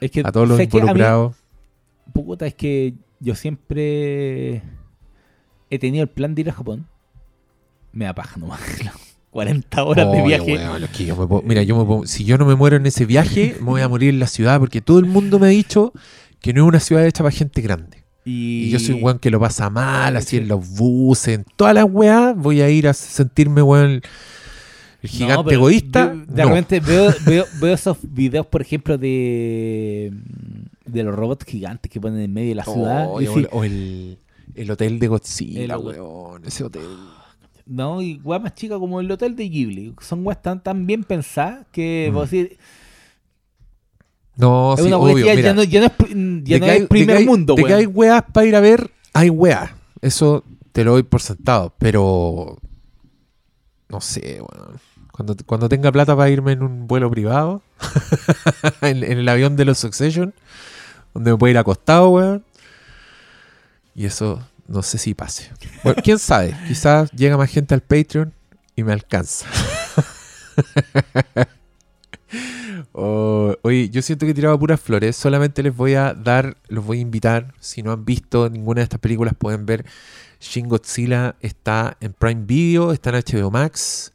Es 0.00 0.10
que, 0.10 0.20
a 0.24 0.30
todos 0.30 0.46
los. 0.48 0.56
A 0.58 0.62
mí- 0.62 0.68
involucrados. 0.70 1.36
puta, 2.12 2.46
es 2.46 2.54
que 2.54 2.94
yo 3.20 3.34
siempre 3.34 4.62
he 5.70 5.78
tenido 5.78 6.02
el 6.04 6.08
plan 6.08 6.34
de 6.34 6.42
ir 6.42 6.50
a 6.50 6.52
Japón. 6.52 6.86
Me 7.92 8.04
da 8.04 8.14
paja 8.14 8.36
nomás. 8.38 8.60
40 9.30 9.84
horas 9.84 10.10
de 10.12 10.22
viaje. 10.22 10.54
weón, 10.54 10.82
es 10.84 10.90
que 10.90 11.04
yo 11.04 11.14
me 11.16 11.26
puedo- 11.26 11.42
mira, 11.42 11.62
yo 11.62 11.76
me 11.76 11.84
puedo- 11.84 12.06
si 12.06 12.24
yo 12.24 12.38
no 12.38 12.46
me 12.46 12.54
muero 12.54 12.76
en 12.76 12.86
ese 12.86 13.04
viaje, 13.04 13.54
me 13.60 13.66
voy 13.66 13.80
a 13.82 13.88
morir 13.88 14.08
en 14.10 14.18
la 14.20 14.26
ciudad 14.26 14.58
porque 14.58 14.80
todo 14.80 14.98
el 14.98 15.04
mundo 15.04 15.38
me 15.38 15.46
ha 15.46 15.50
dicho 15.50 15.92
que 16.40 16.52
no 16.52 16.62
es 16.62 16.68
una 16.68 16.80
ciudad 16.80 17.04
hecha 17.06 17.22
para 17.22 17.34
gente 17.34 17.60
grande. 17.60 18.04
Y, 18.24 18.64
Y 18.66 18.70
yo 18.70 18.78
soy 18.78 18.94
un 18.96 19.04
weón 19.04 19.18
que 19.18 19.30
lo 19.30 19.38
pasa 19.38 19.70
mal, 19.70 20.16
así 20.16 20.30
Sí. 20.30 20.36
en 20.38 20.48
los 20.48 20.68
buses, 20.76 21.34
en 21.34 21.44
todas 21.56 21.74
las 21.74 21.84
weas, 21.88 22.36
voy 22.36 22.60
a 22.62 22.70
ir 22.70 22.88
a 22.88 22.94
sentirme 22.94 23.62
weón 23.62 24.02
el 25.02 25.08
gigante 25.10 25.44
No, 25.44 25.50
egoísta. 25.50 26.12
yo 26.14 26.34
de 26.34 26.42
no. 26.42 26.48
repente 26.48 26.80
veo, 26.80 27.14
veo, 27.26 27.44
veo 27.60 27.74
esos 27.74 27.96
videos, 28.02 28.46
por 28.46 28.60
ejemplo, 28.62 28.98
de, 28.98 30.12
de 30.88 31.02
los 31.04 31.14
robots 31.14 31.44
gigantes 31.44 31.90
que 31.90 32.00
ponen 32.00 32.20
en 32.20 32.32
medio 32.32 32.50
de 32.50 32.54
la 32.56 32.64
ciudad. 32.64 33.06
Oh, 33.08 33.20
y 33.20 33.26
o, 33.26 33.34
sí, 33.34 33.46
o 33.50 33.64
el, 33.64 34.18
el 34.54 34.70
hotel 34.70 34.98
de 34.98 35.08
Godzilla, 35.08 35.62
El- 35.62 35.76
weón, 35.76 36.44
ese 36.44 36.64
hotel. 36.64 36.82
no, 37.66 38.00
y 38.02 38.20
weas 38.24 38.42
más 38.42 38.54
chicas 38.54 38.78
como 38.78 39.00
el 39.00 39.10
hotel 39.10 39.36
de 39.36 39.48
Ghibli. 39.48 39.94
Son 40.00 40.26
weas 40.26 40.40
tan, 40.42 40.62
tan 40.62 40.86
bien 40.86 41.04
pensadas 41.04 41.66
que 41.72 42.08
Mm. 42.10 42.14
vos 42.14 42.30
decís, 42.30 42.58
No, 44.36 44.74
es 44.74 44.80
sí, 44.80 44.86
una 44.86 44.98
obvio, 44.98 45.18
ya, 45.26 45.34
mira. 45.34 45.48
ya 45.48 45.54
no, 45.54 45.62
ya 45.64 45.80
no 45.80 45.86
es, 45.86 45.92
ya 46.44 46.54
de 46.54 46.60
no 46.60 46.66
es 46.66 46.80
de 46.82 46.86
primer 46.86 47.16
hay- 47.16 47.26
mundo, 47.26 47.54
De 47.54 47.64
que 47.64 47.74
hay 47.74 47.86
weas 47.86 48.22
para 48.32 48.46
ir 48.46 48.54
a 48.56 48.60
ver, 48.60 48.90
hay 49.12 49.30
weas. 49.30 49.70
Eso 50.00 50.44
te 50.72 50.84
lo 50.84 50.92
doy 50.92 51.02
por 51.02 51.20
sentado. 51.20 51.74
Pero. 51.78 52.56
No 53.88 54.00
sé, 54.00 54.40
weón. 54.40 54.78
Cuando, 55.10 55.34
cuando 55.44 55.68
tenga 55.68 55.90
plata 55.90 56.14
para 56.16 56.30
irme 56.30 56.52
en 56.52 56.62
un 56.62 56.86
vuelo 56.86 57.10
privado, 57.10 57.60
en, 58.82 59.02
en 59.02 59.18
el 59.18 59.28
avión 59.28 59.56
de 59.56 59.64
los 59.64 59.76
Succession, 59.78 60.32
donde 61.14 61.32
me 61.32 61.36
puedo 61.36 61.50
ir 61.50 61.58
acostado, 61.58 62.10
weón. 62.10 62.44
Y 63.94 64.06
eso 64.06 64.40
no 64.66 64.82
sé 64.82 64.98
si 64.98 65.14
pase. 65.14 65.50
Bueno, 65.82 66.00
quién 66.04 66.18
sabe, 66.18 66.56
quizás 66.66 67.10
llega 67.12 67.36
más 67.36 67.50
gente 67.50 67.74
al 67.74 67.80
Patreon 67.80 68.32
y 68.76 68.84
me 68.84 68.92
alcanza. 68.92 69.46
Oh, 72.92 73.54
oye, 73.62 73.88
yo 73.90 74.02
siento 74.02 74.26
que 74.26 74.32
he 74.32 74.34
tirado 74.34 74.58
puras 74.58 74.80
flores. 74.80 75.16
Solamente 75.16 75.62
les 75.62 75.74
voy 75.74 75.94
a 75.94 76.14
dar, 76.14 76.56
los 76.68 76.84
voy 76.84 76.98
a 76.98 77.00
invitar. 77.00 77.54
Si 77.60 77.82
no 77.82 77.92
han 77.92 78.04
visto 78.04 78.48
ninguna 78.50 78.80
de 78.80 78.84
estas 78.84 79.00
películas, 79.00 79.34
pueden 79.38 79.66
ver 79.66 79.84
Shin 80.40 80.68
Godzilla 80.68 81.36
está 81.40 81.96
en 82.00 82.12
Prime 82.12 82.44
Video, 82.44 82.92
está 82.92 83.10
en 83.10 83.16
HBO 83.16 83.50
Max. 83.50 84.12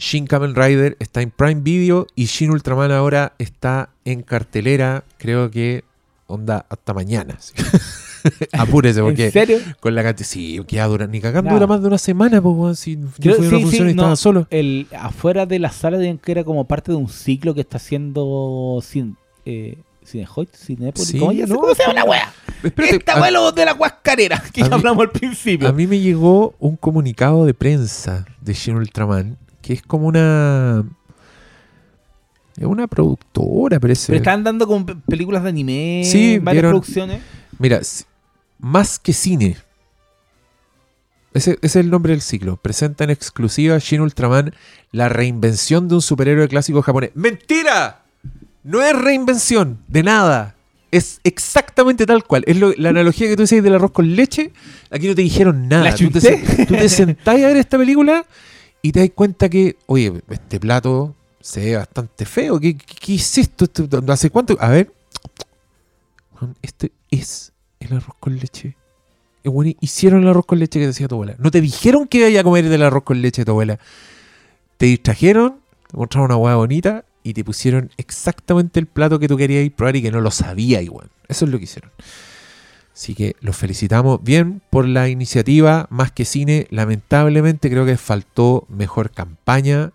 Shin 0.00 0.26
Kamen 0.26 0.54
Rider 0.54 0.96
está 0.98 1.20
en 1.20 1.30
Prime 1.30 1.60
Video 1.60 2.06
y 2.16 2.24
Shin 2.24 2.50
Ultraman 2.50 2.90
ahora 2.90 3.34
está 3.38 3.90
en 4.06 4.22
cartelera. 4.22 5.04
Creo 5.18 5.50
que 5.50 5.84
onda 6.26 6.64
hasta 6.70 6.94
mañana. 6.94 7.38
Apúrese 8.52 9.00
¿En 9.00 9.04
porque 9.06 9.30
serio? 9.30 9.58
con 9.78 9.94
la 9.94 10.02
cantidad. 10.02 10.26
Sí, 10.26 10.58
queda 10.66 10.86
dura, 10.86 11.06
ni 11.06 11.20
cagando 11.20 11.50
dura 11.52 11.66
más 11.66 11.82
de 11.82 11.88
una 11.88 11.98
semana, 11.98 12.40
pues, 12.40 12.78
si 12.78 12.98
yo 13.18 13.34
fui 13.34 13.46
a 13.46 13.48
una 13.48 13.58
sí, 13.58 13.62
función 13.62 13.82
sí, 13.82 13.88
y 13.88 13.90
estaba 13.90 14.08
no. 14.08 14.16
solo. 14.16 14.46
El, 14.50 14.86
afuera 14.98 15.44
de 15.44 15.58
la 15.58 15.70
sala 15.70 15.98
de 15.98 16.16
que 16.16 16.32
era 16.32 16.44
como 16.44 16.64
parte 16.66 16.92
de 16.92 16.96
un 16.96 17.08
ciclo 17.08 17.54
que 17.54 17.60
está 17.60 17.76
haciendo 17.76 18.80
sin, 18.82 19.16
eh, 19.44 19.76
Cinehoid, 20.06 20.48
Cinépolis, 20.54 21.08
Sí, 21.08 21.18
¿cómo, 21.18 21.32
no, 21.32 21.56
cómo 21.60 21.74
se 21.74 21.82
llama 21.82 21.94
la 21.94 22.02
sí. 22.02 22.08
wea? 22.08 22.32
Espérate, 22.62 22.96
Esta 22.96 23.20
wea 23.20 23.52
de 23.52 23.64
la 23.64 23.72
guascarera 23.72 24.42
que 24.52 24.60
ya 24.62 24.68
mí- 24.68 24.74
hablamos 24.74 25.02
al 25.02 25.10
principio. 25.10 25.68
A 25.68 25.72
mí 25.72 25.86
me 25.86 25.98
llegó 25.98 26.54
un 26.58 26.76
comunicado 26.76 27.46
de 27.46 27.54
prensa 27.54 28.26
de 28.40 28.52
Shin 28.54 28.76
Ultraman, 28.76 29.38
que 29.62 29.72
es 29.74 29.82
como 29.82 30.06
una. 30.06 30.84
Es 32.56 32.66
una 32.66 32.86
productora, 32.86 33.80
parece. 33.80 34.06
Pero 34.08 34.18
están 34.18 34.44
dando 34.44 34.66
como 34.66 34.84
pe- 34.84 34.96
películas 35.06 35.42
de 35.42 35.48
anime, 35.48 36.02
Sí, 36.04 36.38
varias 36.38 36.62
vieron- 36.62 36.72
producciones. 36.72 37.22
Mira, 37.58 37.80
más 38.58 38.98
que 38.98 39.12
cine. 39.12 39.56
Ese, 41.32 41.52
ese 41.52 41.58
es 41.62 41.76
el 41.76 41.90
nombre 41.90 42.12
del 42.12 42.20
ciclo. 42.22 42.56
Presenta 42.56 43.04
en 43.04 43.10
exclusiva 43.10 43.78
Shin 43.78 44.00
Ultraman, 44.00 44.52
la 44.90 45.08
reinvención 45.08 45.86
de 45.88 45.94
un 45.94 46.02
superhéroe 46.02 46.48
clásico 46.48 46.82
japonés. 46.82 47.12
¡Mentira! 47.14 48.02
No 48.64 48.82
es 48.82 48.94
reinvención, 48.98 49.78
de 49.86 50.02
nada. 50.02 50.56
Es 50.90 51.20
exactamente 51.22 52.04
tal 52.04 52.24
cual. 52.24 52.42
Es 52.48 52.56
lo- 52.56 52.74
la 52.76 52.88
analogía 52.88 53.28
que 53.28 53.36
tú 53.36 53.42
decías 53.42 53.62
del 53.62 53.74
arroz 53.76 53.92
con 53.92 54.16
leche. 54.16 54.52
Aquí 54.90 55.06
no 55.06 55.14
te 55.14 55.22
dijeron 55.22 55.68
nada. 55.68 55.84
¿La 55.84 55.94
tú, 55.94 56.10
te, 56.10 56.66
tú 56.66 56.74
te 56.74 56.88
sentás 56.88 57.36
a 57.36 57.46
ver 57.46 57.56
esta 57.58 57.78
película 57.78 58.26
y 58.82 58.92
te 58.92 59.00
das 59.00 59.10
cuenta 59.14 59.48
que, 59.48 59.76
oye, 59.86 60.22
este 60.30 60.58
plato 60.60 61.14
se 61.40 61.60
ve 61.60 61.76
bastante 61.76 62.24
feo. 62.26 62.58
¿Qué, 62.60 62.76
qué, 62.76 62.84
qué 63.00 63.14
es 63.14 63.38
esto? 63.38 63.64
Esto- 63.64 63.88
¿Hace 64.12 64.30
cuánto? 64.30 64.56
A 64.60 64.68
ver. 64.68 64.92
Este 66.62 66.92
es 67.10 67.52
el 67.80 67.92
arroz 67.94 68.16
con 68.18 68.36
leche. 68.36 68.76
Bueno, 69.44 69.72
hicieron 69.80 70.22
el 70.22 70.28
arroz 70.28 70.46
con 70.46 70.58
leche 70.58 70.78
que 70.80 70.86
decía 70.86 71.08
tu 71.08 71.14
abuela. 71.16 71.34
No 71.38 71.50
te 71.50 71.60
dijeron 71.60 72.06
que 72.08 72.22
vaya 72.22 72.40
a 72.40 72.44
comer 72.44 72.68
del 72.68 72.82
arroz 72.82 73.04
con 73.04 73.20
leche 73.20 73.42
de 73.42 73.46
tu 73.46 73.50
abuela. 73.52 73.78
Te 74.76 74.86
distrajeron, 74.86 75.60
te 75.90 75.96
mostraron 75.96 76.26
una 76.30 76.36
hueá 76.36 76.56
bonita 76.56 77.04
y 77.22 77.34
te 77.34 77.44
pusieron 77.44 77.90
exactamente 77.98 78.80
el 78.80 78.86
plato 78.86 79.18
que 79.18 79.28
tú 79.28 79.36
querías 79.36 79.68
probar 79.72 79.96
y 79.96 80.02
que 80.02 80.10
no 80.10 80.20
lo 80.20 80.30
sabía 80.30 80.80
igual. 80.82 81.10
Eso 81.28 81.44
es 81.44 81.50
lo 81.50 81.58
que 81.58 81.64
hicieron. 81.64 81.90
Así 83.00 83.14
que 83.14 83.34
los 83.40 83.56
felicitamos 83.56 84.22
bien 84.22 84.60
por 84.68 84.86
la 84.86 85.08
iniciativa, 85.08 85.86
más 85.88 86.12
que 86.12 86.26
cine. 86.26 86.66
Lamentablemente 86.68 87.70
creo 87.70 87.86
que 87.86 87.96
faltó 87.96 88.66
mejor 88.68 89.10
campaña. 89.10 89.92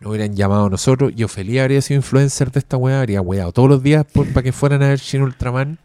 No 0.00 0.08
hubieran 0.10 0.34
llamado 0.34 0.64
a 0.66 0.68
nosotros. 0.68 1.12
Yo 1.14 1.28
feliz 1.28 1.60
habría 1.60 1.80
sido 1.82 1.98
influencer 1.98 2.50
de 2.50 2.58
esta 2.58 2.76
weá. 2.76 2.98
Habría 2.98 3.20
weado 3.20 3.52
todos 3.52 3.68
los 3.68 3.80
días 3.80 4.04
por- 4.12 4.26
para 4.32 4.42
que 4.42 4.50
fueran 4.50 4.82
a 4.82 4.88
ver 4.88 4.98
Shin 4.98 5.22
Ultraman. 5.22 5.78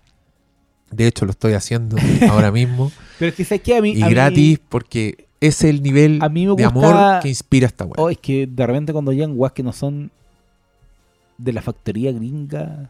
De 0.89 1.05
hecho, 1.05 1.25
lo 1.25 1.31
estoy 1.31 1.53
haciendo 1.53 1.95
ahora 2.31 2.51
mismo. 2.51 2.91
Pero 3.19 3.29
es 3.37 3.47
que 3.47 3.59
que 3.59 3.77
a 3.77 3.81
mí. 3.83 3.91
y 3.91 4.01
a 4.01 4.07
mí- 4.07 4.11
gratis 4.11 4.59
porque 4.67 5.27
es 5.39 5.63
el 5.63 5.83
nivel 5.83 6.17
A 6.23 6.29
mí 6.29 6.47
me 6.47 6.55
de 6.55 6.63
amor 6.65 7.21
que 7.21 7.29
inspira 7.29 7.67
esta 7.67 7.85
weá. 7.85 7.93
Oh, 7.97 8.09
es 8.09 8.17
que 8.17 8.47
de 8.47 8.65
repente 8.65 8.93
cuando 8.93 9.11
llegan 9.13 9.35
guas 9.35 9.51
que 9.51 9.61
no 9.61 9.73
son 9.73 10.09
de 11.37 11.53
la 11.53 11.61
factoría 11.61 12.11
gringa, 12.11 12.89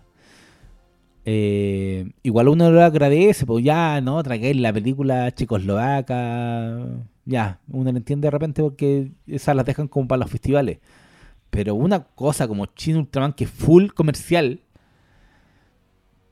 eh, 1.30 2.10
igual 2.24 2.48
uno 2.48 2.72
lo 2.72 2.82
agradece, 2.82 3.46
pues 3.46 3.62
ya, 3.64 4.00
¿no? 4.00 4.24
Tragué 4.24 4.54
la 4.56 4.72
película 4.72 5.30
checoslovaca, 5.34 6.86
ya, 7.26 7.60
uno 7.70 7.92
lo 7.92 7.98
entiende 7.98 8.28
de 8.28 8.32
repente 8.32 8.62
porque 8.62 9.12
esas 9.28 9.54
las 9.54 9.66
dejan 9.66 9.90
como 9.90 10.08
para 10.08 10.20
los 10.22 10.32
festivales. 10.32 10.78
Pero 11.50 11.76
una 11.76 12.02
cosa 12.06 12.48
como 12.48 12.66
Chin 12.68 12.96
Ultraman 12.96 13.34
que 13.34 13.44
es 13.44 13.50
full 13.50 13.88
comercial, 13.90 14.62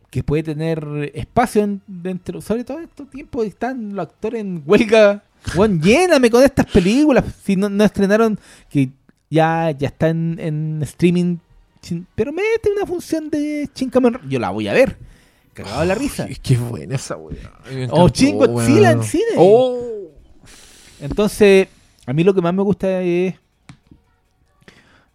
que 0.09 0.23
puede 0.23 0.43
tener 0.43 1.11
espacio 1.13 1.63
en- 1.63 1.81
dentro, 1.87 2.39
sobre 2.39 2.63
todo 2.63 2.77
en 2.77 2.85
estos 2.85 3.09
tiempos 3.09 3.45
están 3.45 3.95
los 3.95 4.07
actores 4.07 4.39
en 4.39 4.63
huelga. 4.65 5.23
Juan, 5.53 5.81
lléname 5.83 6.29
con 6.29 6.41
estas 6.41 6.67
películas. 6.67 7.25
Si 7.43 7.57
no, 7.57 7.67
no 7.67 7.83
estrenaron, 7.83 8.39
que 8.69 8.91
ya, 9.29 9.71
ya 9.71 9.87
está 9.89 10.07
en, 10.07 10.37
en 10.39 10.79
streaming. 10.83 11.37
Chin- 11.85 12.07
Pero 12.15 12.33
mete 12.33 12.71
una 12.75 12.85
función 12.85 13.29
de 13.29 13.69
Shin 13.75 13.89
Kamen 13.89 14.13
Rider. 14.15 14.29
Yo 14.29 14.39
la 14.39 14.49
voy 14.49 14.67
a 14.67 14.73
ver. 14.73 14.97
Cagado 15.53 15.81
de 15.81 15.85
la 15.85 15.95
risa. 15.95 16.27
Qué 16.43 16.57
buena 16.57 16.95
esa 16.95 17.15
weá. 17.15 17.53
O 17.91 18.09
Shin 18.09 18.37
Godzilla 18.37 18.91
en 18.91 19.03
cine. 19.03 19.23
Oh. 19.37 19.79
Entonces, 20.99 21.67
a 22.05 22.13
mí 22.13 22.23
lo 22.23 22.33
que 22.33 22.41
más 22.41 22.53
me 22.53 22.63
gusta 22.63 23.01
es 23.01 23.35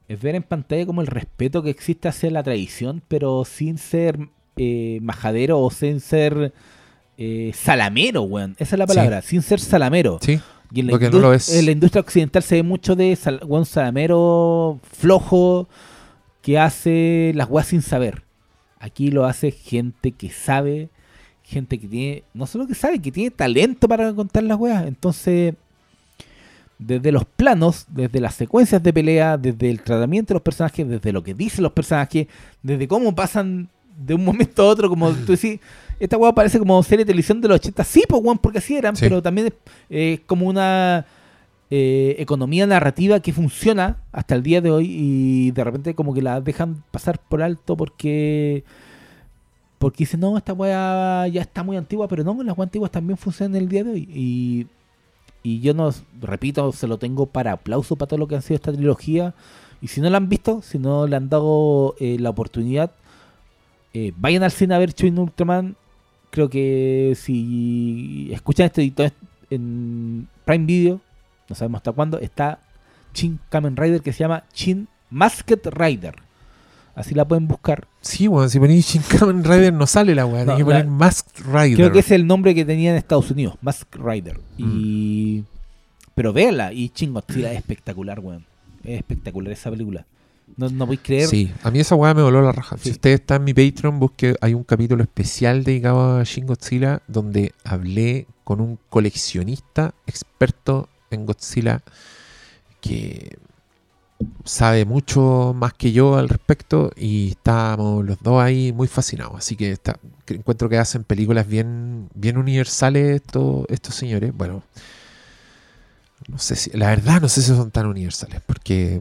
es 0.09 0.21
ver 0.21 0.35
en 0.35 0.43
pantalla 0.43 0.87
como 0.87 1.01
el 1.03 1.07
respeto 1.07 1.63
que 1.63 1.71
existe 1.71 2.09
hacia 2.09 2.31
la 2.31 2.43
tradición, 2.43 3.01
pero 3.07 3.45
sin 3.45 3.79
ser 3.79 4.19
eh, 4.57 4.99
majadero 5.03 5.61
o 5.61 5.71
sin 5.71 6.01
ser 6.01 6.53
eh, 7.17 7.53
salamero, 7.55 8.23
weón. 8.23 8.57
Esa 8.59 8.75
es 8.75 8.79
la 8.79 8.87
Sí. 8.87 8.95
palabra, 8.95 9.23
sin 9.23 9.43
ser 9.43 9.61
salamero. 9.61 10.19
Sí, 10.21 10.41
Y 10.73 10.81
en 10.81 10.87
la, 10.89 10.99
no 10.99 11.19
lo 11.21 11.33
es. 11.33 11.55
en 11.55 11.65
la 11.67 11.71
industria 11.73 12.01
occidental 12.01 12.43
se 12.43 12.57
ve 12.57 12.63
mucho 12.65 12.97
de 12.97 13.15
sal- 13.15 13.41
weón 13.47 13.67
salamero 13.67 14.81
flojo 14.99 15.69
que 16.43 16.59
hace 16.59 17.33
las 17.35 17.49
weas 17.51 17.67
sin 17.69 17.83
saber. 17.83 18.23
Aquí 18.79 19.11
lo 19.11 19.27
hace 19.27 19.51
gente 19.51 20.13
que 20.13 20.31
sabe, 20.31 20.89
gente 21.45 21.79
que 21.79 21.87
tiene, 21.87 22.23
no 22.33 22.47
solo 22.47 22.67
que 22.67 22.75
sabe, 22.75 22.99
que 23.01 23.13
tiene 23.13 23.31
talento 23.31 23.87
para 23.89 24.13
contar 24.15 24.43
las 24.45 24.59
weas. 24.59 24.87
Entonces, 24.87 25.55
desde 26.79 27.13
los 27.13 27.25
planos, 27.27 27.85
desde 27.89 28.21
las 28.21 28.35
secuencias 28.35 28.83
de 28.83 28.93
pelea, 28.93 29.37
desde 29.37 29.69
el 29.71 29.83
tratamiento 29.83 30.29
de 30.29 30.37
los 30.37 30.43
personajes, 30.43 30.89
desde 30.89 31.13
lo 31.13 31.23
que 31.23 31.35
dicen 31.35 31.63
los 31.63 31.73
personajes, 31.73 32.27
desde 32.63 32.89
cómo 32.89 33.15
pasan 33.15 33.69
de 33.99 34.15
un 34.15 34.25
momento 34.25 34.63
a 34.63 34.67
otro, 34.67 34.89
como 34.89 35.11
tú 35.27 35.33
decís, 35.33 35.61
esta 35.99 36.17
weá 36.17 36.33
parece 36.33 36.59
como 36.59 36.83
serie 36.83 37.05
de 37.05 37.11
televisión 37.13 37.39
de 37.43 37.49
los 37.49 37.57
80, 37.57 37.85
sí, 37.85 38.03
pues 38.09 38.23
weón, 38.25 38.39
porque 38.39 38.59
así 38.59 38.75
eran, 38.77 38.97
Sí. 38.97 39.05
pero 39.05 39.21
también 39.23 39.49
es 39.49 39.53
eh, 39.91 40.21
como 40.25 40.47
una 40.47 41.05
eh, 41.71 42.17
economía 42.19 42.67
narrativa 42.67 43.21
que 43.21 43.33
funciona 43.33 43.99
hasta 44.13 44.35
el 44.35 44.43
día 44.43 44.61
de 44.61 44.71
hoy 44.71 44.87
y 44.89 45.51
de 45.53 45.65
repente 45.65 45.95
como 45.95 46.13
que 46.15 46.23
la 46.23 46.41
dejan 46.41 46.83
pasar 46.91 47.21
por 47.21 47.43
alto 47.43 47.77
porque 47.77 48.65
porque 49.81 50.05
dicen, 50.05 50.21
no, 50.21 50.37
esta 50.37 50.53
weá 50.53 51.27
ya 51.29 51.41
está 51.41 51.63
muy 51.63 51.79
antigua, 51.79 52.07
pero 52.07 52.23
no, 52.23 52.35
las 52.43 52.57
weas 52.57 52.67
antiguas 52.67 52.91
también 52.91 53.17
funcionan 53.17 53.57
el 53.57 53.67
día 53.67 53.83
de 53.83 53.93
hoy. 53.93 54.09
Y, 54.13 54.67
y 55.43 55.61
yo 55.61 55.73
no, 55.73 55.91
repito, 56.21 56.71
se 56.73 56.87
lo 56.87 56.99
tengo 56.99 57.25
para 57.25 57.53
aplauso 57.53 57.97
para 57.97 58.11
todo 58.11 58.19
lo 58.19 58.29
que 58.29 58.35
han 58.35 58.43
sido 58.43 58.57
esta 58.57 58.75
trilogía. 58.75 59.35
Y 59.81 59.89
si 59.89 60.03
no 60.03 60.11
la 60.11 60.19
han 60.19 60.29
visto, 60.29 60.61
si 60.61 60.79
no 60.79 61.07
le 61.07 61.17
han 61.17 61.31
dado 61.31 61.95
eh, 61.99 62.19
la 62.21 62.29
oportunidad, 62.29 62.91
eh, 63.95 64.13
vayan 64.19 64.43
al 64.43 64.51
cine 64.51 64.75
a 64.75 64.79
ver 64.79 64.93
Shin 64.93 65.19
Ultraman. 65.19 65.77
Creo 66.29 66.51
que 66.51 67.15
si 67.17 68.29
escuchan 68.33 68.67
este 68.67 68.83
editor 68.83 69.13
en 69.49 70.29
Prime 70.45 70.67
Video, 70.67 71.01
no 71.51 71.55
sabemos 71.55 71.81
hasta 71.81 71.93
cuándo, 71.93 72.19
está 72.19 72.61
Shin 73.13 73.39
Kamen 73.51 73.77
Rider 73.77 74.01
que 74.01 74.13
se 74.15 74.21
llama 74.21 74.45
Shin 74.55 74.89
Masked 75.11 75.61
Rider. 75.73 76.15
Así 76.95 77.15
la 77.15 77.27
pueden 77.27 77.47
buscar. 77.49 77.87
sí, 78.01 78.29
weón. 78.29 78.49
Si 78.49 78.59
ponéis 78.59 78.87
Shin 78.87 79.03
Kamen 79.03 79.45
Rider 79.45 79.73
no 79.73 79.87
sale 79.87 80.15
la 80.15 80.25
weá. 80.27 80.45
No, 80.45 80.53
Hay 80.53 80.59
que 80.59 80.63
la- 80.63 80.67
poner 80.67 80.87
Masked 80.87 81.45
Rider. 81.45 81.77
Creo 81.77 81.93
que 81.93 81.99
es 81.99 82.11
el 82.11 82.27
nombre 82.27 82.55
que 82.55 82.65
tenía 82.65 82.91
en 82.93 82.97
Estados 82.97 83.31
Unidos, 83.31 83.57
Mask 83.61 83.95
Rider. 83.97 84.41
Y... 84.57 85.45
Pero 86.15 86.33
véala, 86.33 86.73
y 86.73 86.91
Shin 86.95 87.13
Godzilla 87.15 87.51
es 87.53 87.59
espectacular, 87.59 88.21
weón. 88.21 88.45
Es 88.85 88.99
espectacular 88.99 89.53
esa 89.53 89.71
película. 89.71 90.07
No, 90.57 90.69
no 90.69 90.85
podéis 90.85 91.01
creer. 91.03 91.29
Sí, 91.29 91.51
a 91.63 91.71
mí 91.71 91.79
esa 91.81 91.95
weá 91.95 92.13
me 92.13 92.23
voló 92.23 92.43
la 92.43 92.53
raja. 92.53 92.77
Sí. 92.77 92.85
Si 92.85 92.91
usted 92.91 93.11
está 93.11 93.37
en 93.37 93.45
mi 93.45 93.55
Patreon, 93.55 93.99
busque, 93.99 94.35
hay 94.41 94.53
un 94.53 94.65
capítulo 94.65 95.03
especial 95.03 95.65
dedicado 95.65 96.19
a 96.19 96.25
Shin 96.25 96.45
Godzilla 96.47 97.01
donde 97.09 97.55
hablé 97.65 98.27
con 98.45 98.61
un 98.61 98.79
coleccionista 98.91 99.95
experto 100.07 100.89
en 101.11 101.27
Godzilla 101.27 101.83
que 102.81 103.39
sabe 104.45 104.85
mucho 104.85 105.55
más 105.57 105.75
que 105.75 105.93
yo 105.93 106.17
al 106.17 106.29
respecto 106.29 106.91
y 106.97 107.31
estábamos 107.31 108.05
los 108.05 108.23
dos 108.23 108.43
ahí 108.43 108.73
muy 108.73 108.89
fascinados. 108.89 109.35
Así 109.37 109.57
que 109.57 109.73
está, 109.73 109.99
encuentro 110.27 110.69
que 110.69 110.79
hacen 110.79 111.05
películas 111.05 111.47
bien, 111.47 112.09
bien 112.15 112.37
universales 112.37 113.17
estos, 113.17 113.65
estos 113.69 113.95
señores. 113.95 114.33
Bueno, 114.37 114.63
no 116.29 116.39
sé 116.39 116.57
si, 116.57 116.71
la 116.77 116.89
verdad 116.89 117.21
no 117.21 117.29
sé 117.29 117.43
si 117.43 117.49
son 117.49 117.71
tan 117.71 117.87
universales 117.87 118.41
porque 118.47 119.01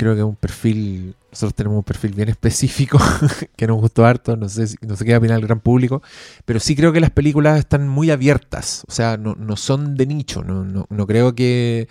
creo 0.00 0.14
que 0.14 0.20
es 0.20 0.26
un 0.26 0.36
perfil, 0.36 1.14
nosotros 1.30 1.54
tenemos 1.54 1.76
un 1.76 1.84
perfil 1.84 2.14
bien 2.14 2.30
específico 2.30 2.98
que 3.56 3.66
nos 3.66 3.78
gustó 3.78 4.06
harto, 4.06 4.34
no 4.34 4.48
sé, 4.48 4.64
no 4.80 4.96
sé 4.96 5.04
qué 5.04 5.14
opina 5.14 5.34
el 5.34 5.42
gran 5.42 5.60
público, 5.60 6.02
pero 6.46 6.58
sí 6.58 6.74
creo 6.74 6.90
que 6.90 7.00
las 7.00 7.10
películas 7.10 7.58
están 7.58 7.86
muy 7.86 8.10
abiertas, 8.10 8.82
o 8.88 8.92
sea, 8.92 9.18
no, 9.18 9.34
no 9.34 9.56
son 9.56 9.96
de 9.96 10.06
nicho, 10.06 10.42
no, 10.42 10.64
no, 10.64 10.86
no 10.88 11.06
creo 11.06 11.34
que, 11.34 11.86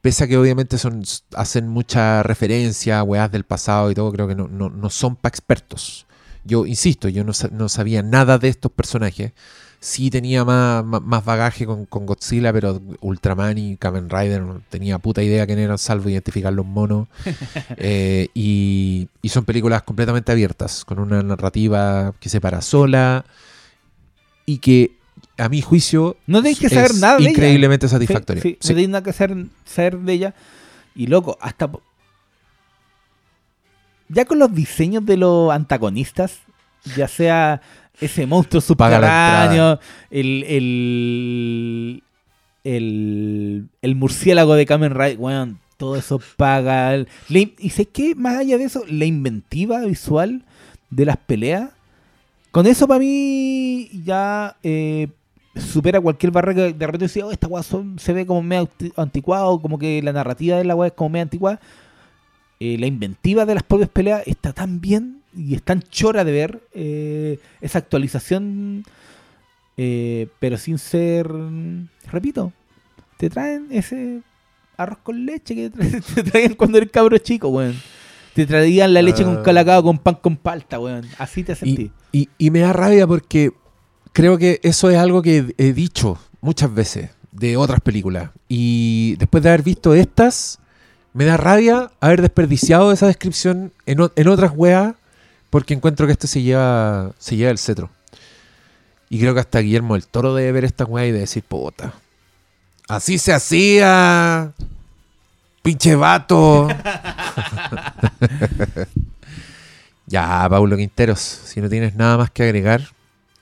pese 0.00 0.24
a 0.24 0.26
que 0.26 0.36
obviamente 0.36 0.76
son, 0.76 1.04
hacen 1.36 1.68
mucha 1.68 2.24
referencia 2.24 2.98
a 2.98 3.04
weas 3.04 3.30
del 3.30 3.44
pasado 3.44 3.92
y 3.92 3.94
todo, 3.94 4.10
creo 4.10 4.26
que 4.26 4.34
no, 4.34 4.48
no, 4.48 4.68
no 4.68 4.90
son 4.90 5.14
para 5.14 5.30
expertos. 5.30 6.06
Yo 6.44 6.66
insisto, 6.66 7.08
yo 7.08 7.22
no, 7.22 7.30
no 7.52 7.68
sabía 7.68 8.02
nada 8.02 8.38
de 8.38 8.48
estos 8.48 8.72
personajes. 8.72 9.30
Sí 9.84 10.10
tenía 10.10 10.44
más, 10.44 10.84
más, 10.84 11.02
más 11.02 11.24
bagaje 11.24 11.66
con, 11.66 11.86
con 11.86 12.06
Godzilla, 12.06 12.52
pero 12.52 12.80
Ultraman 13.00 13.58
y 13.58 13.76
Kamen 13.76 14.08
Rider 14.08 14.40
no 14.40 14.62
tenía 14.70 15.00
puta 15.00 15.24
idea 15.24 15.44
quién 15.44 15.58
eran, 15.58 15.76
salvo 15.76 16.08
identificar 16.08 16.52
los 16.52 16.64
monos. 16.64 17.08
Eh, 17.78 18.28
y, 18.32 19.08
y 19.22 19.28
son 19.28 19.44
películas 19.44 19.82
completamente 19.82 20.30
abiertas, 20.30 20.84
con 20.84 21.00
una 21.00 21.20
narrativa 21.20 22.14
que 22.20 22.28
se 22.28 22.40
para 22.40 22.60
sola 22.60 23.24
y 24.46 24.58
que, 24.58 24.92
a 25.36 25.48
mi 25.48 25.62
juicio, 25.62 26.16
No 26.28 26.38
tenéis 26.42 26.60
que 26.60 26.68
saber 26.68 26.94
nada 26.94 27.18
de 27.18 27.24
increíblemente 27.30 27.88
satisfactoria. 27.88 28.40
sí, 28.40 28.56
Sí. 28.60 28.68
No 28.68 28.74
tenéis 28.74 28.88
nada 28.88 29.02
que 29.02 29.12
saber, 29.12 29.46
saber 29.64 29.98
de 29.98 30.12
ella. 30.12 30.34
Y 30.94 31.08
loco, 31.08 31.36
hasta. 31.40 31.68
Ya 34.08 34.26
con 34.26 34.38
los 34.38 34.54
diseños 34.54 35.04
de 35.04 35.16
los 35.16 35.50
antagonistas, 35.50 36.38
ya 36.96 37.08
sea 37.08 37.62
ese 38.00 38.26
monstruo 38.26 38.60
subterráneo, 38.60 39.78
el, 40.10 40.42
el, 40.44 42.02
el, 42.64 43.68
el 43.80 43.94
murciélago 43.96 44.54
de 44.54 44.66
Kamen 44.66 44.94
Rider, 44.94 45.18
weón, 45.18 45.58
todo 45.76 45.96
eso 45.96 46.20
paga. 46.36 47.04
y 47.28 47.70
sé 47.70 47.86
que 47.86 48.14
más 48.14 48.36
allá 48.38 48.58
de 48.58 48.64
eso, 48.64 48.82
la 48.88 49.04
inventiva 49.04 49.80
visual 49.80 50.44
de 50.90 51.06
las 51.06 51.16
peleas, 51.16 51.70
con 52.50 52.66
eso 52.66 52.86
para 52.86 53.00
mí 53.00 53.88
ya 54.04 54.56
eh, 54.62 55.08
supera 55.56 56.00
cualquier 56.00 56.32
barra 56.32 56.54
que 56.54 56.72
de 56.72 56.86
repente 56.86 57.06
decía, 57.06 57.26
oh, 57.26 57.32
esta 57.32 57.46
weá 57.46 57.62
se 57.62 58.12
ve 58.12 58.26
como 58.26 58.42
medio 58.42 58.62
anti- 58.62 58.92
anticuado, 58.96 59.60
como 59.60 59.78
que 59.78 60.02
la 60.02 60.12
narrativa 60.12 60.58
de 60.58 60.64
la 60.64 60.74
weá 60.74 60.88
es 60.88 60.94
como 60.94 61.10
medio 61.10 61.22
anticuada. 61.22 61.60
Eh, 62.60 62.76
la 62.78 62.86
inventiva 62.86 63.44
de 63.46 63.54
las 63.54 63.62
propias 63.64 63.88
peleas 63.88 64.22
está 64.26 64.52
tan 64.52 64.80
bien 64.80 65.21
y 65.36 65.54
es 65.54 65.62
tan 65.62 65.82
chora 65.82 66.24
de 66.24 66.32
ver 66.32 66.62
eh, 66.74 67.38
esa 67.60 67.78
actualización, 67.78 68.84
eh, 69.76 70.28
pero 70.38 70.58
sin 70.58 70.78
ser, 70.78 71.28
repito, 72.10 72.52
te 73.16 73.30
traen 73.30 73.68
ese 73.70 74.20
arroz 74.76 74.98
con 75.02 75.24
leche 75.24 75.54
que 75.54 75.70
te, 75.70 75.78
tra- 75.78 76.02
te 76.14 76.22
traían 76.22 76.54
cuando 76.54 76.78
eres 76.78 76.90
cabro 76.90 77.18
chico, 77.18 77.48
weón. 77.48 77.74
Te 78.34 78.46
traían 78.46 78.94
la 78.94 79.02
leche 79.02 79.24
con 79.24 79.38
Ah. 79.38 79.42
calacao 79.42 79.82
con 79.82 79.98
pan 79.98 80.14
con 80.16 80.36
palta, 80.36 80.78
weón. 80.78 81.06
Así 81.18 81.44
te 81.44 81.54
sentí. 81.54 81.90
Y, 82.12 82.20
y- 82.22 82.28
y 82.38 82.50
me 82.50 82.60
da 82.60 82.72
rabia 82.72 83.06
porque 83.06 83.52
creo 84.12 84.38
que 84.38 84.58
eso 84.62 84.88
es 84.90 84.96
algo 84.96 85.20
que 85.22 85.54
he 85.58 85.72
dicho 85.72 86.18
muchas 86.40 86.72
veces 86.74 87.10
de 87.30 87.56
otras 87.56 87.80
películas. 87.80 88.30
Y 88.48 89.16
después 89.18 89.42
de 89.42 89.50
haber 89.50 89.62
visto 89.62 89.94
estas, 89.94 90.58
me 91.14 91.24
da 91.26 91.36
rabia 91.36 91.90
haber 92.00 92.22
desperdiciado 92.22 92.90
esa 92.92 93.06
descripción 93.06 93.72
en, 93.86 93.98
en 94.16 94.28
otras 94.28 94.52
weas 94.54 94.94
porque 95.52 95.74
encuentro 95.74 96.06
que 96.06 96.12
este 96.12 96.26
se 96.26 96.40
lleva, 96.40 97.12
se 97.18 97.36
lleva 97.36 97.50
el 97.50 97.58
cetro. 97.58 97.90
Y 99.10 99.20
creo 99.20 99.34
que 99.34 99.40
hasta 99.40 99.58
Guillermo 99.58 99.92
del 99.92 100.06
Toro 100.06 100.34
debe 100.34 100.50
ver 100.50 100.64
esta 100.64 100.86
wea 100.86 101.04
y 101.06 101.12
de 101.12 101.18
decir, 101.18 101.42
puta, 101.42 101.92
así 102.88 103.18
se 103.18 103.34
hacía. 103.34 104.50
Pinche 105.62 105.94
vato. 105.94 106.68
ya, 110.06 110.46
Paulo 110.48 110.74
Quinteros, 110.78 111.18
si 111.20 111.60
no 111.60 111.68
tienes 111.68 111.94
nada 111.96 112.16
más 112.16 112.30
que 112.30 112.44
agregar, 112.44 112.82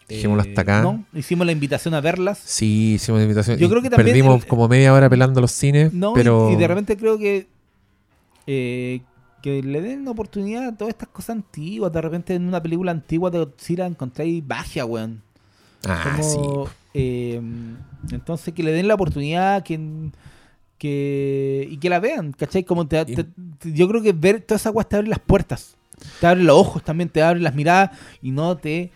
dejémoslo 0.08 0.42
hasta 0.42 0.62
acá. 0.62 0.78
Eh, 0.80 0.82
No, 0.82 1.04
hicimos 1.14 1.46
la 1.46 1.52
invitación 1.52 1.94
a 1.94 2.00
verlas. 2.00 2.40
Sí, 2.44 2.94
hicimos 2.94 3.20
la 3.20 3.24
invitación. 3.24 3.56
Yo 3.56 3.66
y 3.66 3.70
creo 3.70 3.82
que 3.82 3.90
también 3.90 4.08
Perdimos 4.16 4.42
el- 4.42 4.48
como 4.48 4.66
media 4.66 4.92
hora 4.92 5.08
pelando 5.08 5.40
los 5.40 5.52
cines, 5.52 5.92
No, 5.92 6.10
y- 6.10 6.14
pero... 6.14 6.50
y, 6.52 6.56
de 6.56 6.66
repente 6.66 6.96
creo 6.96 7.18
que 7.18 7.46
eh, 8.48 9.00
que 9.42 9.62
le 9.62 9.80
den 9.80 10.00
una 10.00 10.10
oportunidad 10.10 10.68
a 10.68 10.76
todas 10.76 10.92
estas 10.94 11.08
cosas 11.08 11.36
antiguas. 11.36 11.92
De 11.92 12.00
repente 12.00 12.34
en 12.34 12.46
una 12.46 12.62
película 12.62 12.90
antigua 12.92 13.30
de 13.30 13.38
Godzilla 13.38 13.86
encontráis 13.86 14.44
magia, 14.46 14.84
weón. 14.84 15.22
Ah, 15.86 16.16
Como, 16.18 16.22
sí. 16.66 16.72
eh, 16.94 17.40
entonces 18.12 18.52
que 18.52 18.62
le 18.62 18.72
den 18.72 18.86
la 18.88 18.94
oportunidad 18.94 19.62
que, 19.62 19.80
que 20.78 21.66
y 21.70 21.76
que 21.78 21.88
la 21.88 22.00
vean, 22.00 22.32
¿cachai? 22.32 22.64
Como 22.64 22.86
te, 22.86 23.02
te- 23.06 23.24
te- 23.24 23.72
yo 23.72 23.88
creo 23.88 24.02
que 24.02 24.12
ver 24.12 24.40
toda 24.42 24.56
esa 24.56 24.70
weá 24.70 24.84
te 24.84 24.96
abre 24.96 25.08
las 25.08 25.18
puertas, 25.20 25.76
te 26.20 26.26
abre 26.26 26.42
los 26.42 26.56
ojos 26.56 26.82
también, 26.84 27.08
te 27.08 27.22
abre 27.22 27.40
las 27.40 27.54
miradas 27.54 27.98
y 28.22 28.30
no 28.30 28.56
te 28.58 28.90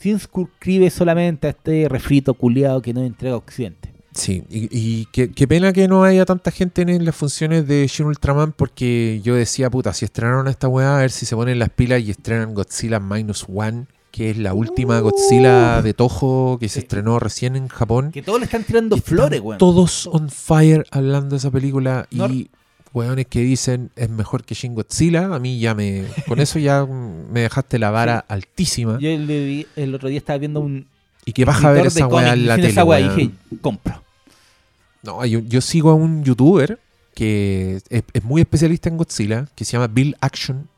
circunscribe 0.00 0.90
solamente 0.90 1.46
a 1.46 1.50
este 1.50 1.88
refrito 1.88 2.34
culiado 2.34 2.80
que 2.82 2.92
no 2.94 3.02
entrega 3.02 3.36
Occidente. 3.36 3.89
Sí, 4.12 4.42
y, 4.50 4.68
y 4.76 5.06
qué, 5.12 5.30
qué 5.30 5.46
pena 5.46 5.72
que 5.72 5.86
no 5.86 6.02
haya 6.02 6.24
tanta 6.24 6.50
gente 6.50 6.82
en 6.82 7.04
las 7.04 7.14
funciones 7.14 7.66
de 7.68 7.86
Shin 7.86 8.06
Ultraman 8.06 8.52
porque 8.52 9.20
yo 9.22 9.34
decía, 9.36 9.70
puta, 9.70 9.92
si 9.94 10.04
estrenaron 10.04 10.48
esta 10.48 10.66
weá, 10.68 10.96
a 10.96 11.00
ver 11.00 11.10
si 11.12 11.26
se 11.26 11.36
ponen 11.36 11.58
las 11.60 11.70
pilas 11.70 12.00
y 12.02 12.10
estrenan 12.10 12.52
Godzilla 12.54 12.98
Minus 12.98 13.46
One, 13.52 13.86
que 14.10 14.30
es 14.30 14.36
la 14.38 14.52
última 14.52 14.98
Godzilla 14.98 15.80
de 15.82 15.94
Toho 15.94 16.58
que 16.58 16.68
se 16.68 16.80
estrenó 16.80 17.20
recién 17.20 17.54
en 17.54 17.68
Japón. 17.68 18.10
Que 18.10 18.22
todos 18.22 18.40
le 18.40 18.46
están 18.46 18.64
tirando 18.64 18.96
Y 18.96 19.00
flores, 19.00 19.36
están 19.36 19.46
weón. 19.46 19.58
Todos 19.58 20.06
on 20.08 20.28
fire 20.28 20.84
hablando 20.90 21.30
de 21.30 21.36
esa 21.36 21.50
película 21.52 22.08
No- 22.10 22.26
y 22.26 22.50
hueones 22.92 23.28
que 23.28 23.38
dicen 23.42 23.92
es 23.94 24.10
mejor 24.10 24.42
que 24.42 24.56
Shin 24.56 24.74
Godzilla, 24.74 25.32
a 25.32 25.38
mí 25.38 25.60
ya 25.60 25.76
me. 25.76 26.04
Con 26.26 26.40
eso 26.40 26.58
ya 26.58 26.84
me 27.30 27.42
dejaste 27.42 27.78
la 27.78 27.92
vara 27.92 28.24
altísima. 28.26 28.98
Yo 28.98 29.08
el- 29.08 29.66
el 29.76 29.94
otro 29.94 30.08
día 30.08 30.18
estaba 30.18 30.38
viendo 30.38 30.58
un. 30.58 30.88
Y 31.24 31.32
que 31.32 31.44
vas 31.44 31.62
a 31.64 31.70
ver 31.70 31.86
esa 31.86 32.06
weá 32.06 32.32
en 32.32 32.46
la 32.46 32.56
tele. 32.56 32.68
esa 32.68 32.84
weá, 32.84 32.98
dije, 33.14 33.30
compro. 33.60 34.02
No, 35.02 35.24
yo, 35.24 35.40
yo 35.40 35.60
sigo 35.60 35.90
a 35.90 35.94
un 35.94 36.24
youtuber 36.24 36.78
que 37.14 37.80
es, 37.88 38.02
es 38.12 38.24
muy 38.24 38.40
especialista 38.42 38.88
en 38.88 38.96
Godzilla, 38.96 39.46
que 39.54 39.64
se 39.64 39.72
llama 39.72 39.86
Bill 39.88 40.16
Action. 40.20 40.68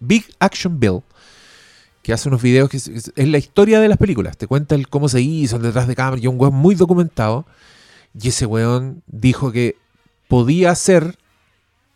Big 0.00 0.24
Action 0.38 0.78
Bill. 0.80 1.00
Que 2.02 2.12
hace 2.12 2.28
unos 2.28 2.42
videos 2.42 2.68
que 2.68 2.76
es, 2.78 2.88
es- 2.88 3.12
es 3.14 3.28
la 3.28 3.38
historia 3.38 3.80
de 3.80 3.88
las 3.88 3.98
películas. 3.98 4.36
Te 4.36 4.46
cuenta 4.46 4.74
el 4.74 4.88
cómo 4.88 5.08
se 5.08 5.20
hizo, 5.20 5.56
el 5.56 5.62
detrás 5.62 5.86
de 5.86 5.94
cámara. 5.94 6.20
Y 6.20 6.26
un 6.26 6.38
weón 6.40 6.54
muy 6.54 6.74
documentado. 6.74 7.46
Y 8.20 8.28
ese 8.28 8.44
weón 8.46 9.02
dijo 9.06 9.52
que 9.52 9.76
podía 10.28 10.74
ser, 10.74 11.16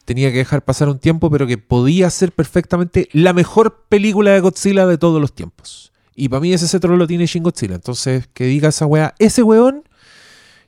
tenía 0.04 0.30
que 0.30 0.38
dejar 0.38 0.62
pasar 0.62 0.88
un 0.88 0.98
tiempo, 0.98 1.30
pero 1.30 1.46
que 1.46 1.58
podía 1.58 2.08
ser 2.10 2.32
perfectamente 2.32 3.08
la 3.12 3.32
mejor 3.32 3.84
película 3.88 4.30
de 4.32 4.40
Godzilla 4.40 4.86
de 4.86 4.98
todos 4.98 5.20
los 5.20 5.32
tiempos. 5.34 5.92
Y 6.16 6.28
para 6.28 6.40
mí 6.40 6.52
ese 6.52 6.66
cetro 6.66 6.96
lo 6.96 7.06
tiene 7.06 7.26
Shin 7.26 7.42
Godzilla. 7.42 7.74
Entonces, 7.74 8.26
que 8.32 8.46
diga 8.46 8.70
esa 8.70 8.86
weá, 8.86 9.14
ese 9.18 9.42
weón 9.42 9.84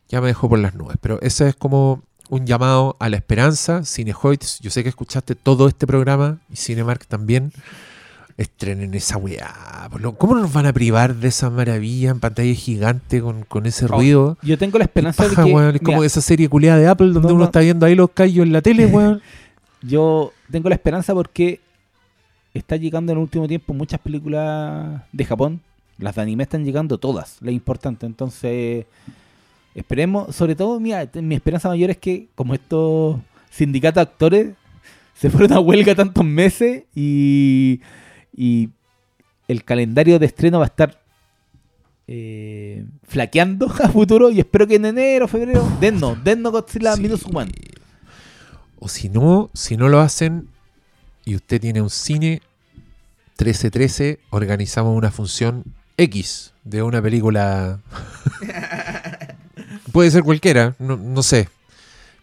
ya 0.09 0.21
me 0.21 0.29
dejó 0.29 0.49
por 0.49 0.59
las 0.59 0.75
nubes. 0.75 0.97
Pero 1.01 1.19
ese 1.23 1.49
es 1.49 1.57
como 1.57 2.03
un 2.29 2.47
llamado 2.47 2.97
a 3.01 3.09
la 3.09 3.17
esperanza. 3.17 3.83
Cinehoids, 3.85 4.61
yo 4.61 4.71
sé 4.71 4.83
que 4.83 4.91
escuchaste 4.91 5.35
todo 5.35 5.67
este 5.67 5.87
programa 5.87 6.39
y 6.53 6.57
Cinemark 6.57 7.07
también. 7.07 7.53
Estrenen 8.37 8.95
esa 8.95 9.17
weá. 9.17 9.89
lo- 9.99 10.15
¿Cómo 10.15 10.37
nos 10.37 10.53
van 10.53 10.67
a 10.67 10.73
privar 10.73 11.17
de 11.17 11.27
esa 11.27 11.51
maravilla 11.51 12.11
en 12.11 12.21
pantalla 12.21 12.55
gigante 12.55 13.21
con, 13.21 13.43
con 13.45 13.67
ese 13.67 13.87
Oh, 13.87 13.89
ruido? 13.89 14.39
Yo 14.43 14.57
tengo 14.57 14.79
la 14.79 14.85
esperanza 14.85 15.25
Paja, 15.25 15.43
de 15.43 15.49
que. 15.49 15.55
weón, 15.55 15.75
es 15.75 15.83
como 15.83 16.05
esa 16.05 16.21
serie 16.21 16.49
culiada 16.49 16.79
de 16.79 16.87
Apple 16.87 17.09
donde 17.09 17.29
No, 17.31 17.35
uno 17.35 17.39
no. 17.41 17.45
está 17.47 17.59
viendo 17.61 17.85
ahí 17.85 17.97
los 17.97 18.11
callos 18.11 18.47
en 18.47 18.53
la 18.53 18.63
tele, 18.63 18.87
weón. 18.95 19.21
Yo 19.83 20.33
tengo 20.53 20.69
la 20.69 20.77
esperanza 20.77 21.15
porque 21.15 21.61
está 22.55 22.77
llegando 22.77 23.13
en 23.13 23.19
el 23.19 23.23
último 23.23 23.47
tiempo 23.47 23.75
muchas 23.75 24.01
películas 24.01 25.03
de 25.13 25.25
Japón. 25.25 25.61
Las 25.99 26.15
de 26.15 26.23
anime 26.23 26.45
están 26.45 26.65
llegando 26.65 26.99
todas, 26.99 27.39
la 27.41 27.51
importante. 27.51 28.07
Entonces, 28.07 28.87
esperemos, 29.75 30.35
sobre 30.35 30.55
todo, 30.55 30.79
mira, 30.79 31.09
mi 31.15 31.35
esperanza 31.35 31.69
mayor 31.69 31.91
es 31.91 31.99
que 31.99 32.29
como 32.35 32.55
estos 32.55 33.19
sindicatos 33.51 33.97
de 33.97 34.01
actores 34.03 34.55
se 35.15 35.31
fueron 35.31 35.53
a 35.53 35.61
huelga 35.61 35.95
tantos 35.95 36.25
meses 36.25 36.85
y, 36.95 37.81
y 38.37 38.69
el 39.49 39.65
calendario 39.65 40.19
de 40.19 40.27
estreno 40.27 40.59
va 40.59 40.67
a 40.67 40.69
estar 40.69 41.01
eh, 42.07 42.87
flaqueando 43.03 43.67
a 43.83 43.89
futuro 43.89 44.31
y 44.31 44.39
espero 44.39 44.67
que 44.67 44.77
en 44.77 44.87
enero, 44.87 45.27
febrero, 45.29 45.69
dennos, 45.81 46.23
dennos 46.23 46.53
Godzilla 46.53 46.95
Sí. 46.95 47.03
Minus 47.03 47.25
One. 47.27 47.51
O 48.79 48.89
si 48.89 49.09
no, 49.09 49.51
si 49.55 49.77
no 49.77 49.89
lo 49.89 50.01
hacen 50.01 50.49
y 51.29 51.35
usted 51.35 51.61
tiene 51.61 51.83
un 51.83 51.91
cine 51.91 52.41
1313, 53.37 54.19
organizamos 54.31 54.97
una 54.97 55.11
función 55.11 55.63
X 55.99 56.55
de 56.65 56.83
una 56.83 57.03
película. 57.03 57.81
Puede 59.93 60.11
ser 60.11 60.23
cualquiera, 60.23 60.75
no, 60.79 60.97
no 60.97 61.23
sé. 61.23 61.51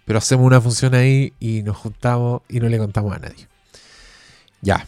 Pero 0.05 0.17
hacemos 0.17 0.47
una 0.47 0.59
función 0.59 0.95
ahí 0.95 1.33
y 1.39 1.61
nos 1.61 1.77
juntamos 1.77 2.41
y 2.49 2.59
no 2.59 2.67
le 2.67 2.79
contamos 2.79 3.15
a 3.15 3.19
nadie. 3.19 3.47
Ya. 4.61 4.87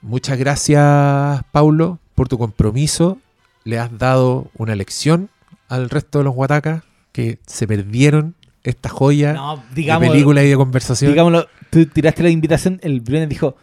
Muchas 0.00 0.38
gracias, 0.38 1.42
Paulo, 1.50 1.98
por 2.14 2.28
tu 2.28 2.38
compromiso. 2.38 3.18
Le 3.64 3.80
has 3.80 3.98
dado 3.98 4.48
una 4.54 4.76
lección 4.76 5.28
al 5.68 5.90
resto 5.90 6.18
de 6.18 6.24
los 6.24 6.34
guatacas 6.36 6.84
que 7.10 7.40
se 7.48 7.66
perdieron 7.66 8.36
esta 8.68 8.88
joya 8.88 9.32
No, 9.32 9.62
de 9.74 9.84
película 9.98 10.42
y 10.44 10.48
de 10.50 10.56
conversación. 10.56 11.10
digámoslo, 11.12 11.46
tú 11.70 11.84
tiraste 11.86 12.22
la 12.22 12.30
invitación, 12.30 12.78
el 12.82 13.00
Briones 13.00 13.28
dijo, 13.28 13.56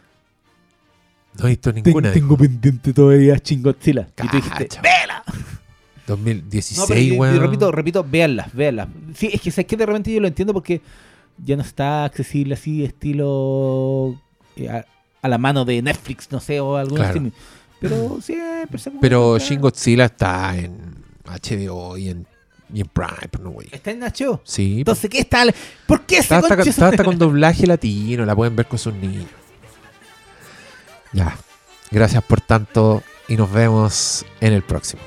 no 1.40 1.46
he 1.48 1.50
visto 1.50 1.74
"Ten- 1.74 1.84
ninguna. 1.84 2.12
tengo 2.12 2.38
pendiente 2.38 2.94
todavía 2.94 3.38
Chingotzilla. 3.40 4.08
Y 4.24 4.28
tú 4.28 4.38
dijiste, 4.38 4.70
¡vela! 4.82 5.24
2016, 6.08 7.14
No, 7.14 7.20
weón. 7.20 7.40
repito, 7.40 7.72
repito, 7.72 8.04
véanlas, 8.08 8.54
véanlas. 8.54 8.88
Sí, 9.16 9.30
es 9.34 9.42
que, 9.42 9.50
es 9.50 9.66
que 9.66 9.76
de 9.78 9.86
repente 9.86 10.14
yo 10.14 10.20
lo 10.22 10.28
entiendo 10.28 10.54
porque 10.54 10.82
ya 11.44 11.56
no 11.56 11.64
está 11.64 12.06
accesible 12.06 12.54
así, 12.54 12.84
estilo 12.86 14.16
eh, 14.56 14.70
a, 14.70 14.86
a 15.22 15.28
la 15.28 15.38
mano 15.38 15.66
de 15.66 15.82
Netflix, 15.82 16.32
no 16.32 16.40
sé, 16.40 16.60
o 16.60 16.78
algún 16.78 16.98
Claro. 16.98 17.10
streaming. 17.10 17.32
Pero 17.82 18.22
siempre 18.22 18.80
se 18.80 18.90
puede 18.92 19.02
Pero. 19.02 19.38
Shin 19.40 19.60
Godzilla 19.60 20.06
está 20.06 20.56
en 20.58 20.78
HBO 21.26 21.98
y 21.98 22.10
en, 22.10 22.28
y 22.74 22.82
en 22.82 22.88
Prime, 22.88 23.28
pero 23.32 23.44
no, 23.44 23.52
güey. 23.52 23.68
Está 23.72 23.92
en 23.92 24.00
Nacho. 24.00 24.42
Sí, 24.44 24.80
Entonces, 24.80 25.10
¿qué 25.10 25.20
está? 25.20 25.44
¿Por 25.86 26.02
qué 26.02 26.18
está 26.18 26.38
hasta, 26.38 26.56
conche 26.56 26.70
está 26.70 26.90
hasta 26.90 27.04
con 27.04 27.18
doblaje 27.18 27.68
latino, 27.68 28.26
la 28.26 28.36
pueden 28.36 28.56
ver 28.56 28.68
con 28.68 28.80
sus 28.80 28.94
niños. 28.94 29.28
Ya. 31.14 31.38
Gracias 31.92 32.24
por 32.24 32.42
tanto 32.42 33.04
y 33.28 33.38
nos 33.38 33.52
vemos 33.52 34.26
en 34.42 34.54
el 34.54 34.64
próximo. 34.64 35.02